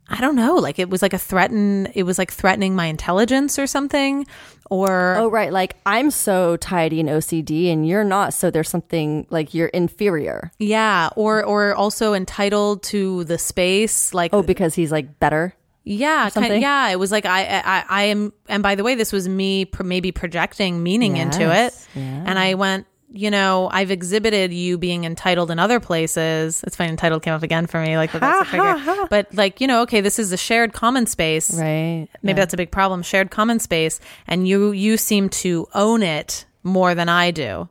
I 0.09 0.21
don't 0.21 0.35
know, 0.35 0.55
like 0.55 0.79
it 0.79 0.89
was 0.89 1.01
like 1.01 1.13
a 1.13 1.17
threaten. 1.19 1.87
It 1.93 2.03
was 2.03 2.17
like 2.17 2.31
threatening 2.31 2.75
my 2.75 2.87
intelligence 2.87 3.59
or 3.59 3.67
something, 3.67 4.25
or 4.69 5.15
oh 5.17 5.29
right, 5.29 5.53
like 5.53 5.75
I'm 5.85 6.09
so 6.11 6.57
tidy 6.57 6.99
and 6.99 7.07
OCD, 7.09 7.71
and 7.71 7.87
you're 7.87 8.03
not. 8.03 8.33
So 8.33 8.49
there's 8.49 8.69
something 8.69 9.27
like 9.29 9.53
you're 9.53 9.67
inferior. 9.67 10.51
yeah, 10.57 11.09
or 11.15 11.43
or 11.43 11.75
also 11.75 12.13
entitled 12.13 12.81
to 12.83 13.23
the 13.25 13.37
space, 13.37 14.13
like 14.13 14.33
Oh, 14.33 14.41
because 14.41 14.73
he's 14.75 14.91
like 14.91 15.19
better. 15.19 15.53
Yeah, 15.83 16.21
kind, 16.23 16.33
something? 16.33 16.61
yeah. 16.61 16.89
It 16.89 16.99
was 16.99 17.11
like 17.11 17.25
I, 17.25 17.61
I, 17.65 17.83
I 17.89 18.03
am, 18.03 18.33
and 18.47 18.61
by 18.61 18.75
the 18.75 18.83
way, 18.83 18.95
this 18.95 19.11
was 19.11 19.27
me 19.29 19.65
pr- 19.65 19.83
maybe 19.83 20.11
projecting 20.11 20.83
meaning 20.83 21.17
into 21.17 21.51
it, 21.53 21.73
yeah. 21.95 22.23
and 22.27 22.37
I 22.37 22.53
went, 22.55 22.85
you 23.11 23.31
know, 23.31 23.69
I've 23.71 23.89
exhibited 23.89 24.53
you 24.53 24.77
being 24.77 25.03
entitled 25.03 25.49
in 25.49 25.57
other 25.57 25.79
places. 25.79 26.63
It's 26.63 26.75
funny, 26.75 26.91
entitled 26.91 27.23
came 27.23 27.33
up 27.33 27.41
again 27.41 27.65
for 27.65 27.81
me. 27.81 27.97
Like, 27.97 28.11
that's 28.11 28.47
a 28.47 28.51
trigger. 28.51 29.07
But, 29.09 29.33
like, 29.33 29.59
you 29.59 29.67
know, 29.67 29.81
okay, 29.81 29.99
this 29.99 30.19
is 30.19 30.31
a 30.31 30.37
shared 30.37 30.73
common 30.73 31.07
space. 31.07 31.59
Right. 31.59 32.07
Maybe 32.21 32.39
that's 32.39 32.53
a 32.53 32.57
big 32.57 32.71
problem. 32.71 33.01
Shared 33.01 33.31
common 33.31 33.59
space. 33.59 33.99
And 34.27 34.47
you, 34.47 34.71
you 34.71 34.95
seem 34.95 35.29
to 35.29 35.67
own 35.73 36.03
it 36.03 36.45
more 36.63 36.93
than 36.93 37.09
I 37.09 37.31
do. 37.31 37.67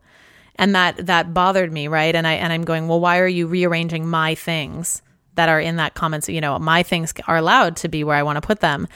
And 0.56 0.74
that, 0.74 1.06
that 1.06 1.32
bothered 1.32 1.72
me. 1.72 1.86
Right. 1.86 2.16
And 2.16 2.26
I, 2.26 2.32
and 2.34 2.52
I'm 2.52 2.64
going, 2.64 2.88
well, 2.88 2.98
why 2.98 3.20
are 3.20 3.28
you 3.28 3.46
rearranging 3.46 4.08
my 4.08 4.34
things 4.34 5.02
that 5.36 5.48
are 5.48 5.60
in 5.60 5.76
that 5.76 5.94
common? 5.94 6.20
So, 6.20 6.32
you 6.32 6.40
know, 6.40 6.58
my 6.58 6.82
things 6.82 7.14
are 7.28 7.36
allowed 7.36 7.76
to 7.76 7.88
be 7.88 8.02
where 8.02 8.16
I 8.16 8.24
want 8.24 8.38
to 8.38 8.46
put 8.46 8.58
them. 8.58 8.88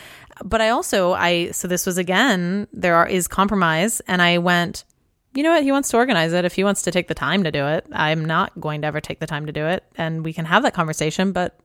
But 0.44 0.60
I 0.60 0.70
also, 0.70 1.12
I, 1.12 1.52
so 1.52 1.68
this 1.68 1.86
was 1.86 1.98
again, 1.98 2.66
there 2.72 2.96
are, 2.96 3.06
is 3.06 3.28
compromise. 3.28 4.00
And 4.08 4.20
I 4.20 4.38
went, 4.38 4.82
you 5.34 5.42
know 5.42 5.50
what? 5.50 5.62
He 5.62 5.72
wants 5.72 5.88
to 5.90 5.96
organize 5.96 6.32
it. 6.32 6.44
If 6.44 6.54
he 6.54 6.64
wants 6.64 6.82
to 6.82 6.90
take 6.90 7.08
the 7.08 7.14
time 7.14 7.44
to 7.44 7.50
do 7.50 7.66
it, 7.66 7.86
I'm 7.92 8.24
not 8.24 8.58
going 8.60 8.82
to 8.82 8.86
ever 8.86 9.00
take 9.00 9.18
the 9.20 9.26
time 9.26 9.46
to 9.46 9.52
do 9.52 9.66
it. 9.66 9.84
And 9.96 10.24
we 10.24 10.32
can 10.32 10.44
have 10.44 10.62
that 10.64 10.74
conversation, 10.74 11.32
but 11.32 11.58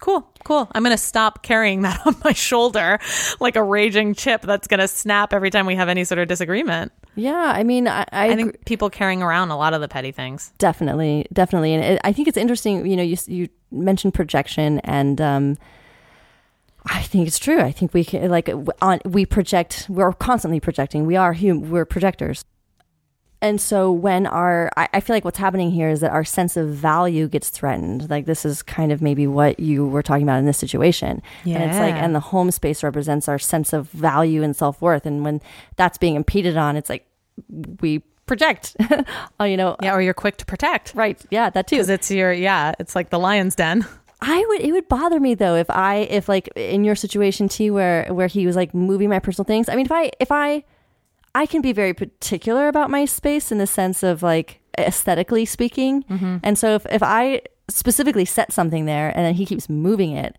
cool, 0.00 0.30
cool. 0.44 0.68
I'm 0.72 0.82
going 0.82 0.96
to 0.96 1.02
stop 1.02 1.42
carrying 1.42 1.82
that 1.82 2.00
on 2.06 2.16
my 2.24 2.32
shoulder 2.32 2.98
like 3.40 3.56
a 3.56 3.62
raging 3.62 4.14
chip 4.14 4.42
that's 4.42 4.66
going 4.66 4.80
to 4.80 4.88
snap 4.88 5.32
every 5.32 5.50
time 5.50 5.66
we 5.66 5.76
have 5.76 5.88
any 5.88 6.04
sort 6.04 6.18
of 6.18 6.28
disagreement. 6.28 6.92
Yeah, 7.14 7.52
I 7.54 7.62
mean, 7.62 7.88
I, 7.88 8.02
I, 8.12 8.30
I 8.30 8.36
think 8.36 8.64
people 8.66 8.90
carrying 8.90 9.22
around 9.22 9.50
a 9.50 9.56
lot 9.56 9.72
of 9.72 9.80
the 9.80 9.88
petty 9.88 10.12
things. 10.12 10.52
definitely, 10.58 11.26
definitely, 11.32 11.72
and 11.72 11.82
it, 11.82 12.00
I 12.04 12.12
think 12.12 12.28
it's 12.28 12.36
interesting. 12.36 12.86
You 12.86 12.96
know, 12.96 13.02
you 13.02 13.16
you 13.26 13.48
mentioned 13.70 14.12
projection, 14.12 14.80
and 14.80 15.18
um, 15.18 15.56
I 16.84 17.02
think 17.02 17.26
it's 17.26 17.38
true. 17.38 17.60
I 17.60 17.72
think 17.72 17.94
we 17.94 18.04
can 18.04 18.30
like 18.30 18.50
on 18.82 19.00
we 19.06 19.24
project. 19.24 19.86
We're 19.88 20.12
constantly 20.12 20.60
projecting. 20.60 21.06
We 21.06 21.16
are 21.16 21.32
hum. 21.32 21.70
We're 21.70 21.86
projectors. 21.86 22.44
And 23.46 23.60
so 23.60 23.92
when 23.92 24.26
our, 24.26 24.70
I, 24.76 24.88
I 24.94 25.00
feel 25.00 25.14
like 25.14 25.24
what's 25.24 25.38
happening 25.38 25.70
here 25.70 25.88
is 25.88 26.00
that 26.00 26.10
our 26.10 26.24
sense 26.24 26.56
of 26.56 26.68
value 26.68 27.28
gets 27.28 27.48
threatened. 27.48 28.10
Like 28.10 28.26
this 28.26 28.44
is 28.44 28.60
kind 28.62 28.90
of 28.90 29.00
maybe 29.00 29.26
what 29.26 29.60
you 29.60 29.86
were 29.86 30.02
talking 30.02 30.24
about 30.24 30.38
in 30.40 30.46
this 30.46 30.58
situation. 30.58 31.22
Yeah. 31.44 31.58
And 31.58 31.70
it's 31.70 31.78
like, 31.78 31.94
and 31.94 32.14
the 32.14 32.20
home 32.20 32.50
space 32.50 32.82
represents 32.82 33.28
our 33.28 33.38
sense 33.38 33.72
of 33.72 33.88
value 33.90 34.42
and 34.42 34.56
self 34.56 34.82
worth. 34.82 35.06
And 35.06 35.22
when 35.24 35.40
that's 35.76 35.96
being 35.96 36.16
impeded 36.16 36.56
on, 36.56 36.76
it's 36.76 36.90
like 36.90 37.06
we 37.80 38.00
project. 38.26 38.74
oh, 39.38 39.44
you 39.52 39.56
know, 39.56 39.76
Yeah, 39.80 39.94
or 39.94 40.02
you're 40.02 40.12
quick 40.14 40.36
to 40.38 40.44
protect. 40.44 40.92
right? 40.96 41.24
Yeah, 41.30 41.48
that 41.50 41.68
too. 41.68 41.76
Because 41.76 41.88
it's 41.88 42.10
your, 42.10 42.32
yeah, 42.32 42.72
it's 42.80 42.96
like 42.96 43.10
the 43.10 43.18
lion's 43.20 43.54
den. 43.54 43.86
I 44.20 44.44
would 44.48 44.60
it 44.62 44.72
would 44.72 44.88
bother 44.88 45.20
me 45.20 45.34
though 45.34 45.56
if 45.56 45.68
I 45.68 45.96
if 46.10 46.26
like 46.28 46.48
in 46.56 46.84
your 46.84 46.96
situation 46.96 47.48
too 47.48 47.74
where 47.74 48.06
where 48.12 48.28
he 48.28 48.46
was 48.46 48.56
like 48.56 48.72
moving 48.74 49.10
my 49.10 49.18
personal 49.18 49.44
things. 49.44 49.68
I 49.68 49.76
mean 49.76 49.84
if 49.84 49.92
I 49.92 50.10
if 50.18 50.32
I 50.32 50.64
I 51.36 51.44
can 51.44 51.60
be 51.60 51.74
very 51.74 51.92
particular 51.92 52.66
about 52.66 52.88
my 52.88 53.04
space 53.04 53.52
in 53.52 53.58
the 53.58 53.66
sense 53.66 54.02
of 54.02 54.22
like 54.22 54.60
aesthetically 54.78 55.44
speaking. 55.44 56.02
Mm-hmm. 56.04 56.38
And 56.42 56.58
so 56.58 56.74
if 56.76 56.86
if 56.90 57.02
I 57.02 57.42
specifically 57.68 58.24
set 58.24 58.52
something 58.52 58.86
there 58.86 59.10
and 59.14 59.26
then 59.26 59.34
he 59.34 59.44
keeps 59.44 59.68
moving 59.68 60.12
it 60.12 60.38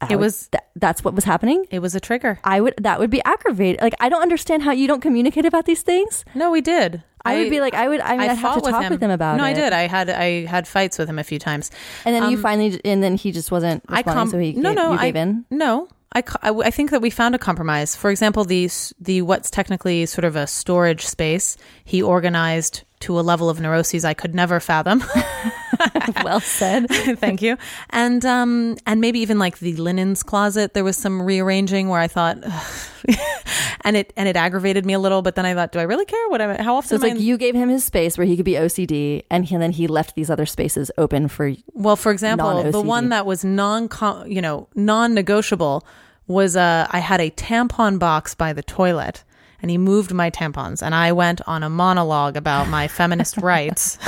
I 0.00 0.06
It 0.06 0.16
would- 0.16 0.20
was- 0.24 0.48
that, 0.52 0.68
that's 0.76 1.02
what 1.02 1.14
was 1.14 1.24
happening. 1.24 1.66
It 1.70 1.80
was 1.80 1.94
a 1.94 2.00
trigger. 2.00 2.38
I 2.44 2.60
would 2.60 2.74
that 2.80 3.00
would 3.00 3.10
be 3.10 3.20
aggravated. 3.24 3.80
Like 3.80 3.94
I 4.00 4.08
don't 4.08 4.22
understand 4.22 4.62
how 4.62 4.70
you 4.72 4.86
don't 4.86 5.00
communicate 5.02 5.44
about 5.44 5.64
these 5.66 5.82
things. 5.82 6.24
No, 6.34 6.50
we 6.50 6.60
did. 6.60 7.02
I, 7.24 7.36
would 7.42 7.50
be 7.50 7.60
like 7.60 7.74
I 7.74 7.88
would 7.88 8.00
I 8.00 8.12
mean 8.12 8.20
I 8.20 8.28
would 8.28 8.38
have 8.38 8.54
to 8.62 8.70
talk 8.70 8.88
with 8.90 9.02
him 9.02 9.10
about 9.10 9.36
no, 9.36 9.44
it. 9.44 9.46
No, 9.46 9.50
I 9.50 9.52
did. 9.64 9.72
I 9.72 9.86
had 9.88 10.08
I 10.08 10.46
had 10.46 10.66
fights 10.68 10.98
with 10.98 11.08
him 11.10 11.18
a 11.18 11.24
few 11.24 11.38
times. 11.38 11.70
And 12.06 12.14
then 12.14 12.30
you 12.30 12.36
Um, 12.36 12.42
finally 12.42 12.80
and 12.84 13.02
then 13.02 13.16
he 13.16 13.32
just 13.32 13.50
wasn't 13.50 13.82
I 13.88 14.02
com- 14.02 14.28
so 14.30 14.38
he 14.38 14.52
no 14.52 14.70
gave, 14.70 14.76
no 14.76 14.92
you 14.92 14.98
I 14.98 15.04
gave 15.06 15.16
in. 15.16 15.44
no 15.50 15.88
I, 16.14 16.22
I 16.42 16.50
I 16.50 16.70
think 16.70 16.90
that 16.92 17.02
we 17.02 17.10
found 17.10 17.34
a 17.34 17.38
compromise. 17.38 17.94
For 17.96 18.10
example, 18.10 18.44
the 18.44 18.70
the 19.00 19.20
what's 19.22 19.50
technically 19.50 20.06
sort 20.06 20.24
of 20.24 20.36
a 20.36 20.46
storage 20.46 21.04
space 21.04 21.56
he 21.84 22.00
organized 22.00 22.84
to 23.00 23.18
a 23.18 23.22
level 23.22 23.50
of 23.50 23.60
neuroses 23.60 24.04
I 24.06 24.14
could 24.14 24.34
never 24.34 24.58
fathom. 24.60 25.02
well 26.24 26.40
said. 26.40 26.88
Thank 26.88 27.42
you. 27.42 27.56
And 27.90 28.24
um 28.24 28.76
and 28.86 29.00
maybe 29.00 29.20
even 29.20 29.38
like 29.38 29.58
the 29.58 29.76
linens 29.76 30.22
closet, 30.22 30.74
there 30.74 30.84
was 30.84 30.96
some 30.96 31.22
rearranging 31.22 31.88
where 31.88 32.00
I 32.00 32.08
thought, 32.08 32.38
and 33.82 33.96
it 33.96 34.12
and 34.16 34.28
it 34.28 34.36
aggravated 34.36 34.84
me 34.84 34.92
a 34.92 34.98
little. 34.98 35.22
But 35.22 35.34
then 35.34 35.46
I 35.46 35.54
thought, 35.54 35.72
do 35.72 35.78
I 35.78 35.84
really 35.84 36.04
care? 36.04 36.28
What 36.28 36.40
I? 36.40 36.62
How 36.62 36.76
often? 36.76 36.88
So 36.88 36.94
it's 36.96 37.02
like 37.02 37.12
in- 37.12 37.20
you 37.20 37.36
gave 37.36 37.54
him 37.54 37.68
his 37.68 37.84
space 37.84 38.18
where 38.18 38.26
he 38.26 38.36
could 38.36 38.44
be 38.44 38.54
OCD, 38.54 39.24
and, 39.30 39.44
he, 39.44 39.54
and 39.54 39.62
then 39.62 39.72
he 39.72 39.86
left 39.86 40.14
these 40.14 40.30
other 40.30 40.46
spaces 40.46 40.90
open 40.98 41.28
for. 41.28 41.52
Well, 41.74 41.96
for 41.96 42.12
example, 42.12 42.48
the 42.62 42.70
non-OCD. 42.72 42.84
one 42.84 43.08
that 43.10 43.26
was 43.26 43.44
non, 43.44 43.88
you 44.26 44.42
know, 44.42 44.68
non-negotiable 44.74 45.86
was 46.26 46.56
uh, 46.56 46.86
I 46.90 46.98
had 46.98 47.20
a 47.20 47.30
tampon 47.30 47.98
box 47.98 48.34
by 48.34 48.52
the 48.52 48.62
toilet, 48.62 49.24
and 49.60 49.70
he 49.70 49.78
moved 49.78 50.12
my 50.12 50.30
tampons, 50.30 50.82
and 50.82 50.94
I 50.94 51.12
went 51.12 51.40
on 51.46 51.62
a 51.62 51.70
monologue 51.70 52.36
about 52.36 52.68
my 52.68 52.88
feminist 52.88 53.36
rights, 53.38 53.98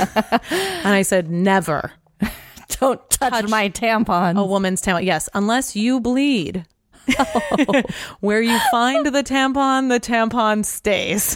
and 0.49 0.87
I 0.87 1.01
said 1.01 1.29
never 1.29 1.91
Don't 2.79 3.09
touch, 3.09 3.49
my 3.49 3.69
tampon. 3.69 4.37
a 4.37 4.45
woman's 4.45 4.81
tampon. 4.81 5.03
Yes, 5.03 5.27
unless 5.33 5.75
you 5.75 5.99
bleed. 5.99 6.65
Where 8.19 8.41
you 8.41 8.59
find 8.69 9.05
the 9.07 9.23
tampon, 9.23 9.89
the 9.89 9.99
tampon 9.99 10.63
stays. 10.63 11.35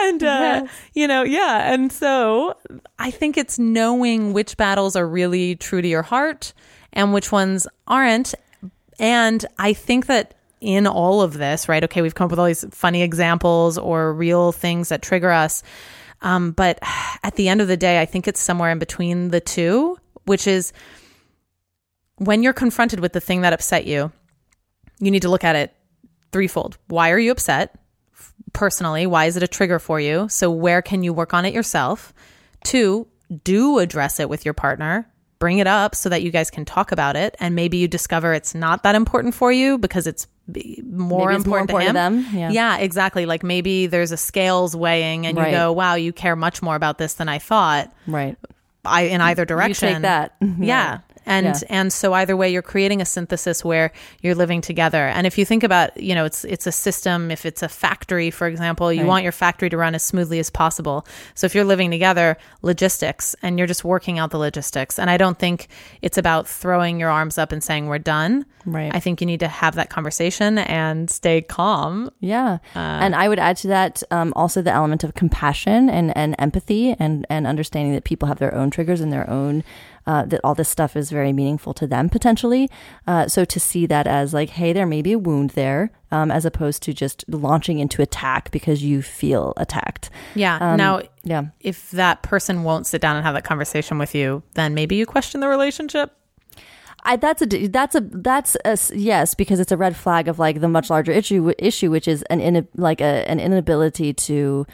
and 0.00 0.22
uh, 0.24 0.66
you 0.92 1.06
know, 1.06 1.22
yeah, 1.22 1.72
and 1.72 1.92
so 1.92 2.56
I 2.98 3.10
think 3.10 3.38
it's 3.38 3.58
knowing 3.58 4.32
which 4.32 4.56
battles 4.56 4.96
are 4.96 5.06
really 5.08 5.54
true 5.54 5.80
to 5.80 5.88
your 5.88 6.02
heart 6.02 6.52
and 6.92 7.12
which 7.14 7.30
ones 7.30 7.66
aren't. 7.86 8.34
And 8.98 9.46
I 9.58 9.72
think 9.72 10.06
that 10.06 10.34
in 10.60 10.86
all 10.86 11.22
of 11.22 11.34
this, 11.34 11.68
right? 11.68 11.82
Okay, 11.84 12.02
we've 12.02 12.14
come 12.14 12.26
up 12.26 12.30
with 12.30 12.38
all 12.38 12.46
these 12.46 12.64
funny 12.70 13.02
examples 13.02 13.78
or 13.78 14.12
real 14.12 14.52
things 14.52 14.90
that 14.90 15.02
trigger 15.02 15.30
us. 15.30 15.62
Um, 16.22 16.52
but 16.52 16.78
at 17.22 17.36
the 17.36 17.48
end 17.48 17.60
of 17.60 17.68
the 17.68 17.76
day, 17.76 18.00
I 18.00 18.06
think 18.06 18.28
it's 18.28 18.40
somewhere 18.40 18.70
in 18.70 18.78
between 18.78 19.28
the 19.28 19.40
two, 19.40 19.98
which 20.24 20.46
is 20.46 20.72
when 22.16 22.42
you're 22.42 22.52
confronted 22.52 23.00
with 23.00 23.12
the 23.12 23.20
thing 23.20 23.40
that 23.40 23.52
upset 23.52 23.86
you, 23.86 24.12
you 24.98 25.10
need 25.10 25.22
to 25.22 25.30
look 25.30 25.44
at 25.44 25.56
it 25.56 25.74
threefold. 26.32 26.76
Why 26.88 27.10
are 27.10 27.18
you 27.18 27.32
upset? 27.32 27.74
Personally, 28.52 29.06
why 29.06 29.24
is 29.24 29.36
it 29.36 29.42
a 29.42 29.48
trigger 29.48 29.78
for 29.78 29.98
you? 30.00 30.28
So, 30.28 30.50
where 30.50 30.82
can 30.82 31.02
you 31.02 31.12
work 31.12 31.32
on 31.32 31.44
it 31.44 31.54
yourself? 31.54 32.12
Two, 32.64 33.06
do 33.44 33.78
address 33.78 34.20
it 34.20 34.28
with 34.28 34.44
your 34.44 34.54
partner. 34.54 35.09
Bring 35.40 35.58
it 35.58 35.66
up 35.66 35.94
so 35.96 36.08
that 36.10 36.22
you 36.22 36.30
guys 36.30 36.50
can 36.50 36.64
talk 36.64 36.92
about 36.92 37.16
it. 37.16 37.34
And 37.40 37.56
maybe 37.56 37.78
you 37.78 37.88
discover 37.88 38.32
it's 38.34 38.54
not 38.54 38.84
that 38.84 38.94
important 38.94 39.34
for 39.34 39.50
you 39.50 39.76
because 39.78 40.06
it's 40.06 40.26
more 40.46 41.28
Maybe 41.28 41.40
it's 41.40 41.46
more 41.46 41.58
important, 41.58 41.70
important 41.70 41.88
to 41.88 41.92
them. 41.94 42.50
Yeah. 42.52 42.76
exactly. 42.78 43.24
Like 43.26 43.42
maybe 43.42 43.86
there's 43.86 44.12
a 44.12 44.16
scales 44.16 44.76
weighing 44.76 45.26
and 45.26 45.36
Right. 45.38 45.50
you 45.50 45.56
go, 45.56 45.72
wow, 45.72 45.94
you 45.94 46.12
care 46.12 46.36
much 46.36 46.60
more 46.62 46.76
about 46.76 46.98
this 46.98 47.14
than 47.14 47.28
I 47.28 47.38
thought. 47.38 47.92
right. 48.06 48.36
I, 48.84 49.02
in 49.02 49.20
either 49.20 49.42
You 49.42 49.46
direction. 49.46 49.92
take 49.94 50.02
that. 50.02 50.36
Yeah. 50.58 51.00
And 51.30 51.46
Yeah. 51.46 51.54
and 51.78 51.92
so 51.92 52.12
either 52.14 52.36
way 52.36 52.50
you're 52.52 52.60
creating 52.74 53.00
a 53.00 53.04
synthesis 53.04 53.64
where 53.64 53.92
you're 54.22 54.34
living 54.34 54.60
together. 54.60 55.06
And 55.08 55.26
if 55.26 55.38
you 55.38 55.44
think 55.44 55.62
about, 55.64 55.96
you 55.98 56.14
know, 56.14 56.24
it's 56.24 56.44
it's 56.44 56.66
a 56.66 56.72
system, 56.72 57.30
if 57.30 57.46
it's 57.46 57.62
a 57.62 57.68
factory, 57.68 58.30
for 58.30 58.46
example, 58.46 58.92
you 58.92 59.00
Right. 59.02 59.08
want 59.08 59.22
your 59.22 59.32
factory 59.32 59.70
to 59.70 59.76
run 59.76 59.94
as 59.94 60.02
smoothly 60.02 60.38
as 60.40 60.50
possible. 60.50 61.06
So 61.34 61.44
if 61.46 61.54
you're 61.54 61.64
living 61.64 61.90
together, 61.90 62.36
logistics 62.62 63.34
and 63.42 63.58
you're 63.58 63.66
just 63.66 63.84
working 63.84 64.18
out 64.18 64.30
the 64.30 64.38
logistics. 64.38 64.98
And 64.98 65.08
I 65.10 65.16
don't 65.16 65.38
think 65.38 65.68
it's 66.02 66.18
about 66.18 66.46
throwing 66.48 67.00
your 67.00 67.10
arms 67.10 67.38
up 67.38 67.52
and 67.52 67.62
saying 67.62 67.86
we're 67.86 67.98
done. 67.98 68.44
Right. 68.66 68.94
I 68.94 69.00
think 69.00 69.20
you 69.22 69.26
need 69.26 69.40
to 69.40 69.48
have 69.48 69.74
that 69.76 69.88
conversation 69.88 70.58
and 70.58 71.08
stay 71.10 71.40
calm. 71.40 72.10
Yeah. 72.20 72.58
Uh, 72.76 72.78
and 73.04 73.14
I 73.14 73.28
would 73.28 73.38
add 73.38 73.56
to 73.58 73.68
that 73.68 74.02
um, 74.10 74.32
also 74.36 74.60
the 74.60 74.70
element 74.72 75.02
of 75.02 75.14
compassion 75.14 75.88
and, 75.88 76.14
and 76.16 76.34
empathy 76.38 76.94
and, 76.98 77.26
and 77.30 77.46
understanding 77.46 77.94
that 77.94 78.04
people 78.04 78.28
have 78.28 78.38
their 78.38 78.54
own 78.54 78.70
triggers 78.70 79.00
and 79.00 79.10
their 79.12 79.28
own, 79.30 79.64
uh, 80.06 80.24
that 80.24 80.40
all 80.42 80.54
this 80.54 80.68
stuff 80.68 80.96
is 80.96 81.10
very 81.10 81.32
meaningful 81.32 81.72
to 81.74 81.86
them 81.86 82.08
potentially. 82.08 82.68
Uh, 83.06 83.28
so 83.28 83.44
to 83.44 83.60
see 83.60 83.86
that 83.86 84.06
as 84.06 84.32
like, 84.34 84.50
hey, 84.50 84.72
there 84.72 84.86
may 84.86 85.02
be 85.02 85.12
a 85.12 85.18
wound 85.18 85.50
there, 85.50 85.90
um, 86.10 86.30
as 86.30 86.44
opposed 86.44 86.82
to 86.84 86.92
just 86.92 87.24
launching 87.28 87.78
into 87.78 88.02
attack 88.02 88.50
because 88.50 88.82
you 88.82 89.02
feel 89.02 89.52
attacked. 89.56 90.10
Yeah. 90.34 90.56
Um, 90.60 90.76
now 90.76 91.02
Yeah. 91.22 91.44
if 91.60 91.90
that 91.92 92.22
person 92.22 92.64
won't 92.64 92.86
sit 92.86 93.00
down 93.00 93.16
and 93.16 93.24
have 93.24 93.34
that 93.34 93.44
conversation 93.44 93.98
with 93.98 94.14
you, 94.14 94.42
then 94.54 94.74
maybe 94.74 94.96
you 94.96 95.06
question 95.06 95.40
the 95.40 95.48
relationship. 95.48 96.12
I, 97.02 97.16
that's 97.16 97.40
a 97.40 97.46
that's 97.68 97.94
a 97.94 98.00
that's 98.02 98.56
a 98.66 98.76
yes 98.94 99.34
because 99.34 99.58
it's 99.58 99.72
a 99.72 99.76
red 99.78 99.96
flag 99.96 100.28
of 100.28 100.38
like 100.38 100.60
the 100.60 100.68
much 100.68 100.90
larger 100.90 101.12
issue 101.12 101.50
issue 101.58 101.90
which 101.90 102.06
is 102.06 102.22
an 102.24 102.40
in, 102.40 102.68
like 102.76 103.00
a, 103.00 103.26
an 103.26 103.40
inability 103.40 104.12
to 104.12 104.66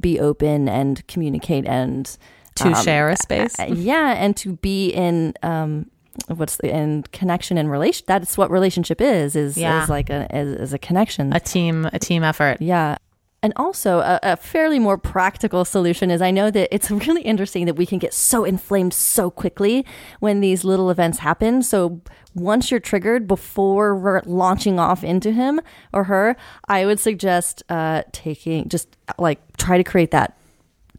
be 0.00 0.18
open 0.18 0.66
and 0.66 1.06
communicate 1.08 1.66
and 1.66 2.16
To 2.56 2.74
share 2.76 3.08
a 3.10 3.16
space. 3.16 3.58
uh, 3.58 3.64
yeah 3.74 4.14
and 4.16 4.36
to 4.38 4.52
be 4.56 4.90
in 4.90 5.34
um 5.42 5.90
what's 6.28 6.56
the 6.58 6.70
in 6.70 7.02
connection 7.12 7.58
and 7.58 7.68
relation 7.70 8.04
that's 8.06 8.38
what 8.38 8.50
relationship 8.50 9.00
is 9.00 9.34
is 9.34 9.56
Yeah. 9.58 9.82
is 9.82 9.88
like 9.88 10.10
a 10.10 10.28
is, 10.36 10.54
is 10.60 10.72
a 10.72 10.78
connection 10.78 11.32
a 11.32 11.40
team 11.40 11.86
a 11.92 11.98
team 11.98 12.22
effort. 12.22 12.58
yeah 12.60 12.96
And 13.42 13.52
also, 13.56 13.98
a, 13.98 14.18
a 14.22 14.36
fairly 14.38 14.78
more 14.78 14.96
practical 14.96 15.64
solution 15.66 16.10
is 16.10 16.22
I 16.22 16.30
know 16.30 16.50
that 16.50 16.68
it's 16.74 16.90
really 17.06 17.20
interesting 17.22 17.66
that 17.66 17.76
we 17.76 17.84
can 17.84 17.98
get 17.98 18.14
so 18.14 18.44
inflamed 18.44 18.94
so 18.94 19.30
quickly 19.30 19.84
when 20.20 20.40
these 20.40 20.64
little 20.64 20.88
events 20.90 21.18
happen. 21.18 21.62
So, 21.62 22.00
once 22.34 22.70
you're 22.70 22.80
triggered 22.80 23.26
before 23.28 23.94
we're 23.96 24.22
launching 24.24 24.78
off 24.80 25.04
into 25.04 25.30
him 25.30 25.60
or 25.92 26.04
her, 26.04 26.36
I 26.68 26.86
would 26.86 26.98
suggest 27.00 27.62
uh, 27.68 28.02
taking 28.12 28.66
just 28.68 28.88
like 29.18 29.40
try 29.58 29.76
to 29.76 29.84
create 29.84 30.10
that 30.12 30.38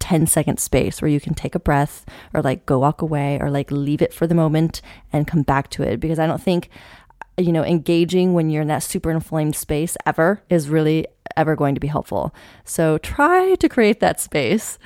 10 0.06 0.28
second 0.28 0.60
space 0.60 1.02
where 1.02 1.10
you 1.10 1.20
can 1.20 1.34
take 1.34 1.56
a 1.56 1.60
breath 1.60 2.06
or 2.32 2.42
like 2.44 2.64
go 2.68 2.78
walk 2.78 3.02
away 3.02 3.40
or 3.42 3.50
like 3.50 3.72
leave 3.72 4.04
it 4.04 4.14
for 4.14 4.28
the 4.28 4.36
moment 4.36 4.80
and 5.12 5.26
come 5.26 5.42
back 5.42 5.68
to 5.72 5.82
it 5.82 6.00
because 6.00 6.20
I 6.20 6.28
don't 6.28 6.42
think 6.42 6.70
you 7.38 7.52
know 7.52 7.64
engaging 7.66 8.34
when 8.36 8.52
you're 8.52 8.62
in 8.62 8.68
that 8.68 8.84
super 8.84 9.10
inflamed 9.10 9.56
space 9.56 9.98
ever 10.06 10.44
is 10.48 10.70
really 10.70 11.08
ever 11.36 11.56
going 11.56 11.74
to 11.74 11.82
be 11.82 11.88
helpful. 11.88 12.36
So 12.66 13.00
try 13.00 13.56
to 13.56 13.68
create 13.68 14.00
that 14.02 14.20
space. 14.20 14.78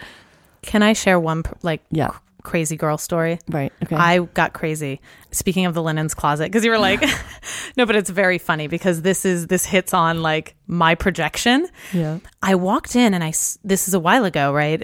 Can 0.61 0.81
I 0.83 0.93
share 0.93 1.19
one 1.19 1.43
like 1.63 1.81
Yeah. 1.91 2.11
crazy 2.43 2.77
girl 2.77 2.97
story? 2.97 3.39
Right. 3.49 3.73
Okay. 3.83 3.97
I 3.97 4.19
got 4.19 4.53
crazy. 4.53 5.01
Speaking 5.31 5.65
of 5.65 5.73
the 5.73 5.81
linens 5.81 6.13
closet, 6.13 6.45
because 6.45 6.65
you 6.65 6.71
were 6.71 6.79
like, 6.79 7.01
no, 7.77 7.85
but 7.85 7.95
it's 7.95 8.09
very 8.09 8.37
funny 8.37 8.67
because 8.67 9.01
this 9.01 9.25
is 9.25 9.47
this 9.47 9.65
hits 9.65 9.93
on 9.93 10.21
like 10.21 10.55
my 10.69 10.95
projection. 10.95 11.67
Yeah. 11.93 12.19
I 12.41 12.55
walked 12.55 12.95
in 12.95 13.13
and 13.13 13.23
i 13.23 13.29
this 13.63 13.87
is 13.87 13.93
a 13.93 13.99
while 13.99 14.23
ago, 14.23 14.53
right? 14.53 14.81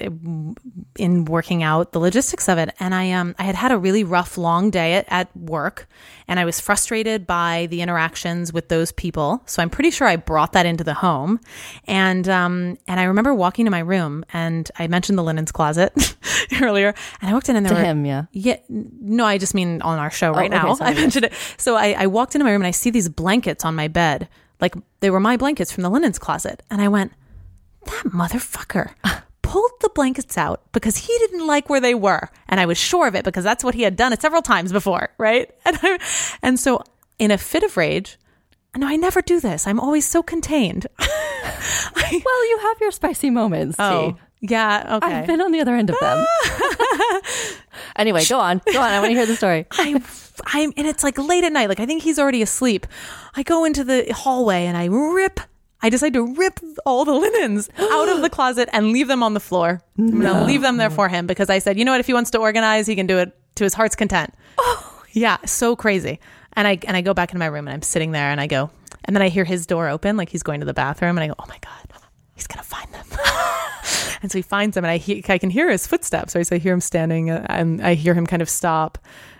In 0.97 1.25
working 1.25 1.63
out 1.63 1.91
the 1.91 1.99
logistics 1.99 2.49
of 2.49 2.57
it, 2.57 2.73
and 2.79 2.93
I 2.93 3.11
um 3.11 3.35
I 3.39 3.43
had 3.43 3.55
had 3.55 3.71
a 3.71 3.77
really 3.77 4.03
rough 4.03 4.37
long 4.37 4.71
day 4.71 4.95
at, 4.95 5.05
at 5.09 5.35
work, 5.37 5.87
and 6.27 6.39
I 6.39 6.45
was 6.45 6.59
frustrated 6.59 7.25
by 7.25 7.67
the 7.69 7.81
interactions 7.81 8.51
with 8.51 8.69
those 8.69 8.91
people. 8.91 9.41
So 9.45 9.61
I'm 9.61 9.69
pretty 9.69 9.91
sure 9.91 10.07
I 10.07 10.15
brought 10.15 10.53
that 10.53 10.65
into 10.65 10.83
the 10.83 10.93
home, 10.93 11.39
and 11.85 12.27
um 12.27 12.77
and 12.87 12.99
I 12.99 13.03
remember 13.03 13.33
walking 13.33 13.65
to 13.65 13.71
my 13.71 13.79
room, 13.79 14.25
and 14.33 14.69
I 14.77 14.87
mentioned 14.87 15.17
the 15.17 15.23
linens 15.23 15.51
closet 15.51 15.93
earlier, 16.61 16.93
and 17.21 17.29
I 17.29 17.33
walked 17.33 17.49
in 17.49 17.55
and 17.55 17.65
there 17.65 17.73
to 17.73 17.79
were 17.79 17.85
him, 17.85 18.05
yeah. 18.05 18.25
yeah, 18.31 18.57
no, 18.69 19.25
I 19.25 19.37
just 19.37 19.53
mean 19.53 19.81
on 19.81 19.99
our 19.99 20.11
show 20.11 20.34
Oh, 20.35 20.39
right 20.41 20.53
okay, 20.53 20.63
now. 20.63 20.75
sorry, 20.75 20.91
I 20.95 20.99
mentioned 20.99 21.25
it. 21.25 21.33
So 21.57 21.75
I, 21.75 21.95
I 21.97 22.07
walked 22.07 22.35
into 22.35 22.45
my 22.45 22.51
room 22.51 22.61
and 22.61 22.67
I 22.67 22.71
see 22.71 22.89
these 22.89 23.09
blankets 23.09 23.65
on 23.65 23.75
my 23.75 23.87
bed. 23.87 24.27
Like 24.61 24.75
they 24.99 25.09
were 25.09 25.19
my 25.19 25.37
blankets 25.37 25.71
from 25.71 25.83
the 25.83 25.89
linens 25.89 26.19
closet. 26.19 26.63
And 26.69 26.81
I 26.81 26.87
went, 26.87 27.11
that 27.85 28.05
motherfucker 28.05 28.93
pulled 29.41 29.71
the 29.81 29.89
blankets 29.89 30.37
out 30.37 30.61
because 30.71 30.97
he 30.97 31.17
didn't 31.19 31.45
like 31.45 31.69
where 31.69 31.79
they 31.79 31.93
were. 31.95 32.29
And 32.47 32.59
I 32.59 32.65
was 32.65 32.77
sure 32.77 33.07
of 33.07 33.15
it 33.15 33.23
because 33.23 33.43
that's 33.43 33.63
what 33.63 33.75
he 33.75 33.83
had 33.83 33.95
done 33.95 34.11
it 34.11 34.21
several 34.21 34.41
times 34.41 34.71
before, 34.71 35.09
right? 35.17 35.53
And, 35.65 35.79
I, 35.81 35.99
and 36.41 36.59
so 36.59 36.81
in 37.19 37.31
a 37.31 37.37
fit 37.37 37.63
of 37.63 37.77
rage, 37.77 38.17
no, 38.75 38.87
I 38.87 38.97
never 38.97 39.21
do 39.21 39.39
this. 39.39 39.67
I'm 39.67 39.79
always 39.79 40.05
so 40.05 40.21
contained. 40.21 40.87
Well, 40.99 42.49
you 42.49 42.59
have 42.63 42.77
your 42.81 42.91
spicy 42.91 43.29
moments. 43.29 43.77
Oh. 43.79 44.17
Yeah. 44.41 44.97
Okay. 44.97 45.13
I've 45.13 45.27
been 45.27 45.41
on 45.41 45.51
the 45.51 45.61
other 45.61 45.75
end 45.75 45.89
of 45.89 45.97
them. 45.99 46.25
anyway, 47.95 48.23
go 48.25 48.39
on. 48.39 48.61
Go 48.71 48.79
on. 48.81 48.91
I 48.91 48.99
want 48.99 49.11
to 49.11 49.15
hear 49.15 49.25
the 49.25 49.35
story. 49.35 49.65
I, 49.71 50.01
I'm, 50.47 50.73
and 50.77 50.87
it's 50.87 51.03
like 51.03 51.17
late 51.17 51.43
at 51.43 51.53
night. 51.53 51.69
Like 51.69 51.79
I 51.79 51.85
think 51.85 52.03
he's 52.03 52.19
already 52.19 52.41
asleep. 52.41 52.87
I 53.35 53.43
go 53.43 53.65
into 53.65 53.83
the 53.83 54.11
hallway 54.13 54.65
and 54.65 54.77
I 54.77 54.85
rip. 54.85 55.39
I 55.81 55.89
decide 55.89 56.13
to 56.13 56.33
rip 56.35 56.59
all 56.85 57.05
the 57.05 57.13
linens 57.13 57.69
out 57.77 58.09
of 58.09 58.21
the 58.21 58.29
closet 58.29 58.69
and 58.73 58.91
leave 58.91 59.07
them 59.07 59.21
on 59.21 59.33
the 59.33 59.39
floor. 59.39 59.81
I'm 59.97 60.21
gonna 60.21 60.45
leave 60.45 60.61
them 60.61 60.77
there 60.77 60.89
for 60.89 61.09
him 61.09 61.27
because 61.27 61.49
I 61.49 61.59
said, 61.59 61.77
you 61.77 61.85
know 61.85 61.91
what? 61.91 61.99
If 61.99 62.07
he 62.07 62.13
wants 62.13 62.31
to 62.31 62.39
organize, 62.39 62.87
he 62.87 62.95
can 62.95 63.07
do 63.07 63.17
it 63.19 63.37
to 63.55 63.63
his 63.63 63.73
heart's 63.73 63.95
content. 63.95 64.33
Oh. 64.57 65.03
Yeah, 65.11 65.37
so 65.45 65.75
crazy. 65.75 66.19
And 66.53 66.67
I 66.67 66.79
and 66.87 66.95
I 66.97 67.01
go 67.01 67.13
back 67.13 67.31
into 67.31 67.39
my 67.39 67.45
room 67.45 67.67
and 67.67 67.73
I'm 67.73 67.81
sitting 67.81 68.11
there 68.11 68.31
and 68.31 68.39
I 68.39 68.47
go, 68.47 68.69
and 69.05 69.15
then 69.15 69.21
I 69.21 69.29
hear 69.29 69.45
his 69.45 69.65
door 69.65 69.87
open, 69.89 70.17
like 70.17 70.29
he's 70.29 70.43
going 70.43 70.59
to 70.59 70.65
the 70.65 70.73
bathroom, 70.73 71.17
and 71.17 71.23
I 71.23 71.27
go, 71.27 71.35
oh 71.39 71.45
my 71.47 71.57
god, 71.61 71.84
he's 72.35 72.47
gonna 72.47 72.63
find 72.63 72.91
them. 72.91 73.05
and 74.21 74.31
so 74.31 74.37
he 74.37 74.41
finds 74.41 74.75
them, 74.75 74.83
and 74.85 74.91
I 74.91 74.97
he, 74.97 75.23
I 75.27 75.37
can 75.37 75.49
hear 75.49 75.69
his 75.69 75.87
footsteps. 75.87 76.33
So 76.33 76.41
I 76.51 76.57
hear 76.57 76.73
him 76.73 76.81
standing, 76.81 77.29
uh, 77.31 77.45
and 77.49 77.81
I 77.85 77.93
hear 77.95 78.13
him 78.13 78.25
kind 78.27 78.41
of 78.41 78.49
stop. 78.49 78.97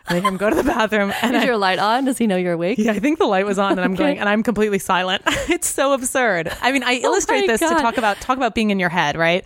And 0.07 0.17
I 0.17 0.21
hear 0.21 0.29
him 0.29 0.37
go 0.37 0.51
to 0.51 0.55
the 0.55 0.63
bathroom, 0.75 1.11
and 1.23 1.35
Is 1.35 1.41
I, 1.41 1.45
your 1.47 1.57
light 1.57 1.79
on? 1.79 2.05
Does 2.05 2.19
he 2.19 2.27
know 2.27 2.35
you're 2.35 2.53
awake? 2.53 2.77
yeah, 2.77 2.91
I 2.91 2.99
think 2.99 3.17
the 3.17 3.25
light 3.25 3.43
was 3.45 3.57
on, 3.57 3.71
and 3.71 3.81
I'm 3.81 3.93
Okay. 3.93 4.03
going, 4.03 4.19
and 4.19 4.29
I'm 4.29 4.43
completely 4.43 4.77
silent. 4.77 5.23
it's 5.49 5.65
so 5.67 5.93
absurd. 5.93 6.51
I 6.61 6.71
mean, 6.71 6.83
I 6.83 6.97
Oh 7.03 7.05
illustrate 7.05 7.41
my 7.41 7.47
this 7.47 7.59
to 7.61 7.69
talk 7.69 7.97
about 7.97 8.17
talk 8.21 8.37
about 8.37 8.53
being 8.53 8.69
in 8.69 8.77
your 8.79 8.89
head, 8.89 9.17
right? 9.17 9.43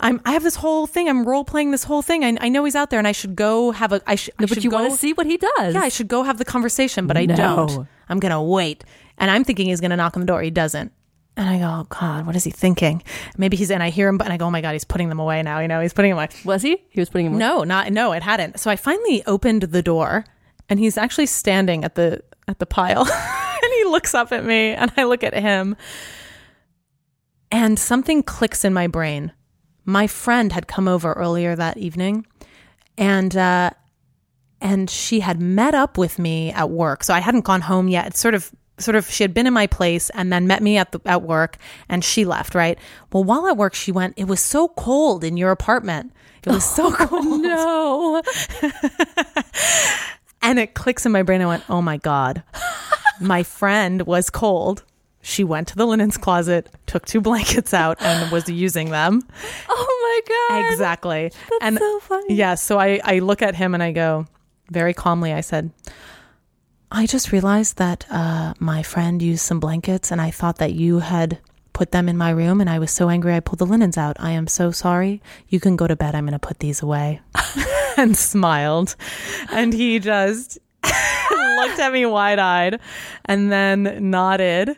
I'm 0.00 0.20
I 0.24 0.32
have 0.32 0.42
this 0.42 0.56
whole 0.56 0.86
thing. 0.88 1.08
I'm 1.08 1.24
role 1.24 1.44
playing 1.44 1.70
this 1.70 1.84
whole 1.84 2.02
thing. 2.02 2.24
I, 2.24 2.36
I 2.40 2.48
know 2.48 2.64
he's 2.64 2.74
out 2.74 2.90
there, 2.90 2.98
and 2.98 3.06
I 3.06 3.12
should 3.12 3.36
go 3.36 3.70
have 3.70 3.92
a. 3.92 4.02
I, 4.06 4.16
sh- 4.16 4.30
I 4.38 4.46
should 4.46 4.56
but 4.56 4.64
you 4.64 4.70
go, 4.70 4.80
want 4.80 4.92
to 4.92 4.98
see 4.98 5.12
what 5.12 5.26
he 5.26 5.36
does. 5.36 5.74
Yeah, 5.74 5.80
I 5.82 5.88
should 5.90 6.08
go 6.08 6.24
have 6.24 6.38
the 6.38 6.44
conversation, 6.44 7.06
but 7.06 7.16
I 7.16 7.26
No. 7.26 7.36
don't. 7.36 7.88
I'm 8.08 8.18
gonna 8.18 8.42
wait, 8.42 8.82
and 9.18 9.30
I'm 9.30 9.44
thinking 9.44 9.66
he's 9.68 9.80
gonna 9.80 9.96
knock 9.96 10.16
on 10.16 10.20
the 10.20 10.26
door. 10.26 10.42
He 10.42 10.50
doesn't. 10.50 10.90
And 11.36 11.48
I 11.48 11.58
go, 11.58 11.64
oh 11.64 11.86
God, 11.88 12.26
what 12.26 12.36
is 12.36 12.44
he 12.44 12.50
thinking? 12.50 13.02
Maybe 13.36 13.56
he's, 13.56 13.70
and 13.70 13.82
I 13.82 13.90
hear 13.90 14.08
him, 14.08 14.20
and 14.20 14.32
I 14.32 14.36
go, 14.36 14.46
oh 14.46 14.50
my 14.50 14.60
God, 14.60 14.72
he's 14.72 14.84
putting 14.84 15.08
them 15.08 15.18
away 15.18 15.42
now. 15.42 15.58
You 15.58 15.66
know, 15.66 15.80
he's 15.80 15.92
putting 15.92 16.12
them 16.12 16.18
away. 16.18 16.28
Was 16.44 16.62
he? 16.62 16.84
He 16.90 17.00
was 17.00 17.10
putting 17.10 17.26
him. 17.26 17.38
No, 17.38 17.64
not 17.64 17.92
no, 17.92 18.12
it 18.12 18.22
hadn't. 18.22 18.60
So 18.60 18.70
I 18.70 18.76
finally 18.76 19.24
opened 19.26 19.62
the 19.62 19.82
door 19.82 20.24
and 20.68 20.78
he's 20.78 20.96
actually 20.96 21.26
standing 21.26 21.84
at 21.84 21.96
the 21.96 22.22
at 22.46 22.58
the 22.58 22.66
pile. 22.66 23.02
and 23.62 23.72
he 23.78 23.84
looks 23.84 24.14
up 24.14 24.32
at 24.32 24.44
me 24.44 24.70
and 24.72 24.92
I 24.96 25.04
look 25.04 25.24
at 25.24 25.34
him. 25.34 25.76
And 27.50 27.78
something 27.78 28.22
clicks 28.22 28.64
in 28.64 28.72
my 28.72 28.86
brain. 28.86 29.32
My 29.84 30.06
friend 30.06 30.52
had 30.52 30.66
come 30.66 30.88
over 30.88 31.12
earlier 31.12 31.54
that 31.56 31.76
evening 31.76 32.26
and 32.96 33.36
uh 33.36 33.70
and 34.60 34.88
she 34.88 35.20
had 35.20 35.40
met 35.40 35.74
up 35.74 35.98
with 35.98 36.18
me 36.18 36.50
at 36.52 36.70
work. 36.70 37.04
So 37.04 37.12
I 37.12 37.18
hadn't 37.18 37.44
gone 37.44 37.60
home 37.60 37.88
yet. 37.88 38.06
It's 38.06 38.20
sort 38.20 38.34
of 38.34 38.50
sort 38.78 38.96
of 38.96 39.10
she 39.10 39.22
had 39.22 39.34
been 39.34 39.46
in 39.46 39.52
my 39.52 39.66
place 39.66 40.10
and 40.10 40.32
then 40.32 40.46
met 40.46 40.62
me 40.62 40.76
at 40.76 40.92
the 40.92 41.00
at 41.04 41.22
work 41.22 41.56
and 41.88 42.04
she 42.04 42.24
left, 42.24 42.54
right? 42.54 42.78
Well, 43.12 43.24
while 43.24 43.46
at 43.46 43.56
work 43.56 43.74
she 43.74 43.92
went, 43.92 44.14
"It 44.16 44.26
was 44.26 44.40
so 44.40 44.68
cold 44.68 45.24
in 45.24 45.36
your 45.36 45.50
apartment." 45.50 46.12
It 46.46 46.50
was 46.50 46.64
so 46.64 46.94
oh, 47.00 47.06
cold. 47.06 47.40
No. 47.40 48.22
And 50.44 50.58
it 50.58 50.74
clicks 50.74 51.06
in 51.06 51.12
my 51.12 51.22
brain. 51.22 51.40
I 51.40 51.46
went, 51.46 51.64
oh 51.70 51.80
my 51.80 51.96
God. 51.96 52.42
my 53.20 53.42
friend 53.42 54.02
was 54.02 54.28
cold. 54.28 54.84
She 55.22 55.42
went 55.42 55.68
to 55.68 55.76
the 55.76 55.86
linens 55.86 56.18
closet, 56.18 56.68
took 56.84 57.06
two 57.06 57.22
blankets 57.22 57.72
out, 57.72 57.96
and 58.02 58.30
was 58.30 58.46
using 58.46 58.90
them. 58.90 59.22
Oh 59.70 60.22
my 60.28 60.60
god. 60.60 60.70
Exactly. 60.70 61.32
and 61.62 61.78
so 61.78 62.00
funny. 62.00 62.34
Yeah. 62.34 62.56
So 62.56 62.78
I, 62.78 63.00
I 63.02 63.20
look 63.20 63.40
at 63.40 63.54
him 63.54 63.72
and 63.72 63.82
I 63.82 63.92
go, 63.92 64.26
very 64.70 64.92
calmly, 64.92 65.32
I 65.32 65.40
said, 65.40 65.70
I 66.96 67.06
just 67.06 67.32
realized 67.32 67.78
that 67.78 68.06
uh, 68.08 68.54
my 68.60 68.84
friend 68.84 69.20
used 69.20 69.42
some 69.42 69.58
blankets 69.58 70.12
and 70.12 70.20
I 70.20 70.30
thought 70.30 70.58
that 70.58 70.74
you 70.74 71.00
had 71.00 71.38
put 71.72 71.90
them 71.90 72.08
in 72.08 72.16
my 72.16 72.30
room 72.30 72.60
and 72.60 72.70
I 72.70 72.78
was 72.78 72.92
so 72.92 73.08
angry 73.08 73.34
I 73.34 73.40
pulled 73.40 73.58
the 73.58 73.66
linens 73.66 73.98
out. 73.98 74.16
I 74.20 74.30
am 74.30 74.46
so 74.46 74.70
sorry. 74.70 75.20
You 75.48 75.58
can 75.58 75.74
go 75.74 75.88
to 75.88 75.96
bed. 75.96 76.14
I'm 76.14 76.24
going 76.24 76.38
to 76.38 76.38
put 76.38 76.60
these 76.60 76.82
away. 76.82 77.20
and 77.96 78.16
smiled. 78.16 78.94
And 79.50 79.72
he 79.72 79.98
just 79.98 80.58
looked 80.84 81.80
at 81.80 81.92
me 81.92 82.06
wide 82.06 82.38
eyed 82.38 82.78
and 83.24 83.50
then 83.50 84.10
nodded 84.10 84.76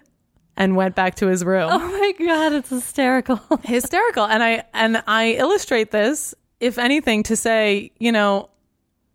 and 0.56 0.74
went 0.74 0.94
back 0.94 1.16
to 1.16 1.26
his 1.26 1.44
room 1.44 1.68
Oh 1.70 1.78
my 1.78 2.26
god, 2.26 2.54
it's 2.54 2.70
hysterical. 2.70 3.40
hysterical 3.62 4.24
and 4.24 4.42
i 4.42 4.64
and 4.72 5.02
i 5.06 5.32
illustrate 5.32 5.90
this 5.90 6.34
if 6.60 6.78
anything 6.78 7.22
to 7.24 7.36
say 7.36 7.90
you 7.98 8.10
know 8.10 8.48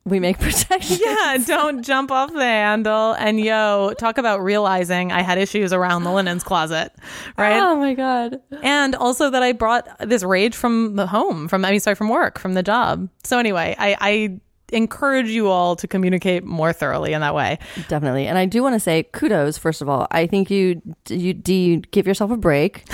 we 0.05 0.19
make 0.19 0.39
protection. 0.39 0.97
yeah 1.05 1.37
don't 1.45 1.83
jump 1.83 2.11
off 2.11 2.33
the 2.33 2.41
handle 2.41 3.13
and 3.13 3.39
yo 3.39 3.93
talk 3.99 4.17
about 4.17 4.41
realizing 4.41 5.11
i 5.11 5.21
had 5.21 5.37
issues 5.37 5.71
around 5.71 6.03
the 6.03 6.11
linens 6.11 6.43
closet 6.43 6.91
right 7.37 7.59
Oh 7.61 7.75
my 7.75 7.93
god. 7.93 8.41
and 8.63 8.95
also 8.95 9.29
that 9.29 9.43
i 9.43 9.51
brought 9.51 9.87
this 9.99 10.23
rage 10.23 10.55
from 10.55 10.95
the 10.95 11.05
home 11.07 11.47
from 11.47 11.63
i 11.65 11.71
mean 11.71 11.79
sorry 11.79 11.95
from 11.95 12.09
work 12.09 12.39
from 12.39 12.53
the 12.55 12.63
job 12.63 13.07
so 13.23 13.37
anyway 13.37 13.75
i 13.77 13.95
i 14.01 14.39
encourage 14.73 15.27
you 15.27 15.49
all 15.49 15.75
to 15.75 15.85
communicate 15.85 16.45
more 16.45 16.71
thoroughly 16.71 17.11
in 17.11 17.19
that 17.19 17.35
way 17.35 17.59
Definitely. 17.89 18.25
And 18.27 18.37
I 18.37 18.45
do 18.45 18.63
want 18.63 18.73
to 18.73 18.79
say 18.79 19.03
kudos 19.11 19.57
first 19.57 19.81
of 19.81 19.89
all. 19.89 20.07
I 20.11 20.27
think 20.27 20.49
you 20.49 20.81
you 21.09 21.33
do 21.33 21.53
you 21.53 21.77
give 21.91 22.07
yourself 22.07 22.31
a 22.31 22.37
break. 22.37 22.85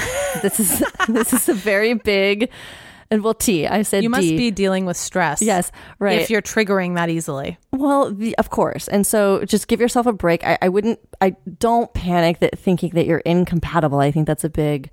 this 0.41 0.60
is 0.60 0.84
this 1.08 1.34
is 1.34 1.47
a 1.47 1.53
very 1.53 1.93
big 1.93 2.49
and 3.10 3.24
well 3.24 3.34
T, 3.34 3.68
I 3.68 3.82
said 3.84 4.03
you 4.03 4.10
must 4.10 4.24
D. 4.24 4.38
be 4.38 4.51
dealing 4.51 4.86
with 4.86 4.97
stress 4.97 5.41
Yes, 5.41 5.72
right. 5.99 6.20
if 6.20 6.30
you're 6.30 6.41
triggering 6.41 6.95
that 6.95 7.10
easily 7.10 7.58
Well, 7.72 8.14
the, 8.14 8.38
of 8.38 8.49
course. 8.49 8.88
And 8.88 9.05
so 9.05 9.45
just 9.45 9.68
give 9.68 9.80
yourself 9.80 10.05
a 10.05 10.14
break. 10.14 10.43
I, 10.43 10.58
I 10.62 10.70
wouldn't, 10.70 10.99
I 11.22 11.36
don't 11.60 11.93
panic 11.93 12.39
that 12.39 12.58
thinking 12.58 12.91
that 12.91 13.05
you're 13.05 13.20
incompatible. 13.20 13.99
I 13.99 14.12
think 14.12 14.28
that's 14.28 14.43
a 14.43 14.49
big 14.49 14.91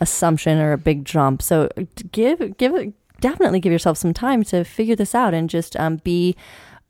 assumption 0.00 0.58
or 0.58 0.72
a 0.72 0.78
big 0.78 1.04
jump. 1.04 1.42
So 1.42 1.68
give, 2.12 2.56
give, 2.58 2.92
definitely 3.20 3.60
give 3.60 3.72
yourself 3.72 3.96
some 3.96 4.12
time 4.12 4.44
to 4.44 4.64
figure 4.64 4.96
this 4.96 5.14
out 5.14 5.34
and 5.34 5.48
just 5.48 5.76
um, 5.76 5.96
be 6.04 6.36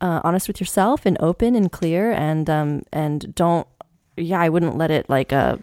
uh, 0.01 0.21
honest 0.23 0.47
with 0.47 0.59
yourself 0.59 1.05
and 1.05 1.17
open 1.21 1.55
and 1.55 1.71
clear 1.71 2.11
and, 2.11 2.49
um, 2.49 2.83
and 2.91 3.33
don't, 3.33 3.65
yeah, 4.17 4.41
I 4.41 4.49
wouldn't 4.49 4.77
let 4.77 4.91
it 4.91 5.09
like 5.09 5.31
uh, 5.31 5.57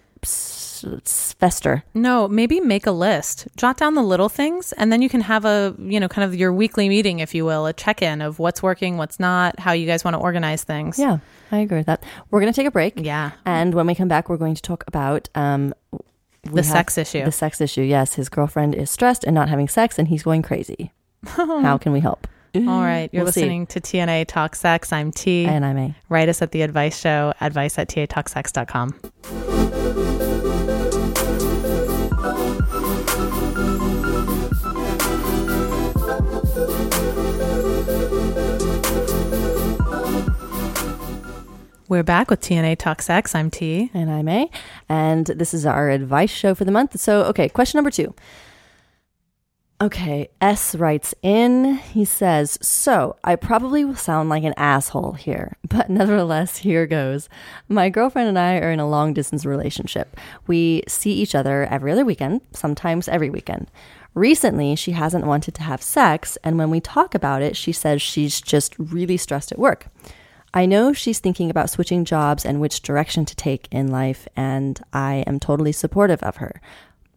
fester. 1.07 1.85
No, 1.95 2.28
maybe 2.28 2.61
make 2.61 2.87
a 2.87 2.91
list. 2.93 3.47
Jot 3.57 3.76
down 3.76 3.95
the 3.95 4.03
little 4.03 4.28
things 4.28 4.72
and 4.74 4.93
then 4.93 5.03
you 5.03 5.09
can 5.09 5.20
have 5.22 5.45
a, 5.45 5.74
you 5.78 5.99
know, 6.01 6.09
kind 6.09 6.24
of 6.24 6.35
your 6.35 6.53
weekly 6.53 6.89
meeting 6.89 7.18
if 7.20 7.35
you 7.35 7.45
will, 7.45 7.66
a 7.66 7.72
check-in 7.72 8.20
of 8.22 8.39
what's 8.39 8.62
working, 8.62 8.97
what's 8.97 9.18
not, 9.20 9.59
how 9.59 9.72
you 9.72 9.87
guys 9.87 10.05
want 10.05 10.14
to 10.14 10.18
organize 10.18 10.64
things. 10.64 10.99
Yeah, 10.99 11.18
I 11.53 11.59
agree 11.59 11.78
with 11.78 11.87
that. 11.87 12.03
We're 12.30 12.41
going 12.41 12.53
to 12.53 12.57
take 12.57 12.66
a 12.66 12.70
break. 12.70 12.95
Yeah. 12.97 13.32
And 13.45 13.74
when 13.74 13.87
we 13.87 13.95
come 13.95 14.09
back, 14.09 14.28
we're 14.28 14.37
going 14.37 14.55
to 14.55 14.62
talk 14.62 14.85
about 14.87 15.28
um, 15.35 15.74
The 16.43 16.62
sex 16.62 16.99
issue. 16.99 17.24
The 17.24 17.32
sex 17.32 17.61
issue. 17.61 17.82
Yes, 17.82 18.14
his 18.14 18.28
girlfriend 18.28 18.74
is 18.74 18.91
stressed 18.91 19.24
and 19.24 19.35
not 19.35 19.49
having 19.49 19.68
sex, 19.68 19.99
and 19.99 20.09
he's 20.09 20.22
going 20.22 20.43
crazy. 20.43 20.93
How 21.26 21.78
can 21.78 21.93
we 21.93 22.01
help? 22.01 22.26
All 22.57 22.82
right. 22.82 23.09
You're 23.12 23.24
We'll 23.24 23.32
see. 23.32 23.41
listening 23.41 23.66
to 23.68 23.80
T&A 23.80 24.24
Talk 24.26 24.55
Sex. 24.55 24.93
I'm 24.93 25.11
T. 25.11 25.45
And 25.45 25.64
I'm 25.64 25.76
A. 25.76 25.97
Write 26.09 26.28
us 26.28 26.41
at 26.41 26.53
the 26.53 26.62
advice 26.62 26.97
show, 27.01 27.32
advice 27.41 27.78
at 27.78 27.89
tatalksex.com. 27.89 29.53
We're 41.87 42.03
back 42.03 42.30
with 42.30 42.41
T&A 42.41 42.74
Talk 42.76 43.03
Sex. 43.03 43.35
I'm 43.35 43.51
T. 43.51 43.91
And 43.93 44.11
I'm 44.11 44.26
A. 44.26 44.51
And 44.89 45.26
this 45.26 45.53
is 45.53 45.66
our 45.66 45.91
advice 45.91 46.30
show 46.30 46.55
for 46.55 46.64
the 46.64 46.72
month. 46.72 46.99
So, 46.99 47.24
okay, 47.24 47.47
question 47.51 47.76
number 47.76 47.91
two. 47.91 48.14
Okay, 49.82 50.30
S 50.41 50.74
writes 50.74 51.14
in. 51.20 51.74
He 51.74 52.07
says, 52.07 52.59
So 52.62 53.16
I 53.22 53.37
probably 53.37 53.85
will 53.85 53.97
sound 53.97 54.30
like 54.30 54.45
an 54.45 54.55
asshole 54.57 55.12
here, 55.12 55.59
but 55.68 55.91
nevertheless, 55.91 56.57
here 56.57 56.87
goes. 56.87 57.28
My 57.68 57.91
girlfriend 57.91 58.30
and 58.30 58.39
I 58.39 58.57
are 58.61 58.70
in 58.70 58.80
a 58.80 58.89
long 58.89 59.12
distance 59.12 59.45
relationship. 59.45 60.18
We 60.47 60.85
see 60.89 61.12
each 61.12 61.35
other 61.35 61.66
every 61.66 61.93
other 61.93 62.07
weekend, 62.07 62.41
sometimes 62.53 63.09
every 63.09 63.28
weekend. 63.28 63.70
Recently, 64.14 64.74
she 64.74 64.93
hasn't 64.93 65.26
wanted 65.26 65.55
to 65.57 65.62
have 65.62 65.82
sex, 65.82 66.39
and 66.43 66.57
when 66.57 66.70
we 66.70 66.80
talk 66.80 67.14
about 67.14 67.43
it, 67.43 67.55
she 67.55 67.72
says 67.72 68.01
she's 68.01 68.41
just 68.41 68.74
really 68.78 69.18
stressed 69.18 69.53
at 69.53 69.59
work. 69.59 69.89
I 70.57 70.66
know 70.66 70.92
she's 70.92 71.18
thinking 71.18 71.50
about 71.50 71.68
switching 71.68 72.05
jobs 72.05 72.46
and 72.46 72.61
which 72.61 72.80
direction 72.80 73.24
to 73.24 73.34
take 73.34 73.66
in 73.72 73.88
life, 73.88 74.28
and 74.36 74.80
I 74.92 75.24
am 75.26 75.40
totally 75.40 75.72
supportive 75.72 76.22
of 76.22 76.36
her. 76.36 76.61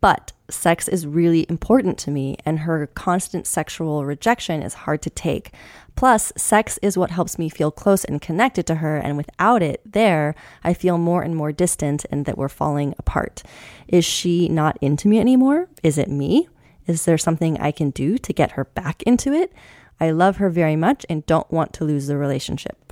But 0.01 0.31
sex 0.49 0.87
is 0.87 1.05
really 1.05 1.45
important 1.47 1.99
to 1.99 2.11
me, 2.11 2.37
and 2.45 2.59
her 2.59 2.87
constant 2.87 3.45
sexual 3.45 4.05
rejection 4.05 4.63
is 4.63 4.73
hard 4.73 5.03
to 5.03 5.11
take. 5.11 5.51
Plus, 5.95 6.33
sex 6.35 6.79
is 6.81 6.97
what 6.97 7.11
helps 7.11 7.37
me 7.37 7.47
feel 7.47 7.69
close 7.69 8.03
and 8.03 8.19
connected 8.19 8.65
to 8.65 8.75
her, 8.75 8.97
and 8.97 9.17
without 9.17 9.61
it 9.61 9.81
there, 9.85 10.33
I 10.63 10.73
feel 10.73 10.97
more 10.97 11.21
and 11.21 11.35
more 11.35 11.51
distant 11.51 12.07
and 12.09 12.25
that 12.25 12.39
we're 12.39 12.49
falling 12.49 12.95
apart. 12.97 13.43
Is 13.87 14.03
she 14.03 14.49
not 14.49 14.79
into 14.81 15.07
me 15.07 15.19
anymore? 15.19 15.69
Is 15.83 15.99
it 15.99 16.09
me? 16.09 16.49
Is 16.87 17.05
there 17.05 17.19
something 17.19 17.59
I 17.59 17.69
can 17.69 17.91
do 17.91 18.17
to 18.17 18.33
get 18.33 18.53
her 18.53 18.65
back 18.65 19.03
into 19.03 19.31
it? 19.31 19.53
I 19.99 20.09
love 20.09 20.37
her 20.37 20.49
very 20.49 20.75
much 20.75 21.05
and 21.07 21.25
don't 21.27 21.51
want 21.51 21.73
to 21.73 21.85
lose 21.85 22.07
the 22.07 22.17
relationship. 22.17 22.86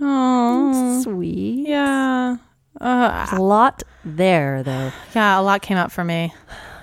Oh, 0.00 1.00
Sweet. 1.02 1.68
yeah. 1.68 2.36
Uh, 2.80 3.26
There's 3.26 3.38
a 3.38 3.42
lot 3.42 3.82
there, 4.04 4.62
though. 4.62 4.92
yeah, 5.14 5.38
a 5.38 5.42
lot 5.42 5.62
came 5.62 5.78
up 5.78 5.90
for 5.90 6.04
me. 6.04 6.32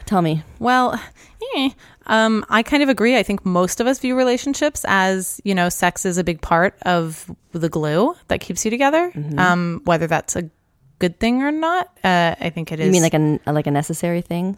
Tell 0.05 0.21
me. 0.21 0.43
Well, 0.59 0.99
eh, 1.55 1.69
um, 2.07 2.43
I 2.49 2.63
kind 2.63 2.81
of 2.83 2.89
agree. 2.89 3.15
I 3.17 3.23
think 3.23 3.45
most 3.45 3.79
of 3.79 3.87
us 3.87 3.99
view 3.99 4.15
relationships 4.17 4.83
as 4.87 5.39
you 5.43 5.53
know, 5.55 5.69
sex 5.69 6.05
is 6.05 6.17
a 6.17 6.23
big 6.23 6.41
part 6.41 6.75
of 6.83 7.29
the 7.51 7.69
glue 7.69 8.15
that 8.27 8.41
keeps 8.41 8.65
you 8.65 8.71
together. 8.71 9.11
Mm-hmm. 9.15 9.39
Um, 9.39 9.81
whether 9.85 10.07
that's 10.07 10.35
a 10.35 10.49
good 10.99 11.19
thing 11.19 11.41
or 11.43 11.51
not, 11.51 11.87
uh, 12.03 12.35
I 12.39 12.49
think 12.49 12.71
it 12.71 12.79
is. 12.79 12.87
You 12.87 12.91
mean 12.91 13.03
like 13.03 13.13
a 13.13 13.51
like 13.51 13.67
a 13.67 13.71
necessary 13.71 14.21
thing? 14.21 14.57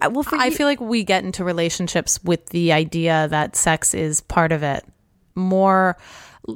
I, 0.00 0.08
well, 0.08 0.22
for 0.22 0.36
I 0.36 0.46
you- 0.46 0.52
feel 0.52 0.66
like 0.66 0.80
we 0.80 1.02
get 1.04 1.24
into 1.24 1.42
relationships 1.44 2.22
with 2.22 2.46
the 2.50 2.72
idea 2.72 3.26
that 3.30 3.56
sex 3.56 3.94
is 3.94 4.20
part 4.20 4.52
of 4.52 4.62
it. 4.62 4.84
More 5.34 5.98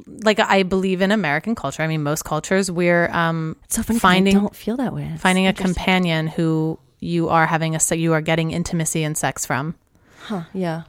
like 0.07 0.39
I 0.39 0.63
believe 0.63 1.01
in 1.01 1.11
American 1.11 1.55
culture. 1.55 1.83
I 1.83 1.87
mean, 1.87 2.03
most 2.03 2.23
cultures 2.23 2.71
we're 2.71 3.09
um, 3.09 3.55
so 3.69 3.83
finding 3.83 4.33
don't 4.33 4.55
feel 4.55 4.77
that 4.77 4.93
way. 4.93 5.09
It's 5.13 5.21
finding 5.21 5.47
a 5.47 5.53
companion 5.53 6.27
who 6.27 6.79
you 6.99 7.29
are 7.29 7.45
having 7.45 7.75
a 7.75 7.95
you 7.95 8.13
are 8.13 8.21
getting 8.21 8.51
intimacy 8.51 9.03
and 9.03 9.17
sex 9.17 9.45
from. 9.45 9.75
Huh. 10.21 10.43
Yeah, 10.53 10.83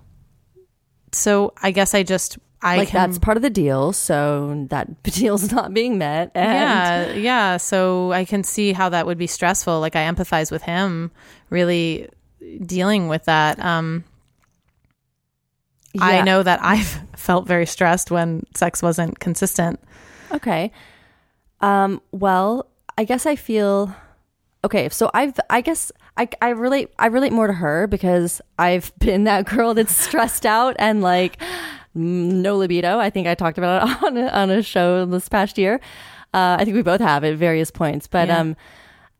So 1.13 1.55
I 1.63 1.71
guess 1.71 1.95
I 1.95 2.03
just 2.03 2.39
I 2.61 2.77
like 2.77 2.89
can, 2.89 3.01
that's 3.01 3.19
part 3.19 3.37
of 3.37 3.43
the 3.43 3.51
deal. 3.51 3.93
So 3.93 4.67
that 4.69 5.03
deal's 5.05 5.51
not 5.51 5.75
being 5.75 5.99
met. 5.99 6.31
And 6.35 7.11
yeah 7.11 7.15
yeah. 7.15 7.57
So 7.57 8.13
I 8.13 8.25
can 8.25 8.45
see 8.45 8.73
how 8.73 8.89
that 8.91 9.07
would 9.07 9.19
be 9.19 9.27
stressful. 9.27 9.81
Like 9.81 9.97
I 9.97 10.01
empathize 10.01 10.53
with 10.53 10.63
him, 10.63 11.11
really 11.51 12.09
dealing 12.65 13.09
with 13.09 13.25
that. 13.25 13.59
Um, 13.59 14.05
I 16.01 16.23
know 16.23 16.43
that 16.43 16.61
I've 16.63 17.01
felt 17.17 17.47
very 17.47 17.67
stressed 17.67 18.11
when 18.11 18.45
sex 18.55 18.83
wasn't 18.83 19.19
consistent. 19.21 19.81
Okay. 20.33 20.73
Um, 21.61 22.01
well, 22.13 22.67
I 22.99 23.05
guess 23.05 23.27
I 23.27 23.37
feel 23.37 23.95
okay. 24.65 24.89
So 24.89 25.11
I've, 25.15 25.39
I 25.51 25.61
guess 25.61 25.93
I, 26.17 26.29
I 26.41 26.51
relate, 26.51 26.91
I 26.99 27.07
relate 27.07 27.33
more 27.33 27.47
to 27.47 27.53
her 27.53 27.87
because 27.87 28.41
I've 28.59 28.93
been 28.99 29.25
that 29.25 29.47
girl 29.47 29.75
that's 29.75 29.95
stressed 29.95 30.47
out 30.47 30.75
and 30.79 31.03
like 31.03 31.41
no 31.95 32.57
libido. 32.57 32.99
I 32.99 33.11
think 33.11 33.27
I 33.27 33.35
talked 33.35 33.59
about 33.59 33.89
it 33.89 34.03
on 34.05 34.17
a, 34.17 34.27
on 34.29 34.51
a 34.51 34.63
show 34.63 35.05
this 35.05 35.29
past 35.29 35.59
year. 35.59 35.81
Uh, 36.35 36.57
I 36.59 36.65
think 36.65 36.75
we 36.75 36.83
both 36.83 37.01
have 37.03 37.25
at 37.25 37.37
various 37.37 37.71
points, 37.71 38.07
but, 38.07 38.29
Yeah. 38.29 38.39
um, 38.39 38.57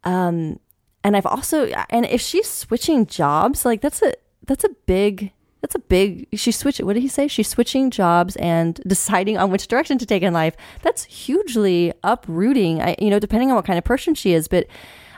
um, 0.05 0.59
and 1.05 1.15
I've 1.17 1.27
also, 1.27 1.67
and 1.91 2.07
if 2.07 2.21
she's 2.23 2.49
switching 2.49 3.05
jobs, 3.07 3.65
like 3.67 3.83
that's 3.83 4.01
a, 4.03 4.15
that's 4.47 4.65
a 4.65 4.71
big, 4.87 5.33
that's 5.63 5.77
a 5.77 5.79
big, 5.79 6.27
she 6.35 6.51
switch, 6.51 6.79
what 6.81 6.95
did 6.95 7.03
he 7.03 7.09
say? 7.09 7.29
She's 7.29 7.49
switching 7.49 7.91
jobs 7.91 8.35
and 8.37 8.81
deciding 8.87 9.39
on 9.39 9.51
which 9.51 9.69
direction 9.69 9.97
to 9.99 10.05
take 10.05 10.23
in 10.23 10.33
life. 10.33 10.57
That's 10.83 11.05
hugely 11.05 11.93
uprooting, 12.03 12.83
I, 12.83 12.97
you 12.99 13.09
know, 13.09 13.21
depending 13.21 13.51
on 13.51 13.57
what 13.57 13.65
kind 13.65 13.79
of 13.79 13.85
person 13.85 14.15
she 14.15 14.35
is. 14.35 14.49
But, 14.49 14.67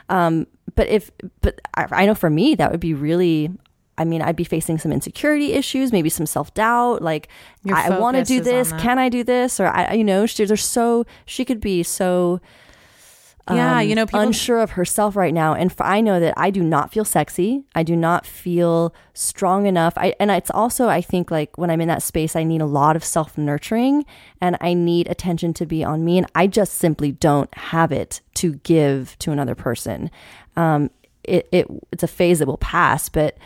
um, 0.07 0.45
but 0.75 0.87
if, 0.87 1.09
but 1.41 1.59
I, 1.73 1.87
I 1.91 2.05
know 2.05 2.13
for 2.13 2.29
me, 2.29 2.53
that 2.55 2.71
would 2.71 2.79
be 2.79 2.93
really, 2.93 3.49
I 3.97 4.05
mean, 4.05 4.21
I'd 4.21 4.35
be 4.35 4.43
facing 4.43 4.77
some 4.77 4.91
insecurity 4.91 5.53
issues, 5.53 5.91
maybe 5.91 6.09
some 6.09 6.27
self 6.27 6.53
doubt. 6.53 7.01
Like, 7.01 7.27
Your 7.63 7.75
I, 7.75 7.97
want 7.97 8.15
to 8.15 8.23
do 8.23 8.39
this. 8.39 8.71
Can 8.73 8.99
I 8.99 9.09
do 9.09 9.23
this? 9.23 9.59
Or 9.59 9.65
I, 9.65 9.93
you 9.93 10.03
know, 10.03 10.27
she, 10.27 10.45
there's 10.45 10.63
so, 10.63 11.07
she 11.25 11.43
could 11.43 11.59
be 11.59 11.81
so, 11.81 12.39
yeah, 13.51 13.79
um, 13.79 13.87
you 13.87 13.93
know, 13.93 14.05
people 14.07 14.21
unsure 14.21 14.59
of 14.59 14.71
herself 14.71 15.15
right 15.15 15.33
now 15.33 15.53
and 15.53 15.73
I 15.79 16.01
know 16.01 16.19
that 16.19 16.33
i 16.35 16.49
do 16.49 16.63
not 16.63 16.91
feel 16.91 17.05
sexy. 17.05 17.63
I 17.75 17.83
do 17.83 17.95
not 17.95 18.25
feel 18.25 18.93
strong 19.13 19.67
enough. 19.67 19.93
I, 19.97 20.15
and 20.19 20.31
it's 20.31 20.49
also 20.49 20.87
i 20.87 21.01
think 21.01 21.29
like 21.29 21.55
when 21.57 21.69
i'm 21.69 21.79
in 21.79 21.87
that 21.87 22.01
space 22.01 22.35
i 22.35 22.43
need 22.43 22.61
a 22.61 22.65
lot 22.65 22.95
of 22.95 23.03
self-nurturing 23.03 24.05
and 24.41 24.57
i 24.61 24.73
need 24.73 25.07
attention 25.09 25.53
to 25.55 25.65
be 25.65 25.83
on 25.83 26.03
me 26.03 26.17
and 26.17 26.27
i 26.33 26.47
just 26.47 26.75
simply 26.75 27.11
don't 27.11 27.53
have 27.55 27.91
it 27.91 28.21
to 28.35 28.55
give 28.55 29.15
to 29.19 29.31
another 29.31 29.55
person. 29.55 30.09
Um, 30.55 30.89
it, 31.23 31.47
it 31.51 31.67
it's 31.91 32.03
a 32.03 32.07
phase 32.07 32.39
that 32.39 32.47
will 32.47 32.57
pass 32.57 33.09
but 33.09 33.37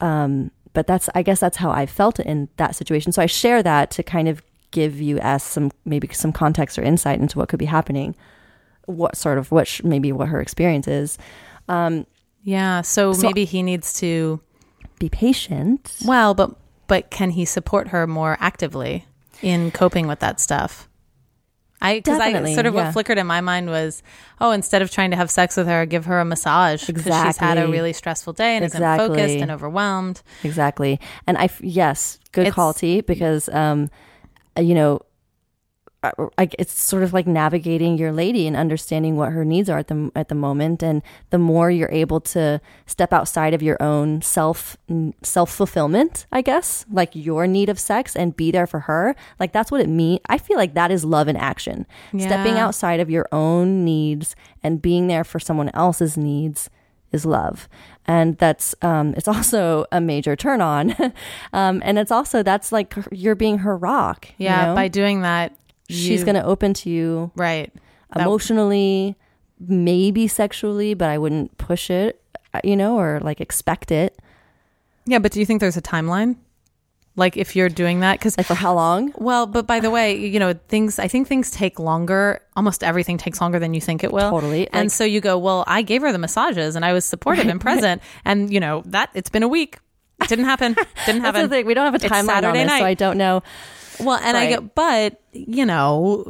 um, 0.00 0.52
but 0.72 0.86
that's 0.86 1.08
i 1.16 1.22
guess 1.22 1.40
that's 1.40 1.56
how 1.56 1.70
i 1.70 1.84
felt 1.84 2.20
in 2.20 2.48
that 2.58 2.76
situation. 2.76 3.10
So 3.10 3.22
i 3.22 3.26
share 3.26 3.62
that 3.64 3.90
to 3.92 4.04
kind 4.04 4.28
of 4.28 4.40
give 4.70 5.00
you 5.00 5.18
as 5.18 5.42
some 5.42 5.72
maybe 5.84 6.08
some 6.12 6.30
context 6.30 6.78
or 6.78 6.82
insight 6.82 7.18
into 7.18 7.38
what 7.38 7.48
could 7.48 7.58
be 7.58 7.64
happening 7.64 8.14
what 8.88 9.16
sort 9.16 9.38
of 9.38 9.50
what 9.52 9.66
sh- 9.66 9.82
maybe 9.84 10.10
what 10.12 10.28
her 10.28 10.40
experience 10.40 10.88
is. 10.88 11.18
Um, 11.68 12.06
yeah. 12.42 12.80
So, 12.82 13.12
So- 13.12 13.26
maybe 13.26 13.44
he 13.44 13.62
needs 13.62 13.92
to 14.00 14.40
Be 14.98 15.08
patient. 15.08 15.94
well, 16.04 16.34
but 16.34 16.54
but 16.86 17.10
can 17.10 17.30
he 17.30 17.44
support 17.44 17.88
her 17.88 18.06
more 18.06 18.36
actively 18.40 19.04
in 19.42 19.70
coping 19.70 20.06
with 20.08 20.20
that 20.20 20.40
stuff? 20.40 20.88
I 21.80 21.98
because 22.00 22.18
I 22.18 22.32
sort 22.54 22.66
of 22.66 22.74
yeah. 22.74 22.86
what 22.86 22.92
flickered 22.92 23.18
in 23.18 23.26
my 23.28 23.40
mind 23.40 23.68
was, 23.68 24.02
oh, 24.40 24.50
instead 24.50 24.82
of 24.82 24.90
trying 24.90 25.10
to 25.12 25.16
have 25.16 25.30
sex 25.30 25.56
with 25.56 25.68
her, 25.68 25.86
give 25.86 26.06
her 26.06 26.18
a 26.18 26.24
massage 26.24 26.84
because 26.86 27.04
she's 27.04 27.36
had 27.36 27.56
a 27.56 27.68
really 27.68 27.92
stressful 27.92 28.32
day 28.32 28.56
and 28.56 28.64
isn't 28.64 28.76
Exactly. 28.76 29.06
focused 29.08 29.36
and 29.36 29.50
overwhelmed. 29.52 30.22
Exactly. 30.42 30.98
And 31.28 31.38
I 31.38 31.48
yes, 31.60 32.18
good 32.32 32.42
It's- 32.48 32.54
call 32.54 32.72
T 32.74 33.00
because 33.02 33.48
um 33.50 33.90
uh, 34.56 34.62
you 34.62 34.74
know 34.74 35.02
uh, 36.02 36.12
I, 36.38 36.48
it's 36.58 36.80
sort 36.80 37.02
of 37.02 37.12
like 37.12 37.26
navigating 37.26 37.98
your 37.98 38.12
lady 38.12 38.46
and 38.46 38.54
understanding 38.56 39.16
what 39.16 39.32
her 39.32 39.44
needs 39.44 39.68
are 39.68 39.78
at 39.78 39.88
the 39.88 40.10
at 40.14 40.28
the 40.28 40.34
moment. 40.36 40.82
And 40.82 41.02
the 41.30 41.38
more 41.38 41.70
you're 41.70 41.90
able 41.90 42.20
to 42.20 42.60
step 42.86 43.12
outside 43.12 43.52
of 43.52 43.62
your 43.62 43.76
own 43.82 44.22
self 44.22 44.76
self 45.22 45.50
fulfillment 45.52 46.26
I 46.30 46.40
guess 46.42 46.86
like 46.90 47.10
your 47.14 47.46
need 47.46 47.68
of 47.68 47.78
sex 47.80 48.14
and 48.14 48.36
be 48.36 48.50
there 48.52 48.66
for 48.66 48.80
her 48.80 49.16
like 49.40 49.52
that's 49.52 49.70
what 49.72 49.80
it 49.80 49.88
means 49.88 50.20
I 50.28 50.38
feel 50.38 50.56
like 50.56 50.74
that 50.74 50.90
is 50.90 51.04
love 51.04 51.26
in 51.28 51.36
action. 51.36 51.84
Stepping 52.16 52.58
outside 52.58 53.00
of 53.00 53.10
your 53.10 53.26
own 53.32 53.84
needs 53.84 54.36
and 54.62 54.80
being 54.80 55.08
there 55.08 55.24
for 55.24 55.40
someone 55.40 55.70
else's 55.74 56.16
needs 56.16 56.70
is 57.10 57.24
love. 57.26 57.68
And 58.06 58.38
that's 58.38 58.74
um 58.82 59.14
it's 59.16 59.28
also 59.36 59.84
a 59.90 60.00
major 60.00 60.36
turn 60.36 60.60
on. 60.60 60.94
Um 61.52 61.82
and 61.84 61.98
it's 61.98 62.12
also 62.12 62.42
that's 62.44 62.70
like 62.70 62.94
you're 63.10 63.34
being 63.34 63.58
her 63.58 63.76
rock 63.76 64.28
you 64.38 64.44
Yeah, 64.46 64.66
know? 64.66 64.74
by 64.76 64.86
doing 64.88 65.22
that, 65.22 65.52
she's 65.88 66.22
going 66.24 66.34
to 66.34 66.44
open 66.44 66.74
to 66.74 66.90
you 66.90 67.30
right. 67.34 67.72
That- 68.14 68.22
emotionally 68.22 69.16
maybe 69.60 70.28
sexually 70.28 70.94
but 70.94 71.08
i 71.08 71.18
wouldn't 71.18 71.56
push 71.58 71.90
it 71.90 72.22
uh, 72.54 72.60
you 72.62 72.76
know 72.76 72.96
or 72.98 73.20
like 73.22 73.40
expect 73.40 73.90
it 73.90 74.16
Yeah, 75.06 75.18
but 75.20 75.32
do 75.32 75.40
you 75.40 75.46
think 75.46 75.60
there's 75.60 75.76
a 75.78 75.82
timeline? 75.82 76.36
Like 77.16 77.36
if 77.36 77.56
you're 77.56 77.70
doing 77.70 78.00
that, 78.00 78.18
because 78.20 78.36
Like 78.38 78.46
for 78.46 78.54
how 78.54 78.74
long? 78.74 79.12
well, 79.16 79.46
but 79.46 79.66
by 79.66 79.80
the 79.80 79.90
way, 79.90 80.14
you 80.14 80.38
know, 80.38 80.52
things, 80.68 80.98
I 81.00 81.08
think 81.08 81.26
things 81.26 81.50
take 81.50 81.80
longer. 81.80 82.40
Almost 82.54 82.84
everything 82.84 83.16
takes 83.18 83.40
longer 83.40 83.58
than 83.58 83.72
you 83.74 83.80
think 83.80 84.04
it 84.04 84.12
will. 84.12 84.30
Totally. 84.30 84.68
And 84.70 84.84
Like- 84.88 84.90
so 84.98 85.04
you 85.04 85.20
go, 85.20 85.36
well, 85.38 85.64
I 85.66 85.80
gave 85.82 86.02
her 86.02 86.12
the 86.12 86.18
massages 86.18 86.76
and 86.76 86.84
I 86.84 86.92
was 86.92 87.04
supportive 87.04 87.48
and 87.52 87.58
present. 87.60 88.02
And, 88.24 88.52
you 88.52 88.60
know, 88.60 88.82
that 88.86 89.08
it's 89.14 89.30
been 89.30 89.42
a 89.42 89.48
week. 89.48 89.78
Didn't 90.26 90.46
happen. 90.46 90.74
Didn't 91.06 91.20
happen. 91.22 91.22
That's 91.22 91.42
the 91.42 91.48
thing. 91.48 91.66
We 91.66 91.74
don't 91.74 91.84
have 91.84 91.94
a 91.94 92.04
It's 92.04 92.12
timeline 92.12 92.42
on 92.44 92.54
this, 92.54 92.70
so. 92.70 92.84
I 92.84 92.94
don't 92.94 93.18
know. 93.18 93.42
Well, 94.00 94.18
and 94.22 94.36
I 94.36 94.46
Right. 94.46 94.60
go, 94.60 94.70
but, 94.76 95.20
you 95.32 95.66
know, 95.66 96.24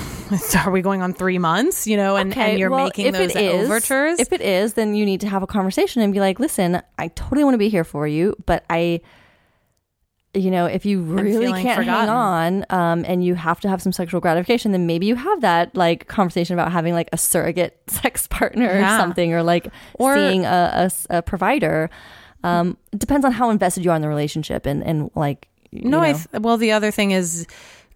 are 0.64 0.70
we 0.72 0.82
going 0.82 1.00
on 1.00 1.14
three 1.14 1.38
months, 1.38 1.86
you 1.86 1.96
know, 1.96 2.16
and, 2.16 2.36
and 2.36 2.58
you're 2.58 2.70
well, 2.70 2.84
making 2.86 3.06
if 3.06 3.12
those 3.14 3.36
it 3.36 3.40
is- 3.42 3.66
overtures? 3.66 4.18
If 4.18 4.32
it 4.32 4.40
is, 4.40 4.74
then 4.74 4.94
you 4.96 5.04
need 5.06 5.20
to 5.20 5.28
have 5.28 5.42
a 5.42 5.46
conversation 5.46 6.02
and 6.02 6.12
be 6.12 6.18
like, 6.18 6.40
listen, 6.40 6.82
I 6.98 7.08
totally 7.08 7.44
want 7.44 7.54
to 7.54 7.58
be 7.58 7.68
here 7.68 7.84
for 7.84 8.08
you, 8.08 8.34
but 8.46 8.64
I, 8.68 9.00
you 10.32 10.50
know, 10.50 10.66
if 10.66 10.84
you 10.84 11.02
really 11.02 11.52
can't 11.62 11.78
forgotten. 11.78 12.08
hang 12.08 12.08
on 12.08 12.64
um, 12.70 13.04
and 13.06 13.24
you 13.24 13.36
have 13.36 13.60
to 13.60 13.68
have 13.68 13.80
some 13.80 13.92
sexual 13.92 14.20
gratification, 14.20 14.72
then 14.72 14.84
maybe 14.86 15.06
you 15.06 15.14
have 15.14 15.40
that 15.42 15.76
like 15.76 16.08
conversation 16.08 16.54
about 16.58 16.72
having 16.72 16.94
like 16.94 17.08
a 17.12 17.16
surrogate 17.16 17.78
sex 17.86 18.26
partner 18.26 18.64
Yeah. 18.66 18.96
or 18.96 18.98
something, 18.98 19.32
or 19.32 19.44
like 19.44 19.68
Or- 19.94 20.16
seeing 20.16 20.44
a 20.44 20.90
provider. 21.24 21.90
Um, 22.44 22.76
it 22.92 22.98
depends 22.98 23.24
on 23.24 23.32
how 23.32 23.50
invested 23.50 23.84
you 23.84 23.90
are 23.90 23.96
in 23.96 24.02
the 24.02 24.08
relationship 24.08 24.66
and, 24.66 24.84
and 24.84 25.10
like, 25.14 25.48
you 25.70 25.88
No, 25.88 26.00
I 26.00 26.12
th- 26.12 26.28
well, 26.40 26.56
the 26.56 26.72
other 26.72 26.90
thing 26.90 27.10
is 27.10 27.46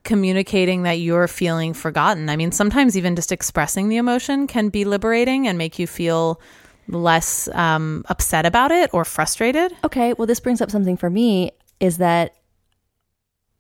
communicating 0.05 0.84
that 0.84 0.94
you're 0.94 1.28
feeling 1.28 1.74
forgotten. 1.74 2.28
I 2.30 2.36
mean, 2.36 2.51
sometimes 2.51 2.96
even 2.96 3.14
just 3.14 3.30
expressing 3.30 3.88
the 3.88 3.99
emotion 3.99 4.46
can 4.46 4.70
be 4.70 4.84
liberating 4.84 5.46
and 5.46 5.59
make 5.59 5.78
you 5.78 5.86
feel 5.86 6.40
less 6.88 7.49
um, 7.49 8.05
upset 8.09 8.46
about 8.46 8.70
it 8.70 8.90
or 8.94 9.05
frustrated. 9.05 9.76
Okay, 9.84 10.14
well, 10.14 10.26
this 10.26 10.40
brings 10.40 10.61
up 10.61 10.70
something 10.70 10.96
for 10.96 11.11
me 11.11 11.53
is 11.80 11.99
that 11.99 12.34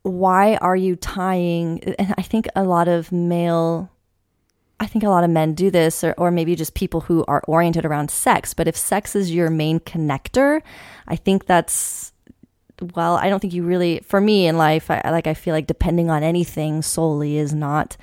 why 0.02 0.56
are 0.56 0.76
you 0.76 0.96
tying? 0.96 1.82
And 1.98 2.14
I 2.16 2.22
think 2.22 2.48
a 2.56 2.64
lot 2.64 2.88
of 2.88 3.12
male, 3.12 3.90
I 4.80 4.86
think 4.86 5.04
a 5.04 5.08
lot 5.08 5.24
of 5.24 5.30
men 5.30 5.54
do 5.54 5.70
this, 5.70 6.04
or, 6.04 6.14
or 6.16 6.30
maybe 6.30 6.54
just 6.54 6.74
people 6.74 7.00
who 7.02 7.24
are 7.26 7.42
oriented 7.46 7.84
around 7.84 8.10
sex. 8.10 8.54
But 8.54 8.68
if 8.68 8.76
sex 8.76 9.16
is 9.16 9.34
your 9.34 9.50
main 9.50 9.80
connector, 9.80 10.62
I 11.08 11.16
think 11.16 11.46
that's, 11.46 12.12
well, 12.94 13.16
I 13.16 13.28
don't 13.28 13.40
think 13.40 13.52
you 13.52 13.64
really, 13.64 14.00
for 14.00 14.20
me 14.20 14.46
in 14.46 14.56
life, 14.56 14.90
I, 14.90 15.02
like 15.10 15.26
I 15.26 15.34
feel 15.34 15.54
like 15.54 15.66
depending 15.66 16.10
on 16.10 16.22
anything 16.22 16.82
solely 16.82 17.38
is 17.38 17.52
not 17.52 17.96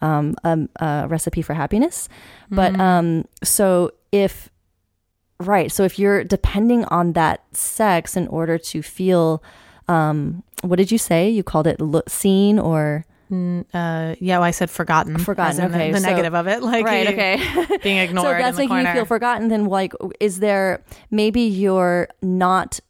um, 0.00 0.36
a, 0.44 0.58
a 0.76 1.08
recipe 1.08 1.42
for 1.42 1.54
happiness. 1.54 2.08
But 2.50 2.78
um, 2.78 3.24
so 3.42 3.92
if 4.12 4.48
Right. 5.40 5.72
So 5.72 5.82
if 5.82 5.98
you're 5.98 6.22
depending 6.22 6.84
on 6.84 7.14
that 7.14 7.42
sex 7.50 8.16
in 8.16 8.28
order 8.28 8.58
to 8.58 8.80
feel, 8.80 9.42
um, 9.88 10.44
what 10.62 10.76
did 10.76 10.92
you 10.92 10.98
say? 10.98 11.28
You 11.28 11.42
called 11.42 11.66
it 11.66 11.80
lo- 11.80 12.02
seen 12.06 12.60
or 12.60 13.04
Uh, 13.30 14.14
yeah, 14.20 14.36
well, 14.38 14.42
I 14.42 14.50
said 14.50 14.70
forgotten. 14.70 15.18
Forgotten, 15.18 15.64
in 15.64 15.70
the- 15.70 15.76
okay, 15.78 15.92
The, 15.92 16.00
so- 16.00 16.08
negative 16.10 16.34
of 16.34 16.46
it, 16.48 16.62
like 16.72 16.84
right? 16.84 17.06
Okay. 17.08 17.78
being 17.82 17.98
ignored. 17.98 18.26
so 18.26 18.30
if 18.32 18.38
that's 18.38 18.58
making 18.58 18.76
you 18.78 18.92
feel 18.92 19.04
forgotten, 19.04 19.48
then 19.48 19.66
like, 19.66 19.92
is 20.20 20.40
there 20.40 20.82
maybe 21.10 21.40
you're 21.42 22.08
not 22.20 22.80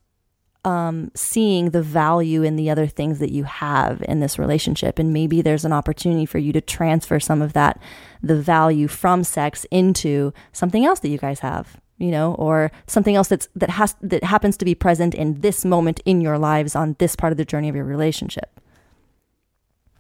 um, 0.65 1.11
seeing 1.15 1.71
the 1.71 1.83
value 1.83 2.43
in 2.45 2.57
the 2.57 2.71
other 2.71 2.87
things 2.87 3.19
that 3.19 3.33
you 3.33 3.45
have 3.45 4.03
in 4.09 4.21
this 4.21 4.39
relationship, 4.39 4.99
and 4.99 5.13
maybe 5.13 5.43
there's 5.43 5.65
an 5.65 5.73
opportunity 5.73 6.25
for 6.27 6.39
you 6.39 6.53
to 6.53 6.61
transfer 6.61 7.19
some 7.19 7.43
of 7.43 7.53
that, 7.53 7.81
the 8.23 8.41
value 8.41 8.87
from 8.89 9.25
sex 9.25 9.67
into 9.71 10.33
something 10.53 10.85
else 10.85 11.01
that 11.01 11.09
you 11.09 11.19
guys 11.19 11.41
have. 11.41 11.77
You 11.99 12.11
know, 12.11 12.35
or 12.35 12.73
something 12.89 13.15
else 13.15 13.29
that's 13.29 13.49
that 13.55 13.71
has 13.71 13.95
that 14.01 14.25
happens 14.25 14.57
to 14.57 14.65
be 14.65 14.75
present 14.75 15.15
in 15.15 15.41
this 15.41 15.65
moment 15.65 16.01
in 16.05 16.21
your 16.21 16.37
lives 16.37 16.75
on 16.75 16.97
this 16.99 17.15
part 17.15 17.33
of 17.33 17.37
the 17.37 17.45
journey 17.45 17.69
of 17.69 17.77
your 17.77 17.85
relationship. 17.85 18.59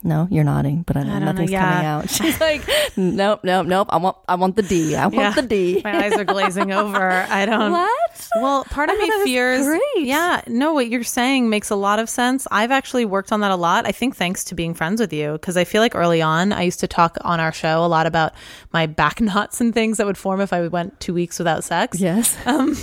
No, 0.04 0.26
you're 0.30 0.44
nodding, 0.44 0.82
but 0.82 0.96
I 0.96 1.00
I 1.00 1.04
don't 1.04 1.20
know, 1.20 1.26
nothing's 1.26 1.50
yeah. 1.52 1.70
coming 1.72 1.86
out. 1.86 2.10
She's 2.16 2.40
like, 2.40 2.62
nope, 2.96 3.40
nope, 3.44 3.66
nope. 3.66 3.86
I 3.90 3.98
want, 3.98 4.16
I 4.28 4.34
want 4.34 4.56
the 4.56 4.62
D. 4.62 4.96
I 4.96 5.04
want 5.06 5.14
Yeah. 5.14 5.30
the 5.32 5.42
D. 5.42 5.80
My 5.84 6.04
eyes 6.06 6.12
are 6.14 6.24
glazing 6.24 6.72
over. 6.72 7.10
I 7.28 7.46
don't. 7.46 7.70
What? 7.72 8.28
Well, 8.36 8.64
part 8.64 8.88
of 8.90 8.96
me 8.96 9.02
thought 9.02 9.10
that 9.12 9.18
was 9.18 9.24
fears. 9.26 9.66
great. 9.66 9.80
Yeah, 10.06 10.42
no, 10.48 10.72
what 10.72 10.88
you're 10.88 11.04
saying 11.04 11.50
makes 11.50 11.70
a 11.70 11.76
lot 11.76 11.98
of 11.98 12.08
sense. 12.08 12.46
I've 12.50 12.70
actually 12.70 13.04
worked 13.04 13.30
on 13.32 13.40
that 13.40 13.50
a 13.50 13.56
lot. 13.56 13.86
I 13.86 13.92
think 13.92 14.16
thanks 14.16 14.42
to 14.44 14.54
being 14.54 14.74
friends 14.74 15.00
with 15.00 15.12
you, 15.12 15.32
because 15.32 15.56
I 15.56 15.64
feel 15.64 15.80
like 15.82 15.94
early 15.94 16.20
on, 16.22 16.52
I 16.52 16.62
used 16.62 16.80
to 16.80 16.88
talk 16.88 17.16
on 17.22 17.38
our 17.40 17.52
show 17.52 17.84
a 17.84 17.86
lot 17.86 18.06
about 18.06 18.32
my 18.72 18.86
back 18.86 19.20
knots 19.20 19.60
and 19.60 19.72
things 19.72 19.98
that 19.98 20.06
would 20.06 20.18
form 20.18 20.40
if 20.40 20.52
I 20.52 20.66
went 20.68 20.98
two 21.00 21.14
weeks 21.14 21.38
without 21.38 21.62
sex. 21.64 22.00
Yes. 22.00 22.36
Um, 22.46 22.74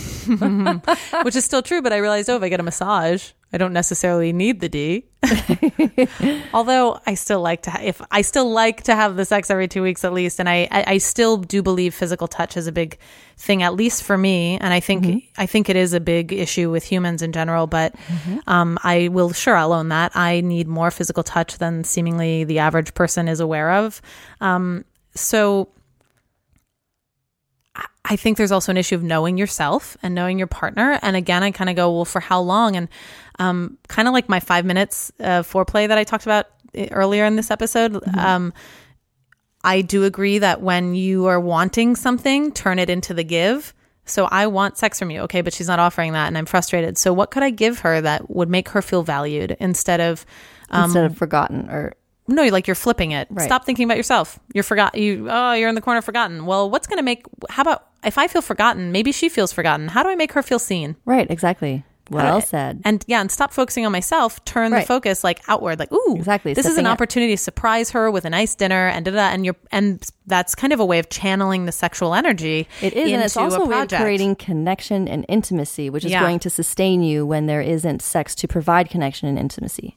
which 1.23 1.35
is 1.35 1.43
still 1.45 1.61
true. 1.61 1.81
But 1.81 1.93
I 1.93 1.97
realized, 1.97 2.29
oh, 2.29 2.35
if 2.37 2.43
I 2.43 2.49
get 2.49 2.59
a 2.59 2.63
massage, 2.63 3.31
I 3.51 3.57
don't 3.57 3.73
necessarily 3.73 4.31
need 4.31 4.59
the 4.59 4.69
D. 4.69 5.05
Although 6.53 6.99
I 7.05 7.15
still 7.15 7.41
like 7.41 7.63
to, 7.63 7.71
ha- 7.71 7.81
if 7.81 8.01
I 8.11 8.21
still 8.21 8.49
like 8.49 8.83
to 8.83 8.95
have 8.95 9.15
the 9.15 9.25
sex 9.25 9.49
every 9.49 9.67
two 9.67 9.81
weeks 9.81 10.03
at 10.05 10.13
least, 10.13 10.39
and 10.39 10.47
I, 10.47 10.67
I, 10.71 10.83
I 10.87 10.97
still 10.99 11.37
do 11.37 11.63
believe 11.63 11.95
physical 11.95 12.27
touch 12.27 12.55
is 12.57 12.67
a 12.67 12.71
big 12.71 12.97
thing, 13.37 13.63
at 13.63 13.73
least 13.73 14.03
for 14.03 14.17
me. 14.17 14.57
And 14.59 14.71
I 14.71 14.79
think, 14.79 15.25
I 15.37 15.45
think 15.45 15.67
it 15.67 15.75
is 15.75 15.93
a 15.93 15.99
big 15.99 16.31
issue 16.31 16.69
with 16.69 16.83
humans 16.83 17.21
in 17.21 17.31
general. 17.31 17.65
But 17.65 17.95
um, 18.47 18.77
I 18.83 19.07
will, 19.07 19.33
sure, 19.33 19.55
I'll 19.55 19.73
own 19.73 19.89
that. 19.89 20.15
I 20.15 20.41
need 20.41 20.67
more 20.67 20.91
physical 20.91 21.23
touch 21.23 21.57
than 21.57 21.83
seemingly 21.83 22.43
the 22.43 22.59
average 22.59 22.93
person 22.93 23.27
is 23.27 23.39
aware 23.39 23.71
of. 23.71 24.01
Um, 24.41 24.85
so 25.15 25.69
I 28.09 28.15
think 28.15 28.37
there's 28.37 28.51
also 28.51 28.71
an 28.71 28.77
issue 28.77 28.95
of 28.95 29.03
knowing 29.03 29.37
yourself 29.37 29.95
and 30.01 30.15
knowing 30.15 30.39
your 30.39 30.47
partner. 30.47 30.97
And 31.03 31.15
again, 31.15 31.43
I 31.43 31.51
kind 31.51 31.69
of 31.69 31.75
go, 31.75 31.93
well, 31.93 32.05
for 32.05 32.19
how 32.19 32.41
long? 32.41 32.75
And 32.75 32.89
um, 33.37 33.77
kind 33.87 34.07
of 34.07 34.13
like 34.13 34.27
my 34.27 34.39
five 34.39 34.65
minutes 34.65 35.11
of 35.19 35.47
foreplay 35.47 35.87
that 35.87 35.97
I 35.97 36.03
talked 36.03 36.25
about 36.25 36.47
eh, 36.73 36.87
earlier 36.91 37.23
in 37.25 37.35
this 37.35 37.51
episode. 37.51 38.01
Um, 38.17 38.53
I 39.63 39.81
do 39.81 40.05
agree 40.05 40.39
that 40.39 40.61
when 40.61 40.95
you 40.95 41.27
are 41.27 41.39
wanting 41.39 41.95
something, 41.95 42.51
turn 42.51 42.79
it 42.79 42.89
into 42.89 43.13
the 43.13 43.23
give. 43.23 43.73
So 44.05 44.25
I 44.25 44.47
want 44.47 44.77
sex 44.77 44.97
from 44.97 45.11
you, 45.11 45.21
okay, 45.21 45.41
but 45.41 45.53
she's 45.53 45.67
not 45.67 45.77
offering 45.77 46.13
that, 46.13 46.27
and 46.27 46.37
I'm 46.37 46.47
frustrated. 46.47 46.97
So 46.97 47.13
what 47.13 47.29
could 47.29 47.43
I 47.43 47.51
give 47.51 47.79
her 47.79 48.01
that 48.01 48.29
would 48.29 48.49
make 48.49 48.69
her 48.69 48.81
feel 48.81 49.03
valued 49.03 49.55
instead 49.59 50.01
of 50.01 50.25
Instead 50.85 51.05
of 51.05 51.17
forgotten 51.17 51.69
or 51.69 51.93
no, 52.29 52.43
like 52.47 52.67
you're 52.67 52.75
flipping 52.75 53.11
it. 53.11 53.27
Right. 53.29 53.45
Stop 53.45 53.65
thinking 53.65 53.85
about 53.85 53.97
yourself. 53.97 54.39
You're 54.53 54.63
forgot. 54.63 54.95
You 54.95 55.27
oh, 55.29 55.53
you're 55.53 55.69
in 55.69 55.75
the 55.75 55.81
corner, 55.81 56.01
forgotten. 56.01 56.45
Well, 56.45 56.69
what's 56.69 56.87
going 56.87 56.97
to 56.97 57.03
make? 57.03 57.25
How 57.49 57.61
about 57.63 57.87
if 58.03 58.17
I 58.17 58.27
feel 58.27 58.41
forgotten? 58.41 58.91
Maybe 58.91 59.11
she 59.11 59.27
feels 59.29 59.51
forgotten. 59.51 59.87
How 59.89 60.03
do 60.03 60.09
I 60.09 60.15
make 60.15 60.31
her 60.33 60.43
feel 60.43 60.59
seen? 60.59 60.95
right. 61.05 61.29
Exactly. 61.29 61.83
Well 62.11 62.37
Uh, 62.37 62.41
said. 62.41 62.81
And 62.85 63.05
yeah, 63.07 63.21
and 63.21 63.31
stop 63.31 63.53
focusing 63.53 63.85
on 63.85 63.91
myself. 63.91 64.43
Turn 64.43 64.71
the 64.71 64.81
focus 64.81 65.23
like 65.23 65.41
outward. 65.47 65.77
Like 65.77 65.91
ooh, 65.93 66.15
Exactly. 66.17 66.55
This 66.55 66.65
is 66.65 66.77
an 66.79 66.87
out. 66.87 66.93
opportunity 66.93 67.33
to 67.33 67.37
surprise 67.37 67.91
her 67.91 68.09
with 68.09 68.25
a 68.25 68.31
nice 68.31 68.55
dinner 68.55 68.87
and 68.87 69.05
da 69.05 69.11
da. 69.11 69.27
And 69.29 69.45
you're 69.45 69.55
and 69.71 70.03
that's 70.25 70.55
kind 70.55 70.73
of 70.73 70.79
a 70.79 70.85
way 70.85 70.97
of 70.97 71.09
channeling 71.09 71.65
the 71.67 71.71
sexual 71.71 72.15
energy. 72.15 72.67
It 72.81 72.93
is, 72.93 73.11
and 73.11 73.21
it's 73.21 73.37
also 73.37 73.59
a 73.59 73.63
of 73.63 73.67
project. 73.69 74.01
creating 74.01 74.37
connection 74.37 75.07
and 75.07 75.23
intimacy, 75.29 75.91
which 75.91 76.03
is 76.03 76.09
Yeah. 76.11 76.21
going 76.21 76.39
to 76.39 76.49
sustain 76.49 77.03
you 77.03 77.27
when 77.27 77.45
there 77.45 77.61
isn't 77.61 78.01
sex 78.01 78.33
to 78.41 78.47
provide 78.47 78.89
connection 78.89 79.27
and 79.29 79.37
intimacy. 79.37 79.95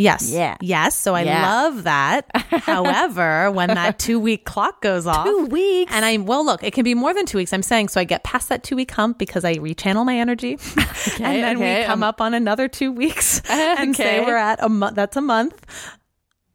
Yes. 0.00 0.30
Yeah. 0.30 0.56
Yes. 0.60 0.96
So 0.96 1.14
I 1.16 1.22
Yeah. 1.22 1.42
love 1.50 1.82
that. 1.82 2.30
However, 2.34 3.50
when 3.50 3.66
that 3.68 3.98
two 3.98 4.20
week 4.20 4.44
clock 4.44 4.80
goes 4.80 5.06
off, 5.08 5.26
Two 5.26 5.46
weeks? 5.46 5.92
and 5.92 6.04
I 6.04 6.16
well 6.18 6.46
look, 6.46 6.62
it 6.62 6.72
can 6.72 6.84
be 6.84 6.94
more 6.94 7.12
than 7.12 7.26
two 7.26 7.36
weeks. 7.38 7.52
I'm 7.52 7.62
saying 7.62 7.88
so 7.88 8.00
I 8.00 8.04
get 8.04 8.22
past 8.22 8.48
that 8.48 8.62
two 8.62 8.76
week 8.76 8.92
hump 8.92 9.18
because 9.18 9.44
I 9.44 9.56
rechannel 9.56 10.06
my 10.06 10.16
energy, 10.16 10.52
and 11.20 11.42
then 11.42 11.56
okay, 11.56 11.80
we 11.80 11.86
come 11.86 12.04
um, 12.04 12.08
up 12.08 12.20
on 12.20 12.32
another 12.32 12.68
two 12.68 12.92
weeks 12.92 13.42
and 13.50 13.94
say 13.96 14.20
we're 14.24 14.36
at 14.36 14.62
a 14.62 14.68
month. 14.68 14.94
That's 14.94 15.16
a 15.16 15.20
month. 15.20 15.66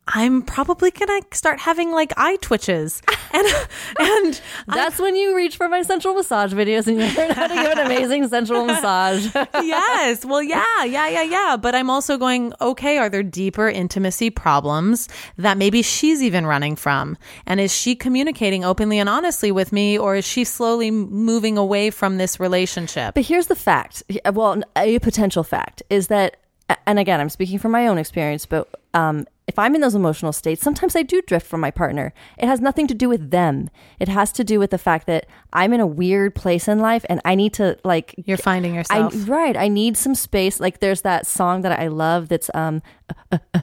I'm 0.07 0.41
probably 0.41 0.91
gonna 0.91 1.21
start 1.31 1.59
having 1.59 1.91
like 1.91 2.11
eye 2.17 2.35
twitches, 2.41 3.01
and 3.33 3.47
and 3.99 4.41
That's 4.67 4.99
when 4.99 5.15
you 5.15 5.35
reach 5.35 5.55
for 5.55 5.69
my 5.69 5.81
sensual 5.81 6.13
massage 6.13 6.53
videos 6.53 6.87
and 6.87 6.97
you 6.97 7.07
learn 7.15 7.31
how 7.31 7.47
to 7.47 7.53
give 7.53 7.71
an 7.71 7.79
amazing 7.79 8.27
sensual 8.27 8.65
massage. 8.73 9.33
yes. 9.33 10.25
Well, 10.25 10.43
yeah, 10.55 10.83
yeah, 10.83 11.07
yeah, 11.07 11.23
yeah. 11.23 11.57
But 11.57 11.73
I'm 11.73 11.89
also 11.89 12.17
going, 12.17 12.53
okay, 12.59 12.97
are 12.97 13.09
there 13.09 13.23
deeper 13.23 13.69
intimacy 13.69 14.29
problems 14.29 15.07
that 15.37 15.57
maybe 15.57 15.81
she's 15.81 16.21
even 16.21 16.45
running 16.45 16.75
from? 16.75 17.17
And 17.45 17.59
is 17.61 17.73
she 17.73 17.95
communicating 17.95 18.65
openly 18.65 18.99
and 18.99 19.07
honestly 19.07 19.51
with 19.51 19.71
me, 19.71 19.97
or 19.97 20.15
is 20.17 20.25
she 20.25 20.43
slowly 20.43 20.91
moving 20.91 21.57
away 21.57 21.89
from 21.91 22.17
this 22.17 22.39
relationship? 22.39 23.15
But 23.15 23.25
here's 23.25 23.47
the 23.47 23.55
fact. 23.55 24.03
Well, 24.31 24.61
a 24.75 24.99
potential 24.99 25.43
fact 25.43 25.81
is 25.89 26.07
that, 26.07 26.37
and 26.87 26.99
again, 26.99 27.19
I'm 27.19 27.29
speaking 27.29 27.59
from 27.59 27.71
my 27.71 27.87
own 27.87 27.97
experience, 27.97 28.45
but 28.45 28.67
um, 28.93 29.25
if 29.47 29.59
I'm 29.59 29.75
in 29.75 29.81
those 29.81 29.95
emotional 29.95 30.31
states, 30.31 30.61
sometimes 30.61 30.95
I 30.95 31.01
do 31.03 31.21
drift 31.23 31.45
from 31.45 31.59
my 31.59 31.71
partner. 31.71 32.13
It 32.37 32.45
has 32.47 32.61
nothing 32.61 32.87
to 32.87 32.93
do 32.93 33.09
with 33.09 33.31
them. 33.31 33.69
It 33.99 34.07
has 34.07 34.31
to 34.33 34.43
do 34.43 34.59
with 34.59 34.71
the 34.71 34.77
fact 34.77 35.05
that 35.07 35.25
I'm 35.51 35.73
in 35.73 35.79
a 35.81 35.87
weird 35.87 36.35
place 36.35 36.67
in 36.67 36.79
life 36.79 37.05
and 37.09 37.19
I 37.25 37.35
need 37.35 37.53
to 37.55 37.77
like. 37.83 38.15
You're 38.25 38.37
finding 38.37 38.73
I, 38.73 38.75
yourself. 38.77 39.29
right. 39.29 39.57
I 39.57 39.67
need 39.67 39.97
some 39.97 40.15
space. 40.15 40.59
Like 40.59 40.79
there's 40.79 41.01
that 41.01 41.27
song 41.27 41.61
that 41.63 41.77
I 41.79 41.87
love 41.87 42.29
that's 42.29 42.49
um 42.53 42.81
uh, 43.31 43.37
uh, 43.53 43.59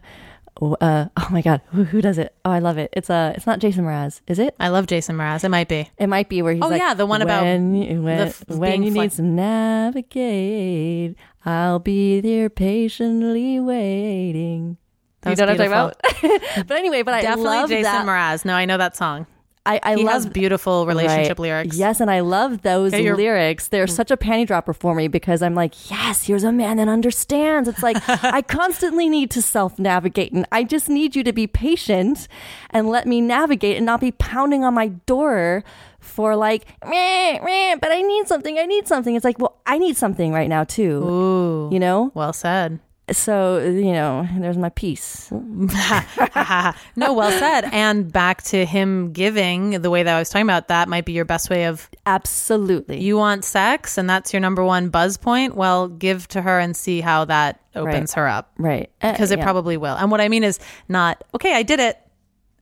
uh, 0.83 1.07
oh 1.17 1.29
my 1.31 1.41
god 1.41 1.63
who, 1.69 1.85
who 1.85 2.03
does 2.03 2.19
it 2.19 2.35
oh 2.45 2.51
I 2.51 2.59
love 2.59 2.77
it 2.77 2.91
it's 2.93 3.09
uh 3.09 3.33
it's 3.35 3.47
not 3.47 3.61
Jason 3.61 3.83
Mraz 3.87 4.21
is 4.27 4.39
it 4.39 4.55
I 4.61 4.69
love 4.69 4.87
Jason 4.87 5.17
Mraz. 5.17 5.43
It 5.43 5.49
might 5.49 5.69
be. 5.69 5.89
it 5.97 6.07
might 6.09 6.29
be 6.29 6.43
where 6.43 6.53
he's 6.53 6.63
Oh, 6.63 6.69
like, 6.69 6.81
yeah, 6.83 6.93
the 6.93 7.07
one 7.07 7.23
about 7.23 7.45
when, 7.45 7.75
you- 7.75 8.03
when, 8.03 8.19
the 8.19 8.25
f- 8.27 8.45
when 8.49 8.83
you 8.83 8.93
flex- 8.93 9.13
need 9.15 9.17
some 9.17 9.35
navigate. 9.37 11.17
I'll 11.45 11.79
be 11.79 12.21
there 12.21 12.51
patiently 12.51 13.59
waiting. 13.61 14.77
That 15.23 15.31
you 15.31 15.37
know 15.37 15.53
what 15.53 15.61
I'm 15.61 15.71
talking 15.71 16.23
about? 16.23 16.67
but 16.67 16.77
anyway, 16.77 17.03
but 17.03 17.15
I 17.15 17.23
Definitely 17.23 17.45
love 17.45 17.69
Jason 17.69 17.83
that. 17.85 18.07
Mraz. 18.07 18.45
No, 18.45 18.55
I 18.55 18.65
know 18.65 18.79
that 18.79 18.97
song. 18.97 19.27
I, 19.67 19.79
I 19.83 19.97
he 19.97 20.05
love 20.05 20.15
has 20.15 20.27
beautiful 20.27 20.87
relationship 20.87 21.39
Right. 21.39 21.43
lyrics. 21.43 21.77
Yes, 21.77 22.01
and 22.01 22.11
I 22.11 22.21
love 22.21 22.63
those 22.63 22.95
Yeah, 22.95 23.15
lyrics. 23.15 23.69
They're 23.69 23.85
mm. 23.85 23.91
such 23.91 24.11
a 24.11 24.17
panty 24.17 24.47
dropper 24.47 24.73
for 24.73 24.95
me 24.95 25.07
because 25.07 25.43
I'm 25.43 25.55
like, 25.55 25.91
yes, 25.91 26.27
here's 26.27 26.45
a 26.45 26.53
man 26.53 26.79
that 26.79 26.89
understands. 26.89 27.69
It's 27.69 27.83
like 27.83 27.97
I 28.09 28.41
constantly 28.41 29.11
need 29.11 29.31
to 29.33 29.43
self 29.43 29.79
navigate, 29.79 30.33
and 30.33 30.47
I 30.51 30.65
just 30.65 30.89
need 30.89 31.15
you 31.15 31.23
to 31.25 31.33
be 31.33 31.47
patient 31.47 32.27
and 32.71 32.89
let 32.89 33.07
me 33.07 33.21
navigate 33.21 33.77
and 33.77 33.85
not 33.85 34.01
be 34.01 34.13
pounding 34.13 34.65
on 34.65 34.73
my 34.73 34.89
door 34.89 35.63
for 36.01 36.35
like, 36.37 36.67
meh, 36.87 37.39
meh, 37.45 37.77
but 37.81 37.93
I 37.93 38.01
need 38.03 38.27
something. 38.27 38.59
I 38.59 38.67
need 38.67 38.89
something. 38.89 39.15
It's 39.15 39.25
like, 39.25 39.39
well, 39.39 39.61
I 39.67 39.79
need 39.79 39.97
something 39.97 40.33
right 40.33 40.49
now 40.49 40.65
too. 40.65 41.03
Ooh, 41.05 41.69
You 41.73 41.79
know, 41.79 42.11
well 42.15 42.33
said. 42.33 42.81
so 43.13 43.59
you 43.59 43.93
know, 43.93 44.27
there's 44.39 44.57
my 44.59 44.69
piece. 44.71 45.31
no, 46.97 47.13
well 47.13 47.31
said. 47.33 47.65
And 47.73 48.13
back 48.13 48.43
to 48.45 48.65
him 48.65 49.13
giving 49.13 49.83
the 49.83 49.91
way 49.91 50.03
that 50.03 50.15
I 50.15 50.19
was 50.19 50.29
talking 50.29 50.47
about, 50.47 50.69
that 50.69 50.89
might 50.89 51.05
be 51.05 51.13
your 51.13 51.25
best 51.25 51.51
way 51.51 51.65
of 51.65 51.89
Absolutely. 52.07 53.01
you 53.01 53.17
want 53.17 53.45
sex 53.45 53.99
and 53.99 54.09
that's 54.09 54.33
your 54.33 54.41
number 54.41 54.65
one 54.65 54.89
buzz 54.91 55.17
point. 55.17 55.55
Well, 55.57 55.89
give 55.89 56.29
to 56.29 56.43
her 56.43 56.59
and 56.59 56.77
see 56.77 57.01
how 57.01 57.25
that 57.27 57.61
opens 57.75 58.17
Right. 58.17 58.23
her 58.23 58.29
up. 58.29 58.53
right 58.59 58.91
Uh, 59.03 59.13
Because 59.13 59.31
it 59.31 59.39
yeah. 59.39 59.45
probably 59.45 59.77
will. 59.77 59.97
And 59.97 60.11
what 60.11 60.21
I 60.21 60.29
mean 60.29 60.45
is 60.45 60.59
not, 60.89 61.23
okay, 61.35 61.55
I 61.55 61.63
did 61.63 61.81
it. 61.81 61.99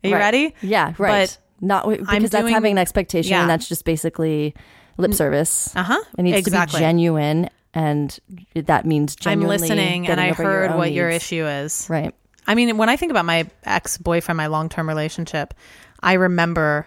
Are 0.05 0.09
you 0.09 0.14
Right. 0.14 0.20
ready? 0.20 0.55
Yeah, 0.62 0.93
right. 0.99 1.28
But 1.28 1.39
Not 1.61 1.89
because 1.89 2.07
I'm 2.09 2.23
that's 2.23 2.35
doing- 2.35 2.53
having 2.55 2.73
an 2.73 2.79
expectation, 2.79 3.31
Yeah. 3.33 3.41
and 3.43 3.51
that's 3.51 3.69
just 3.69 3.85
basically 3.85 4.55
lip 4.97 5.15
service. 5.15 5.75
Uh-huh. 5.77 5.99
It 6.17 6.23
needs 6.23 6.39
Exactly. 6.39 6.73
to 6.73 6.79
be 6.79 6.81
genuine, 6.85 7.51
and 7.75 8.19
that 8.55 8.85
means 8.87 9.17
genuinely. 9.17 9.55
I'm 9.57 9.61
listening 9.61 10.09
and 10.09 10.21
I 10.21 10.33
heard 10.33 10.71
own 10.73 10.79
what 10.79 10.93
your 10.93 11.09
issue 11.09 11.47
is. 11.47 11.87
Right. 11.89 12.15
I 12.47 12.55
mean, 12.55 12.79
when 12.79 12.89
I 12.89 12.97
think 12.97 13.11
about 13.11 13.25
my 13.27 13.47
ex 13.65 13.99
boyfriend, 13.99 14.37
my 14.37 14.47
long 14.47 14.69
term 14.69 14.89
relationship, 14.89 15.53
I 16.03 16.15
remember 16.15 16.87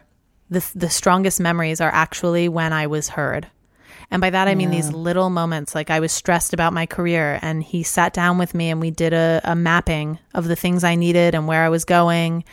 the 0.49 0.65
the 0.76 0.89
strongest 0.89 1.39
memories 1.39 1.80
are 1.82 1.91
actually 1.91 2.49
when 2.49 2.74
I 2.74 2.88
was 2.88 3.09
heard. 3.09 3.47
And 4.09 4.19
by 4.19 4.30
that 4.32 4.49
I 4.49 4.55
mean 4.55 4.72
these 4.72 4.91
little 4.91 5.30
moments, 5.30 5.74
like 5.74 5.89
I 5.89 6.01
was 6.01 6.11
stressed 6.11 6.53
about 6.53 6.74
my 6.74 6.86
career, 6.86 7.39
and 7.41 7.63
he 7.63 7.82
sat 7.84 8.11
down 8.13 8.38
with 8.38 8.53
me 8.53 8.69
and 8.69 8.82
we 8.82 8.91
did 8.91 9.13
a, 9.13 9.39
a 9.45 9.55
mapping 9.55 10.19
of 10.34 10.47
the 10.49 10.55
things 10.57 10.84
I 10.84 10.95
needed 10.95 11.34
and 11.34 11.47
where 11.47 11.63
I 11.63 11.69
was 11.69 11.86
going. 11.86 12.43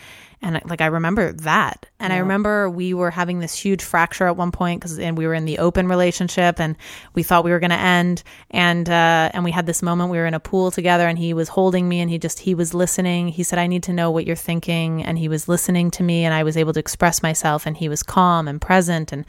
And 0.41 0.61
like 0.66 0.80
I 0.80 0.86
remember 0.86 1.32
that, 1.32 1.86
and 1.99 2.12
I 2.12 2.18
remember 2.18 2.70
we 2.70 2.95
were 2.95 3.11
having 3.11 3.41
this 3.41 3.55
huge 3.55 3.82
fracture 3.82 4.28
at 4.28 4.36
one 4.36 4.53
point 4.53 4.80
because 4.80 4.97
and 4.97 5.18
we 5.18 5.26
were 5.26 5.34
in 5.34 5.47
the 5.47 5.59
open 5.59 5.89
relationship, 5.89 6.61
and 6.61 6.76
we 7.14 7.24
thought 7.24 7.45
we 7.45 7.51
were 7.51 7.59
going 7.59 7.70
to 7.70 7.76
end, 7.76 8.22
and 8.53 8.89
uh, 8.89 9.30
and 9.34 9.43
we 9.43 9.51
had 9.51 9.66
this 9.66 9.82
moment 9.82 10.12
we 10.12 10.18
were 10.18 10.26
in 10.26 10.34
a 10.34 10.41
pool 10.41 10.70
together, 10.70 11.09
and 11.09 11.18
he 11.18 11.34
was 11.34 11.49
holding 11.49 11.89
me, 11.89 12.01
and 12.01 12.09
he 12.09 12.18
just 12.18 12.39
he 12.39 12.55
was 12.55 12.72
listening. 12.72 13.28
He 13.28 13.43
said, 13.43 13.59
"I 13.59 13.66
need 13.66 13.82
to 13.84 13.93
know 13.93 14.12
what 14.12 14.26
you're 14.26 14.36
thinking," 14.36 15.03
and 15.03 15.18
he 15.18 15.28
was 15.28 15.49
listening 15.49 15.91
to 15.93 16.05
me, 16.05 16.24
and 16.24 16.32
I 16.32 16.45
was 16.45 16.57
able 16.57 16.72
to 16.72 16.80
express 16.80 17.20
myself, 17.20 17.66
and 17.66 17.76
he 17.76 17.89
was 17.89 18.05
calm 18.05 18.47
and 18.47 18.61
present, 18.61 19.11
and 19.12 19.24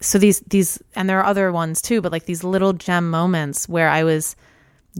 so 0.00 0.16
these 0.18 0.40
these 0.40 0.80
and 0.94 1.10
there 1.10 1.18
are 1.18 1.26
other 1.26 1.50
ones 1.50 1.82
too, 1.82 2.00
but 2.00 2.12
like 2.12 2.26
these 2.26 2.44
little 2.44 2.72
gem 2.72 3.10
moments 3.10 3.68
where 3.68 3.88
I 3.88 4.04
was 4.04 4.36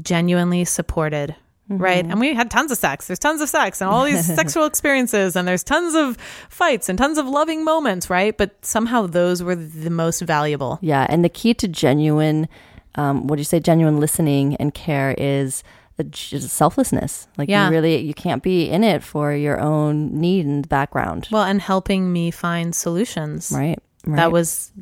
genuinely 0.02 0.64
supported. 0.64 1.36
Right. 1.68 2.04
And 2.06 2.20
we 2.20 2.32
had 2.34 2.50
tons 2.50 2.70
of 2.70 2.78
sex. 2.78 3.08
There's 3.08 3.18
tons 3.18 3.40
of 3.40 3.48
sex 3.48 3.80
and 3.80 3.90
all 3.90 4.04
these 4.04 4.24
sexual 4.34 4.64
experiences, 4.66 5.34
and 5.34 5.48
there's 5.48 5.64
tons 5.64 5.94
of 5.94 6.16
fights 6.48 6.88
and 6.88 6.96
tons 6.96 7.18
of 7.18 7.26
loving 7.26 7.64
moments, 7.64 8.08
right? 8.08 8.36
But 8.36 8.64
somehow 8.64 9.06
those 9.06 9.42
were 9.42 9.56
the 9.56 9.90
most 9.90 10.20
valuable. 10.20 10.78
Yeah, 10.80 11.06
and 11.08 11.24
the 11.24 11.28
key 11.28 11.54
to 11.54 11.66
genuine, 11.68 12.48
um, 12.94 13.26
what 13.26 13.36
do 13.36 13.40
you 13.40 13.44
say, 13.44 13.58
genuine 13.58 13.98
listening 13.98 14.54
and 14.56 14.72
care 14.74 15.14
is 15.18 15.64
the 15.96 16.06
selflessness. 16.40 17.26
Like 17.38 17.48
Yeah. 17.48 17.66
you 17.66 17.70
really, 17.72 17.96
you 17.98 18.14
can't 18.14 18.42
be 18.42 18.68
in 18.68 18.84
it 18.84 19.02
for 19.02 19.32
your 19.32 19.58
own 19.58 20.20
need 20.20 20.44
and 20.46 20.68
background. 20.68 21.26
Well, 21.32 21.42
and 21.44 21.60
helping 21.60 22.12
me 22.12 22.30
find 22.30 22.74
solutions. 22.74 23.50
Right. 23.52 23.78
Right. 24.06 24.16
That 24.16 24.30
was 24.30 24.72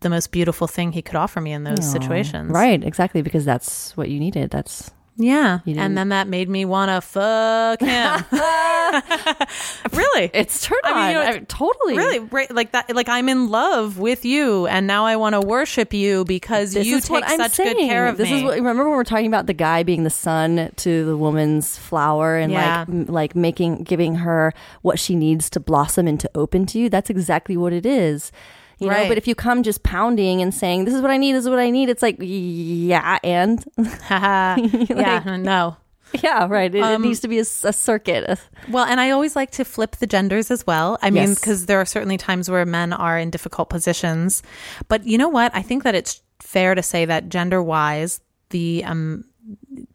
the 0.00 0.08
most 0.08 0.30
beautiful 0.30 0.66
thing 0.68 0.92
he 0.92 1.02
could 1.02 1.16
offer 1.16 1.40
me 1.40 1.52
in 1.52 1.64
those 1.64 1.80
Aw. 1.80 1.82
situations. 2.00 2.50
Right. 2.52 2.82
Exactly. 2.82 3.20
Because 3.20 3.44
that's 3.44 3.96
what 3.96 4.08
you 4.10 4.20
needed. 4.20 4.50
That's 4.50 4.92
Yeah. 5.20 5.58
And 5.66 5.98
then 5.98 6.10
that 6.10 6.28
made 6.28 6.48
me 6.48 6.64
want 6.64 6.90
to 6.90 7.00
fuck 7.00 7.80
him. 7.80 8.24
really? 9.92 10.30
it's 10.32 10.62
turned 10.62 10.80
I 10.84 10.94
mean, 10.94 11.08
you 11.16 11.22
know, 11.22 11.36
I- 11.38 11.44
totally. 11.48 11.96
Really, 11.96 12.18
right, 12.20 12.50
like 12.54 12.72
that. 12.72 12.94
Like 12.94 13.08
I'm 13.08 13.28
in 13.28 13.48
love 13.48 13.98
with 13.98 14.24
you, 14.24 14.66
and 14.68 14.86
now 14.86 15.04
I 15.06 15.16
want 15.16 15.34
to 15.34 15.40
worship 15.40 15.92
you 15.92 16.24
because 16.24 16.72
This 16.74 16.86
you 16.86 17.00
take 17.00 17.24
such 17.28 17.52
saying. 17.52 17.74
good 17.76 17.88
care 17.88 18.06
of 18.06 18.16
this 18.16 18.30
me. 18.30 18.38
is 18.38 18.42
what 18.44 18.54
remember 18.54 18.84
when 18.84 18.92
we 18.92 18.96
we're 18.96 19.04
talking 19.04 19.26
about 19.26 19.46
the 19.46 19.54
guy 19.54 19.82
being 19.82 20.04
the 20.04 20.10
sun 20.10 20.70
to 20.76 21.04
the 21.04 21.16
woman's 21.16 21.76
flower 21.76 22.36
and 22.36 22.52
Yeah. 22.52 22.80
like 22.80 22.88
m- 22.88 23.06
like 23.06 23.36
making 23.36 23.82
giving 23.84 24.14
her 24.16 24.52
what 24.82 24.98
she 24.98 25.14
needs 25.16 25.50
to 25.50 25.60
blossom 25.60 26.06
and 26.06 26.18
to 26.20 26.30
open 26.34 26.64
to 26.66 26.78
you. 26.78 26.88
That's 26.88 27.10
exactly 27.10 27.56
what 27.56 27.72
it 27.72 27.84
is. 27.84 28.30
You 28.78 28.86
know, 28.88 28.92
Right. 28.94 29.08
but 29.08 29.18
if 29.18 29.26
you 29.26 29.34
come 29.34 29.62
just 29.62 29.82
pounding 29.82 30.40
and 30.40 30.54
saying 30.54 30.84
this 30.84 30.94
is 30.94 31.00
what 31.02 31.10
I 31.10 31.16
need, 31.16 31.32
this 31.34 31.44
is 31.44 31.50
what 31.50 31.58
I 31.58 31.70
need, 31.70 31.88
it's 31.88 32.02
like 32.02 32.16
yeah, 32.20 33.18
and 33.24 33.64
Haha. 34.04 34.56
yeah, 34.88 35.36
no. 35.36 35.76
yeah, 36.22 36.46
right. 36.48 36.72
It, 36.74 36.80
Um, 36.80 37.02
it 37.04 37.06
needs 37.08 37.20
to 37.20 37.28
be 37.28 37.38
a 37.38 37.44
circuit. 37.44 38.38
Well, 38.70 38.84
and 38.84 39.00
I 39.00 39.10
always 39.10 39.34
like 39.36 39.50
to 39.52 39.64
flip 39.64 39.96
the 39.96 40.06
genders 40.06 40.50
as 40.50 40.66
well. 40.66 40.96
I 41.02 41.10
mean, 41.10 41.28
Yes. 41.30 41.40
because 41.40 41.66
there 41.66 41.80
are 41.80 41.84
certainly 41.84 42.16
times 42.16 42.48
where 42.48 42.64
men 42.64 42.92
are 42.92 43.18
in 43.18 43.30
difficult 43.30 43.68
positions. 43.68 44.42
But 44.88 45.04
you 45.06 45.18
know 45.18 45.28
what? 45.28 45.54
I 45.54 45.62
think 45.62 45.82
that 45.82 45.94
it's 45.94 46.22
fair 46.40 46.74
to 46.74 46.82
say 46.82 47.04
that 47.04 47.28
gender 47.28 47.62
wise, 47.62 48.20
the 48.50 48.84
um, 48.84 49.24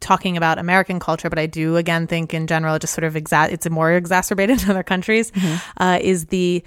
talking 0.00 0.36
about 0.36 0.58
American 0.58 1.00
culture, 1.00 1.30
but 1.30 1.38
I 1.38 1.46
do 1.46 1.76
again 1.76 2.06
think 2.06 2.34
in 2.34 2.46
general, 2.46 2.78
just 2.78 2.92
sort 2.94 3.04
of 3.04 3.14
exa- 3.14 3.50
it's 3.50 3.68
more 3.70 3.92
exacerbated 3.92 4.62
in 4.64 4.70
other 4.70 4.82
countries, 4.84 5.32
uh, 5.78 5.98
is 6.00 6.26
the 6.26 6.62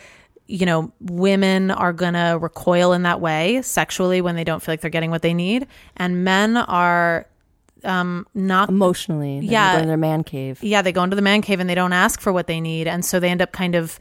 you 0.48 0.66
know, 0.66 0.91
women 1.02 1.72
are 1.72 1.91
going 1.93 2.14
to 2.14 2.38
recoil 2.39 2.93
in 2.93 3.04
that 3.04 3.20
way 3.22 3.62
sexually 3.62 4.22
when 4.22 4.36
they 4.36 4.43
don't 4.43 4.62
feel 4.64 4.72
like 4.74 4.82
they're 4.82 4.89
getting 4.89 5.12
what 5.12 5.22
they 5.22 5.34
need. 5.34 5.68
And 5.98 6.24
men 6.24 6.56
are 6.58 7.26
um, 7.84 8.26
not 8.34 8.70
Emotionally, 8.70 9.39
They're 9.41 9.52
Yeah. 9.52 9.82
to 9.82 9.88
their 9.88 9.98
man 9.98 10.24
cave. 10.24 10.64
yeah, 10.64 10.82
they 10.82 10.91
go 10.91 11.04
into 11.04 11.16
the 11.16 11.22
man 11.22 11.41
cave 11.41 11.60
and 11.60 11.70
they 11.70 11.76
don't 11.76 11.93
ask 11.93 12.20
for 12.22 12.34
what 12.34 12.48
they 12.48 12.60
need, 12.60 12.88
and 12.88 13.06
so 13.06 13.20
they 13.20 13.30
end 13.30 13.41
up 13.41 13.52
kind 13.52 13.76
of 13.76 14.00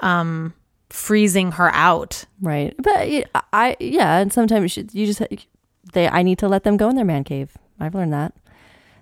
um, 0.00 0.54
freezing 0.90 1.52
her 1.52 1.70
out. 1.74 2.24
Right. 2.40 2.74
But 2.78 2.96
i 3.52 3.76
yeah, 3.80 4.18
and 4.18 4.32
sometimes 4.32 4.76
you 4.76 5.06
just 5.06 5.20
they 5.92 6.08
I 6.08 6.22
need 6.22 6.38
to 6.38 6.48
let 6.48 6.62
them 6.64 6.76
go 6.76 6.88
in 6.88 6.96
their 6.96 7.04
man 7.04 7.24
cave. 7.24 7.56
I've 7.80 7.94
learned 7.94 8.12
that. 8.12 8.32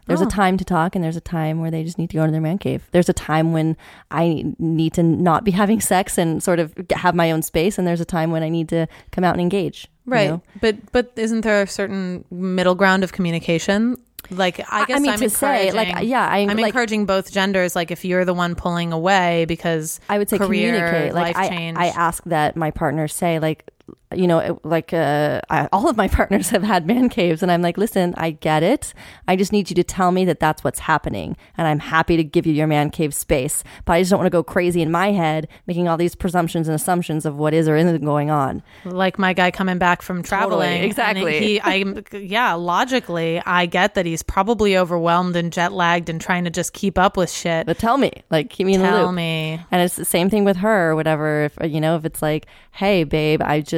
There's 0.06 0.22
Oh. 0.22 0.26
a 0.26 0.30
time 0.30 0.56
to 0.56 0.64
talk 0.64 0.94
and 0.94 1.04
there's 1.04 1.16
a 1.16 1.20
time 1.20 1.60
where 1.60 1.70
they 1.70 1.82
just 1.84 1.98
need 1.98 2.10
to 2.10 2.16
go 2.16 2.22
into 2.22 2.32
their 2.32 2.40
man 2.40 2.58
cave. 2.58 2.86
There's 2.92 3.08
a 3.08 3.12
time 3.12 3.52
when 3.52 3.76
I 4.10 4.44
need 4.58 4.92
to 4.94 5.02
not 5.02 5.44
be 5.44 5.50
having 5.62 5.80
sex 5.80 6.16
and 6.18 6.42
sort 6.42 6.58
of 6.60 6.74
have 6.92 7.14
my 7.14 7.30
own 7.30 7.42
space 7.42 7.78
and 7.78 7.86
there's 7.86 8.00
a 8.00 8.04
time 8.04 8.30
when 8.30 8.42
I 8.42 8.48
need 8.48 8.68
to 8.70 8.86
come 9.12 9.24
out 9.24 9.34
and 9.34 9.40
engage. 9.40 9.88
you 10.06 10.12
Right, 10.12 10.30
know? 10.30 10.42
but 10.60 10.76
but 10.92 11.12
isn't 11.16 11.40
there 11.42 11.62
a 11.62 11.66
certain 11.66 12.24
middle 12.30 12.74
ground 12.76 13.02
of 13.04 13.12
communication? 13.12 13.96
Like 14.30 14.58
I 14.60 14.82
I- 14.82 14.84
guess 14.86 14.96
I 14.96 15.00
mean, 15.00 15.10
am 15.12 15.18
to 15.20 15.30
say, 15.30 15.70
like, 15.72 15.94
yeah, 16.02 16.26
I'm, 16.28 16.50
I'm 16.50 16.56
like- 16.56 16.66
encouraging 16.66 17.06
both 17.06 17.30
genders. 17.32 17.76
Like 17.76 17.90
if 17.90 18.04
you're 18.04 18.24
the 18.24 18.34
one 18.34 18.54
pulling 18.56 18.92
away 18.92 19.44
because 19.46 20.00
I 20.08 20.18
would 20.18 20.28
say 20.28 20.38
career, 20.38 20.72
communicate. 20.74 21.14
Like 21.14 21.36
life 21.36 21.44
I, 21.44 21.48
change. 21.48 21.76
I 21.78 21.86
ask 21.88 22.22
that 22.24 22.56
my 22.56 22.70
partners 22.72 23.14
say 23.14 23.38
like, 23.38 23.70
you 24.14 24.26
know, 24.26 24.60
like 24.62 24.92
uh, 24.92 25.40
I, 25.50 25.68
all 25.72 25.88
of 25.88 25.96
my 25.96 26.08
partners 26.16 26.50
have 26.50 26.62
had 26.62 26.86
man 26.86 27.08
caves, 27.08 27.42
and 27.42 27.50
I'm 27.50 27.62
like, 27.62 27.76
listen, 27.76 28.14
I 28.16 28.30
get 28.30 28.62
it. 28.62 28.94
I 29.26 29.36
just 29.36 29.52
need 29.52 29.68
you 29.70 29.74
to 29.76 29.84
tell 29.84 30.12
me 30.12 30.24
that 30.26 30.40
that's 30.40 30.62
what's 30.62 30.78
happening, 30.80 31.36
and 31.56 31.66
I'm 31.66 31.78
happy 31.78 32.16
to 32.16 32.24
give 32.24 32.46
you 32.46 32.52
your 32.52 32.66
man 32.66 32.90
cave 32.90 33.14
space. 33.14 33.64
But 33.84 33.94
I 33.94 34.00
just 34.00 34.10
don't 34.10 34.18
want 34.18 34.26
to 34.26 34.30
go 34.30 34.42
crazy 34.42 34.80
in 34.80 34.90
my 34.90 35.12
head, 35.12 35.48
making 35.66 35.88
all 35.88 35.96
these 35.96 36.14
presumptions 36.14 36.68
and 36.68 36.74
assumptions 36.74 37.26
of 37.26 37.36
what 37.36 37.52
is 37.52 37.68
or 37.68 37.76
isn't 37.76 38.04
going 38.04 38.30
on. 38.30 38.62
like 38.84 39.18
my 39.18 39.32
guy 39.32 39.50
coming 39.50 39.78
back 39.78 40.02
from 40.02 40.22
traveling. 40.22 40.76
and 40.76 40.84
exactly. 40.84 41.38
He, 41.38 41.60
I, 41.62 41.84
yeah, 42.12 42.54
logically, 42.54 43.40
I 43.44 43.66
get 43.66 43.94
that 43.94 44.06
he's 44.06 44.22
probably 44.22 44.76
overwhelmed 44.76 45.36
and 45.36 45.52
jet 45.52 45.72
lagged 45.72 46.08
and 46.08 46.20
trying 46.20 46.44
to 46.44 46.50
just 46.50 46.72
keep 46.72 46.98
up 46.98 47.16
with 47.16 47.30
shit. 47.30 47.66
But 47.66 47.78
tell 47.78 47.98
me, 47.98 48.12
like, 48.30 48.50
keep 48.50 48.66
me 48.66 48.74
in 48.74 48.80
the 48.80 48.86
loop. 48.86 48.96
Tell 48.96 49.12
me. 49.12 49.60
And 49.70 49.82
it's 49.82 49.96
the 49.96 50.04
same 50.04 50.30
thing 50.30 50.44
with 50.44 50.58
her 50.58 50.90
or 50.90 50.96
whatever. 50.96 51.44
If 51.44 51.58
you 51.72 51.80
know, 51.80 51.96
if 51.96 52.04
it's 52.04 52.22
like, 52.22 52.46
hey, 52.72 53.04
babe, 53.04 53.42
I 53.42 53.60
just 53.60 53.75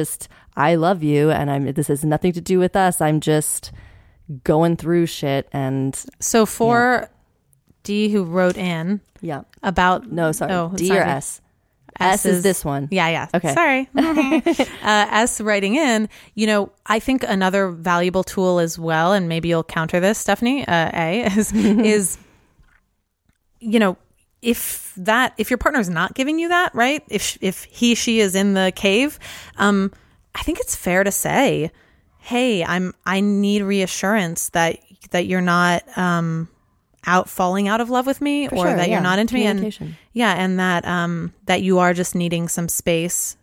I 0.55 0.75
love 0.75 1.03
you, 1.03 1.31
and 1.31 1.49
I'm 1.51 1.71
this 1.73 1.87
has 1.87 2.03
nothing 2.03 2.31
to 2.33 2.41
do 2.41 2.59
with 2.59 2.75
us. 2.75 3.01
I'm 3.01 3.19
just 3.19 3.71
going 4.43 4.75
through 4.77 5.05
shit, 5.07 5.47
and 5.53 5.95
So 6.19 6.45
for 6.45 7.09
D, 7.83 8.09
who 8.09 8.23
wrote 8.23 8.57
in 8.57 9.01
yeah. 9.21 9.41
about 9.63 10.11
No, 10.11 10.31
sorry, 10.31 10.51
Oh, 10.53 10.71
D 10.75 10.87
sorry. 10.87 10.99
or 10.99 11.03
S. 11.03 11.41
S 11.99 12.25
is 12.25 12.37
is- 12.37 12.43
this 12.43 12.63
one. 12.63 12.87
Yeah, 12.91 13.09
yeah. 13.09 13.27
Okay. 13.33 13.53
Sorry. 13.53 13.89
uh, 14.83 15.07
S 15.11 15.41
writing 15.41 15.75
in, 15.75 16.07
you 16.35 16.47
know, 16.47 16.71
I 16.85 16.99
think 16.99 17.23
another 17.27 17.71
valuable 17.71 18.23
tool 18.23 18.59
as 18.59 18.77
well, 18.79 19.11
and 19.13 19.27
maybe 19.27 19.49
you'll 19.49 19.63
counter 19.65 19.99
this, 19.99 20.17
Stephanie, 20.17 20.65
uh, 20.67 20.91
A, 20.93 21.23
is, 21.37 21.51
is, 21.53 22.17
you 23.59 23.79
know, 23.79 23.97
if 24.41 24.93
that, 24.97 25.33
if 25.37 25.49
your 25.49 25.57
partner's 25.57 25.89
not 25.89 26.13
giving 26.13 26.39
you 26.39 26.49
that, 26.49 26.73
right? 26.73 27.03
If, 27.09 27.37
if 27.41 27.63
he, 27.65 27.95
she 27.95 28.19
is 28.19 28.35
in 28.35 28.53
the 28.53 28.71
cave, 28.75 29.19
um, 29.57 29.91
I 30.35 30.43
think 30.43 30.59
it's 30.59 30.75
fair 30.75 31.03
to 31.03 31.11
say, 31.11 31.71
hey, 32.19 32.63
I'm, 32.63 32.93
I 33.05 33.19
need 33.21 33.63
reassurance 33.63 34.49
that 34.49 34.79
that 35.11 35.25
you're 35.25 35.41
not 35.41 35.81
um 35.97 36.49
out 37.07 37.29
falling 37.29 37.67
out 37.67 37.81
of 37.81 37.89
love 37.89 38.05
with 38.05 38.21
me 38.21 38.47
For 38.47 38.55
or 38.55 38.65
sure, 38.67 38.75
that 38.75 38.89
yeah. 38.89 38.95
you're 38.95 39.01
not 39.03 39.17
into 39.17 39.33
me 39.33 39.45
and 39.45 39.95
yeah 40.13 40.33
and 40.33 40.59
that 40.59 40.85
um 40.85 41.33
that 41.45 41.61
you 41.63 41.79
are 41.79 41.93
just 41.93 42.13
needing 42.13 42.47
some 42.49 42.67
space 42.67 43.37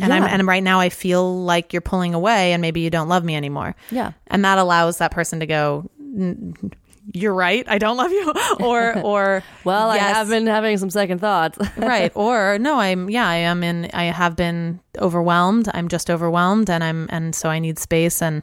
and 0.00 0.12
I'm 0.12 0.22
and 0.24 0.46
right 0.46 0.62
now 0.62 0.80
I 0.80 0.90
feel 0.90 1.42
like 1.42 1.72
you're 1.72 1.82
pulling 1.82 2.14
away 2.14 2.52
and 2.52 2.60
maybe 2.62 2.80
you 2.80 2.90
don't 2.90 3.08
love 3.08 3.24
me 3.24 3.34
anymore. 3.36 3.74
Yeah. 3.90 4.12
And 4.28 4.44
that 4.44 4.58
allows 4.58 4.98
that 4.98 5.10
person 5.10 5.40
to 5.40 5.46
go 5.46 5.90
"N- 5.98 6.54
you're 7.12 7.34
right. 7.34 7.64
I 7.68 7.78
don't 7.78 7.96
love 7.96 8.12
you 8.12 8.32
or 8.60 8.98
or 9.00 9.42
Well, 9.64 9.90
I 9.90 9.98
have 9.98 10.28
been 10.28 10.46
having 10.46 10.78
some 10.78 10.90
second 10.90 11.18
thoughts. 11.20 11.58
right 11.76 12.12
or 12.14 12.58
no 12.58 12.78
i'm 12.78 13.10
yeah 13.10 13.28
i 13.28 13.34
am 13.36 13.62
in 13.64 13.90
i 13.92 14.04
have 14.04 14.36
been 14.36 14.78
overwhelmed 14.98 15.68
i'm 15.74 15.88
just 15.88 16.10
overwhelmed 16.10 16.70
and 16.70 16.84
i'm 16.84 17.06
and 17.10 17.34
so 17.34 17.48
i 17.48 17.58
need 17.58 17.78
space 17.78 18.22
and 18.22 18.42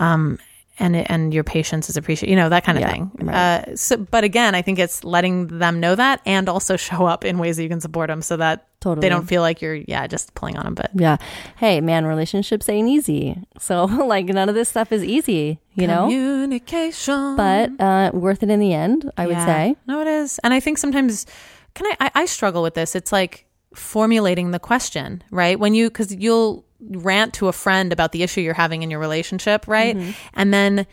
um 0.00 0.38
and 0.78 0.96
it, 0.96 1.06
and 1.10 1.32
your 1.34 1.44
patience 1.44 1.88
is 1.88 1.96
appreciated 1.96 2.30
you 2.30 2.36
know 2.36 2.48
that 2.48 2.64
kind 2.64 2.78
of 2.78 2.82
Yeah, 2.82 2.90
thing 2.92 3.10
right. 3.20 3.34
uh 3.68 3.76
so 3.76 3.96
but 3.96 4.24
again 4.24 4.54
i 4.54 4.62
think 4.62 4.78
it's 4.78 5.04
letting 5.04 5.46
them 5.58 5.78
know 5.78 5.94
that 5.94 6.20
and 6.26 6.48
also 6.48 6.76
show 6.76 7.04
up 7.06 7.24
in 7.24 7.38
ways 7.38 7.56
that 7.58 7.62
you 7.62 7.68
can 7.68 7.80
support 7.80 8.08
them 8.08 8.22
so 8.22 8.36
that 8.38 8.66
Totally. 8.80 9.04
they 9.04 9.10
don't 9.10 9.26
feel 9.26 9.42
like 9.42 9.60
you're 9.60 9.74
yeah 9.74 10.06
just 10.06 10.34
pulling 10.34 10.56
on 10.56 10.64
them 10.64 10.74
but 10.74 10.90
yeah. 10.94 11.18
Hey, 11.56 11.80
man, 11.80 12.06
relationships 12.06 12.68
ain't 12.68 12.88
easy. 12.88 13.38
So, 13.58 13.84
like, 14.06 14.26
none 14.26 14.48
of 14.48 14.54
this 14.54 14.68
stuff 14.68 14.92
is 14.92 15.04
easy, 15.04 15.60
you 15.74 15.86
know? 15.86 16.08
communication 16.50 17.36
But 17.36 17.80
uh, 17.80 18.10
worth 18.12 18.42
it 18.42 18.50
in 18.50 18.60
the 18.60 18.72
end, 18.72 19.10
I 19.16 19.26
would 19.26 19.36
say. 19.36 19.76
No, 19.86 20.00
it 20.00 20.08
is. 20.08 20.40
And 20.42 20.54
I 20.54 20.60
think 20.60 20.78
sometimes, 20.78 21.26
can 21.74 21.86
I, 21.86 21.96
I, 22.00 22.10
I 22.22 22.26
struggle 22.26 22.62
with 22.62 22.74
this. 22.74 22.94
It's 22.94 23.12
like 23.12 23.46
formulating 23.74 24.50
the 24.50 24.58
question, 24.58 25.22
right? 25.30 25.58
When 25.58 25.74
you, 25.74 25.90
cause 25.90 26.12
you'll 26.12 26.64
rant 26.80 27.34
to 27.34 27.48
a 27.48 27.52
friend 27.52 27.92
about 27.92 28.12
the 28.12 28.22
issue 28.22 28.40
you're 28.40 28.54
having 28.54 28.82
in 28.82 28.90
your 28.90 29.00
relationship, 29.00 29.68
right? 29.68 29.96
Mm-hmm. 29.96 30.10
And 30.34 30.54
then, 30.54 30.86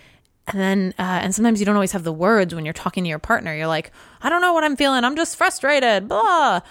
and 0.47 0.61
then, 0.61 0.93
uh, 0.97 1.19
and 1.23 1.35
sometimes 1.35 1.59
you 1.59 1.65
don't 1.65 1.75
always 1.75 1.91
have 1.91 2.03
the 2.03 2.13
words 2.13 2.55
when 2.55 2.65
you're 2.65 2.73
talking 2.73 3.03
to 3.03 3.09
your 3.09 3.19
partner. 3.19 3.53
You're 3.55 3.67
like, 3.67 3.91
I 4.21 4.29
don't 4.29 4.41
know 4.41 4.53
what 4.53 4.63
I'm 4.63 4.75
feeling. 4.75 5.03
I'm 5.03 5.15
just 5.15 5.35
frustrated, 5.35 6.07
blah. 6.07 6.61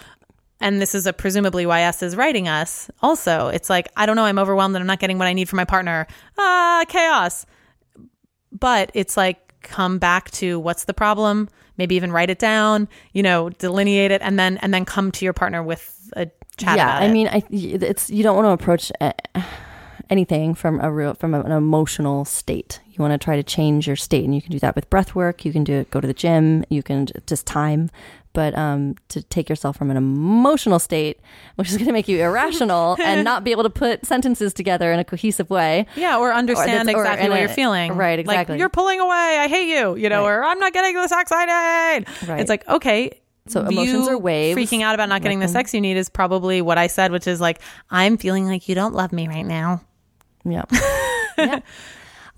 And 0.59 0.81
this 0.81 0.95
is 0.95 1.05
a 1.05 1.13
presumably 1.13 1.65
why 1.65 1.81
S 1.81 2.01
is 2.01 2.15
writing 2.15 2.47
us. 2.47 2.89
Also, 3.01 3.47
it's 3.47 3.69
like, 3.69 3.89
I 3.95 4.05
don't 4.05 4.15
know. 4.15 4.25
I'm 4.25 4.39
overwhelmed 4.39 4.75
and 4.75 4.81
I'm 4.81 4.87
not 4.87 4.99
getting 4.99 5.17
what 5.17 5.27
I 5.27 5.33
need 5.33 5.47
from 5.49 5.57
my 5.57 5.65
partner. 5.65 6.07
Ah, 6.37 6.83
chaos 6.87 7.45
but 8.51 8.91
it's 8.93 9.17
like 9.17 9.53
come 9.61 9.97
back 9.99 10.31
to 10.31 10.59
what's 10.59 10.85
the 10.85 10.93
problem 10.93 11.49
maybe 11.77 11.95
even 11.95 12.11
write 12.11 12.29
it 12.29 12.39
down 12.39 12.87
you 13.13 13.21
know 13.21 13.49
delineate 13.49 14.11
it 14.11 14.21
and 14.21 14.39
then 14.39 14.57
and 14.57 14.73
then 14.73 14.85
come 14.85 15.11
to 15.11 15.25
your 15.25 15.33
partner 15.33 15.61
with 15.61 16.09
a 16.15 16.27
chat 16.57 16.77
yeah, 16.77 16.89
about 16.89 17.01
I 17.01 17.05
it. 17.05 17.11
mean, 17.11 17.27
I 17.27 17.43
it's 17.51 18.09
you 18.09 18.23
don't 18.23 18.35
want 18.35 18.45
to 18.45 18.51
approach 18.63 18.91
uh, 18.99 19.13
anything 20.09 20.55
from 20.55 20.79
a 20.79 20.91
real 20.91 21.13
from 21.13 21.33
an 21.33 21.51
emotional 21.51 22.25
state. 22.25 22.79
You 22.87 23.01
want 23.01 23.13
to 23.19 23.23
try 23.23 23.35
to 23.35 23.43
change 23.43 23.85
your 23.85 23.95
state, 23.95 24.25
and 24.25 24.33
you 24.33 24.41
can 24.41 24.51
do 24.51 24.59
that 24.59 24.75
with 24.75 24.89
breath 24.89 25.13
work. 25.13 25.45
You 25.45 25.53
can 25.53 25.63
do 25.63 25.73
it. 25.73 25.91
Go 25.91 26.01
to 26.01 26.07
the 26.07 26.13
gym. 26.13 26.65
You 26.69 26.81
can 26.81 27.07
just 27.27 27.45
time. 27.45 27.89
But 28.37 28.55
um, 28.55 28.93
to 29.09 29.23
take 29.23 29.49
yourself 29.49 29.77
from 29.77 29.89
an 29.89 29.97
emotional 29.97 30.77
state, 30.77 31.19
which 31.55 31.69
is 31.71 31.77
going 31.77 31.87
to 31.87 31.91
make 31.91 32.07
you 32.07 32.19
irrational 32.21 32.95
and 33.03 33.23
not 33.23 33.43
be 33.43 33.49
able 33.49 33.63
to 33.63 33.69
put 33.71 34.05
sentences 34.05 34.53
together 34.53 34.91
in 34.93 34.99
a 34.99 35.03
cohesive 35.03 35.49
way, 35.49 35.87
yeah 35.95 36.19
or 36.19 36.31
understand 36.31 36.87
that's- 36.87 36.95
or 36.95 37.01
exactly 37.01 37.29
what 37.29 37.37
a- 37.37 37.39
you're 37.39 37.49
feeling 37.49 37.93
right, 37.95 38.19
exactly. 38.19 38.53
like 38.53 38.59
you're 38.59 38.69
pulling 38.69 38.99
away 38.99 39.37
i 39.39 39.47
hate 39.47 39.69
you 39.75 39.95
you 39.95 40.07
know 40.07 40.21
Right. 40.21 40.33
or 40.35 40.43
i'm 40.43 40.59
not 40.59 40.71
getting 40.71 40.93
this 40.93 41.11
excited 41.11 42.05
Right. 42.27 42.39
it's 42.39 42.49
like 42.49 42.67
okay 42.69 43.19
So 43.47 43.61
emotions 43.65 44.07
are 44.07 44.17
waves. 44.19 44.55
freaking 44.59 44.83
out 44.83 44.93
about 44.93 45.09
not 45.09 45.23
getting 45.23 45.39
the 45.39 45.47
sex 45.47 45.73
you 45.73 45.81
need 45.81 45.97
is 45.97 46.07
probably 46.07 46.61
what 46.61 46.77
i 46.77 46.85
said 46.85 47.11
which 47.11 47.25
is 47.25 47.41
like 47.41 47.59
i'm 47.89 48.17
feeling 48.17 48.45
like 48.45 48.69
you 48.69 48.75
don't 48.75 48.93
love 48.93 49.11
me 49.11 49.27
right 49.27 49.45
now 49.47 49.81
Yeah. 50.45 50.65
yeah. 51.39 51.59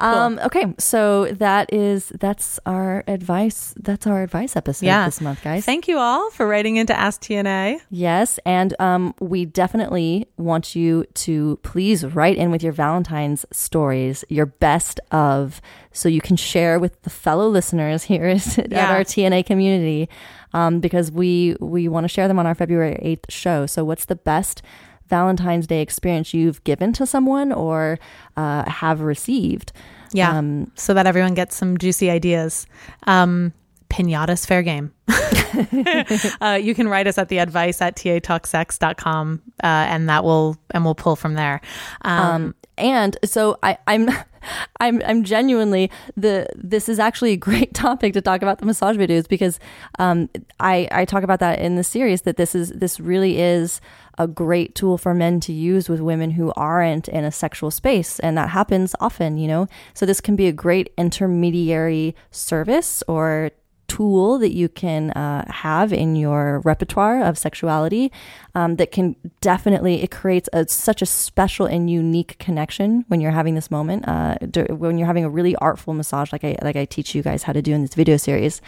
Um, 0.01 0.39
okay, 0.45 0.73
so 0.77 1.25
that 1.33 1.71
is 1.73 2.09
that's 2.19 2.59
our 2.65 3.03
advice. 3.07 3.73
That's 3.77 4.07
our 4.07 4.23
advice 4.23 4.55
episode 4.55 4.85
yeah 4.85 5.05
this 5.05 5.19
month, 5.21 5.43
guys. 5.43 5.65
thank 5.65 5.87
you 5.87 5.97
all 5.97 6.29
for 6.31 6.47
writing 6.47 6.77
into 6.77 6.97
ask 6.97 7.21
tna 7.21 7.79
Yes, 7.89 8.39
and 8.45 8.73
um, 8.79 9.13
we 9.19 9.45
definitely 9.45 10.27
want 10.37 10.75
you 10.75 11.05
to 11.25 11.59
please 11.63 12.05
write 12.05 12.37
in 12.37 12.51
with 12.51 12.63
your 12.63 12.71
Valentine's 12.73 13.45
stories, 13.51 14.23
your 14.29 14.45
best 14.45 14.99
of, 15.11 15.61
so 15.91 16.07
you 16.09 16.21
can 16.21 16.35
share 16.37 16.79
with 16.79 17.01
the 17.01 17.09
fellow 17.09 17.47
listeners 17.49 18.03
here 18.03 18.25
at, 18.25 18.57
at 18.59 18.71
Yeah. 18.71 18.91
our 18.91 19.03
T&A 19.03 19.43
community, 19.43 20.07
um, 20.53 20.79
because 20.79 21.11
we 21.11 21.55
we 21.59 21.87
want 21.87 22.03
to 22.05 22.07
share 22.07 22.27
them 22.27 22.39
on 22.39 22.45
our 22.47 22.55
February 22.55 22.97
eighth 23.01 23.25
show. 23.31 23.65
So, 23.65 23.83
what's 23.83 24.05
the 24.05 24.15
best 24.15 24.61
Valentine's 25.09 25.67
Day 25.67 25.81
experience 25.81 26.33
you've 26.33 26.63
given 26.63 26.93
to 26.93 27.05
someone 27.05 27.51
or 27.51 27.99
uh, 28.37 28.69
have 28.69 29.01
received? 29.01 29.71
Yeah. 30.11 30.37
Um, 30.37 30.71
so 30.75 30.93
that 30.93 31.05
everyone 31.05 31.33
gets 31.33 31.55
some 31.55 31.77
juicy 31.77 32.09
ideas. 32.09 32.65
Um, 33.05 33.53
pinatas 33.89 34.45
fair 34.45 34.61
game. 34.61 34.91
uh, 36.41 36.59
you 36.61 36.75
can 36.75 36.87
write 36.87 37.07
us 37.07 37.17
at 37.17 37.29
the 37.29 37.39
advice 37.39 37.81
at 37.81 37.95
tatalksex.com 37.95 39.41
uh, 39.63 39.65
and 39.65 40.09
that 40.09 40.23
will, 40.23 40.57
and 40.71 40.85
we'll 40.85 40.95
pull 40.95 41.15
from 41.15 41.33
there. 41.33 41.61
Um, 42.03 42.19
Um, 42.29 42.55
and 42.79 43.17
so 43.23 43.57
I, 43.61 43.77
I'm, 43.87 44.09
I'm, 44.79 45.01
I'm 45.05 45.23
genuinely 45.23 45.91
the. 46.15 46.47
This 46.55 46.89
is 46.89 46.97
actually 46.99 47.33
a 47.33 47.37
great 47.37 47.73
topic 47.85 48.13
to 48.13 48.21
talk 48.21 48.41
about 48.41 48.59
the 48.59 48.65
massage 48.65 48.97
videos 48.97 49.27
because 49.27 49.59
um, 49.99 50.29
I, 50.59 50.87
I 50.91 51.05
talk 51.05 51.23
about 51.23 51.39
that 51.41 51.59
in 51.59 51.75
the 51.75 51.83
series 51.83 52.21
that 52.23 52.37
this 52.37 52.55
is 52.55 52.71
this 52.71 52.99
really 52.99 53.39
is 53.39 53.81
a 54.17 54.27
great 54.27 54.75
tool 54.75 54.97
for 54.97 55.13
men 55.13 55.39
to 55.41 55.53
use 55.53 55.87
with 55.89 55.99
women 56.01 56.31
who 56.31 56.51
aren't 56.55 57.07
in 57.07 57.23
a 57.23 57.31
sexual 57.31 57.71
space, 57.71 58.19
and 58.19 58.37
that 58.37 58.49
happens 58.49 58.95
often. 58.99 59.37
You 59.37 59.47
know, 59.47 59.67
so 59.93 60.05
this 60.05 60.21
can 60.21 60.35
be 60.35 60.47
a 60.47 60.53
great 60.53 60.93
intermediary 60.97 62.15
service 62.31 63.03
or 63.07 63.51
tool 63.89 64.37
that 64.37 64.53
you 64.53 64.69
can 64.69 65.11
uh, 65.11 65.43
have 65.51 65.91
in 65.91 66.15
your 66.15 66.61
repertoire 66.63 67.21
of 67.21 67.37
sexuality 67.37 68.11
um, 68.55 68.77
that 68.77 68.91
can 68.91 69.15
definitely 69.41 70.01
it 70.01 70.11
creates 70.11 70.47
a, 70.53 70.65
such 70.67 71.01
a 71.01 71.05
special 71.05 71.65
and 71.65 71.89
unique 71.89 72.37
connection 72.39 73.03
when 73.09 73.19
you're 73.19 73.31
having 73.31 73.55
this 73.55 73.69
moment 73.69 74.07
uh, 74.07 74.35
when 74.69 74.97
you're 74.97 75.07
having 75.07 75.25
a 75.25 75.29
really 75.29 75.55
artful 75.57 75.93
massage 75.93 76.31
like 76.31 76.43
I 76.43 76.55
like 76.61 76.75
I 76.75 76.85
teach 76.85 77.13
you 77.15 77.21
guys 77.21 77.43
how 77.43 77.53
to 77.53 77.61
do 77.61 77.73
in 77.73 77.81
this 77.81 77.95
video 77.95 78.15
series 78.15 78.61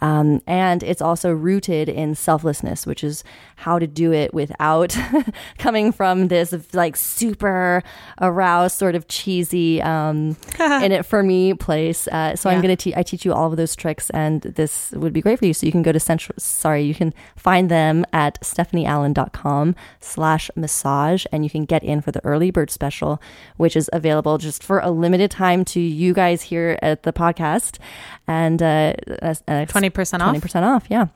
um, 0.00 0.42
and 0.46 0.82
it's 0.82 1.00
also 1.00 1.32
rooted 1.32 1.88
in 1.88 2.14
selflessness, 2.14 2.86
which 2.86 3.02
is 3.02 3.24
how 3.56 3.78
to 3.78 3.86
do 3.86 4.12
it 4.12 4.34
without 4.34 4.96
coming 5.58 5.92
from 5.92 6.28
this 6.28 6.54
like 6.74 6.96
super 6.96 7.82
aroused, 8.20 8.76
sort 8.76 8.94
of 8.94 9.08
cheesy, 9.08 9.80
um, 9.80 10.36
in 10.60 10.92
it 10.92 11.06
for 11.06 11.22
me 11.22 11.54
place. 11.54 12.06
Uh, 12.08 12.36
so 12.36 12.50
I'm 12.50 12.60
going 12.60 12.76
to 12.76 12.90
te- 12.90 12.94
I 12.96 13.02
teach 13.02 13.24
you 13.24 13.32
all 13.32 13.50
of 13.50 13.56
those 13.56 13.74
tricks, 13.74 14.10
and 14.10 14.42
this 14.42 14.92
would 14.92 15.12
be 15.12 15.20
great 15.20 15.38
for 15.38 15.46
you. 15.46 15.54
So 15.54 15.66
you 15.66 15.72
can 15.72 15.82
go 15.82 15.92
to 15.92 16.00
central. 16.00 16.34
Sorry, 16.38 16.82
you 16.82 16.94
can 16.94 17.14
find 17.36 17.70
them 17.70 18.04
at 18.12 18.40
stephanieallen.com 18.42 19.74
slash 20.00 20.50
massage, 20.56 21.24
and 21.32 21.44
you 21.44 21.50
can 21.50 21.64
get 21.64 21.82
in 21.82 22.00
for 22.00 22.12
the 22.12 22.24
early 22.24 22.50
bird 22.50 22.70
special, 22.70 23.22
which 23.56 23.76
is 23.76 23.88
available 23.92 24.38
just 24.38 24.62
for 24.62 24.80
a 24.80 24.90
limited 24.90 25.30
time 25.30 25.64
to 25.66 25.80
you 25.80 26.12
guys 26.12 26.42
here 26.42 26.78
at 26.82 27.04
the 27.04 27.12
podcast, 27.12 27.78
and 28.26 28.62
uh, 28.62 28.94
uh, 29.22 29.34
uh, 29.48 29.66
20% 29.90 30.20
off? 30.20 30.36
20% 30.36 30.62
off, 30.62 30.86
yeah. 30.88 31.06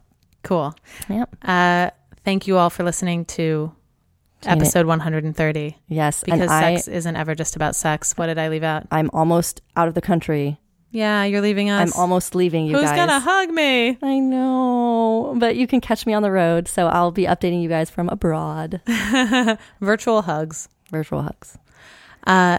cool. 0.42 0.74
Yep. 1.08 1.36
Uh, 1.42 1.90
thank 2.24 2.46
you 2.46 2.56
all 2.58 2.70
for 2.70 2.82
listening 2.84 3.24
to 3.26 3.72
episode 4.44 4.86
130 4.86 5.76
Yes. 5.88 6.22
because 6.22 6.48
I, 6.50 6.74
sex 6.76 6.88
isn't 6.88 7.16
ever 7.16 7.34
just 7.34 7.56
about 7.56 7.74
sex. 7.74 8.12
What 8.16 8.26
did 8.26 8.38
I 8.38 8.48
leave 8.48 8.62
out? 8.62 8.86
I'm 8.90 9.10
almost 9.12 9.60
out 9.76 9.88
of 9.88 9.94
the 9.94 10.00
country. 10.00 10.58
Yeah, 10.90 11.24
you're 11.24 11.42
leaving 11.42 11.68
us. 11.68 11.94
I'm 11.94 12.00
almost 12.00 12.34
leaving 12.34 12.64
you 12.64 12.72
Who's 12.74 12.84
guys. 12.86 12.96
gonna 12.96 13.20
hug 13.20 13.50
me? 13.50 13.98
I 14.00 14.18
know, 14.20 15.34
but 15.36 15.54
you 15.56 15.66
can 15.66 15.82
catch 15.82 16.06
me 16.06 16.14
on 16.14 16.22
the 16.22 16.30
road, 16.30 16.66
so 16.66 16.86
I'll 16.86 17.10
be 17.10 17.24
updating 17.24 17.60
you 17.62 17.68
guys 17.68 17.90
from 17.90 18.08
abroad. 18.08 18.80
Virtual 19.82 20.22
hugs. 20.22 20.70
Virtual 20.90 21.20
hugs. 21.22 21.58
Uh, 22.26 22.58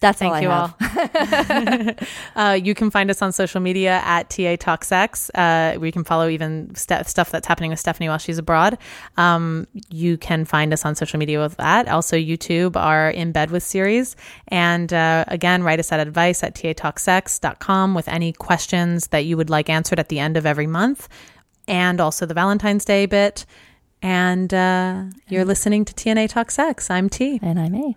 That's 0.00 0.18
Thank 0.18 0.30
all 0.30 0.36
I 0.36 0.40
you 0.42 0.50
have. 0.50 1.96
all. 2.36 2.42
uh, 2.50 2.52
you 2.52 2.74
can 2.74 2.90
find 2.90 3.10
us 3.10 3.22
on 3.22 3.32
social 3.32 3.60
media 3.60 4.02
at 4.04 4.28
TA 4.28 4.56
Talk 4.56 4.84
Sex. 4.84 5.30
Uh, 5.30 5.76
we 5.80 5.90
can 5.90 6.04
follow 6.04 6.28
even 6.28 6.74
st- 6.74 7.06
stuff 7.06 7.30
that's 7.30 7.46
happening 7.46 7.70
with 7.70 7.80
Stephanie 7.80 8.08
while 8.08 8.18
she's 8.18 8.36
abroad. 8.36 8.76
Um, 9.16 9.66
you 9.88 10.18
can 10.18 10.44
find 10.44 10.72
us 10.74 10.84
on 10.84 10.96
social 10.96 11.18
media 11.18 11.40
with 11.40 11.56
that. 11.56 11.88
Also, 11.88 12.16
YouTube, 12.16 12.76
our 12.76 13.10
In 13.10 13.32
Bed 13.32 13.50
with 13.50 13.62
series. 13.62 14.16
And 14.48 14.92
uh, 14.92 15.24
again, 15.28 15.62
write 15.62 15.80
us 15.80 15.90
at 15.92 16.00
advice 16.00 16.42
at 16.42 16.54
tatalksex.com 16.54 17.94
with 17.94 18.08
any 18.08 18.32
questions 18.34 19.08
that 19.08 19.24
you 19.24 19.36
would 19.38 19.48
like 19.48 19.70
answered 19.70 19.98
at 19.98 20.10
the 20.10 20.18
end 20.18 20.36
of 20.36 20.44
every 20.44 20.66
month. 20.66 21.08
And 21.66 22.00
also 22.00 22.26
the 22.26 22.34
Valentine's 22.34 22.84
Day 22.84 23.06
bit. 23.06 23.46
And 24.02 24.52
uh, 24.52 25.04
you're 25.28 25.46
listening 25.46 25.86
to 25.86 25.94
T&A 25.94 26.28
Talk 26.28 26.50
Sex. 26.50 26.90
I'm 26.90 27.08
T. 27.08 27.40
And 27.42 27.58
I 27.58 27.68
may. 27.70 27.96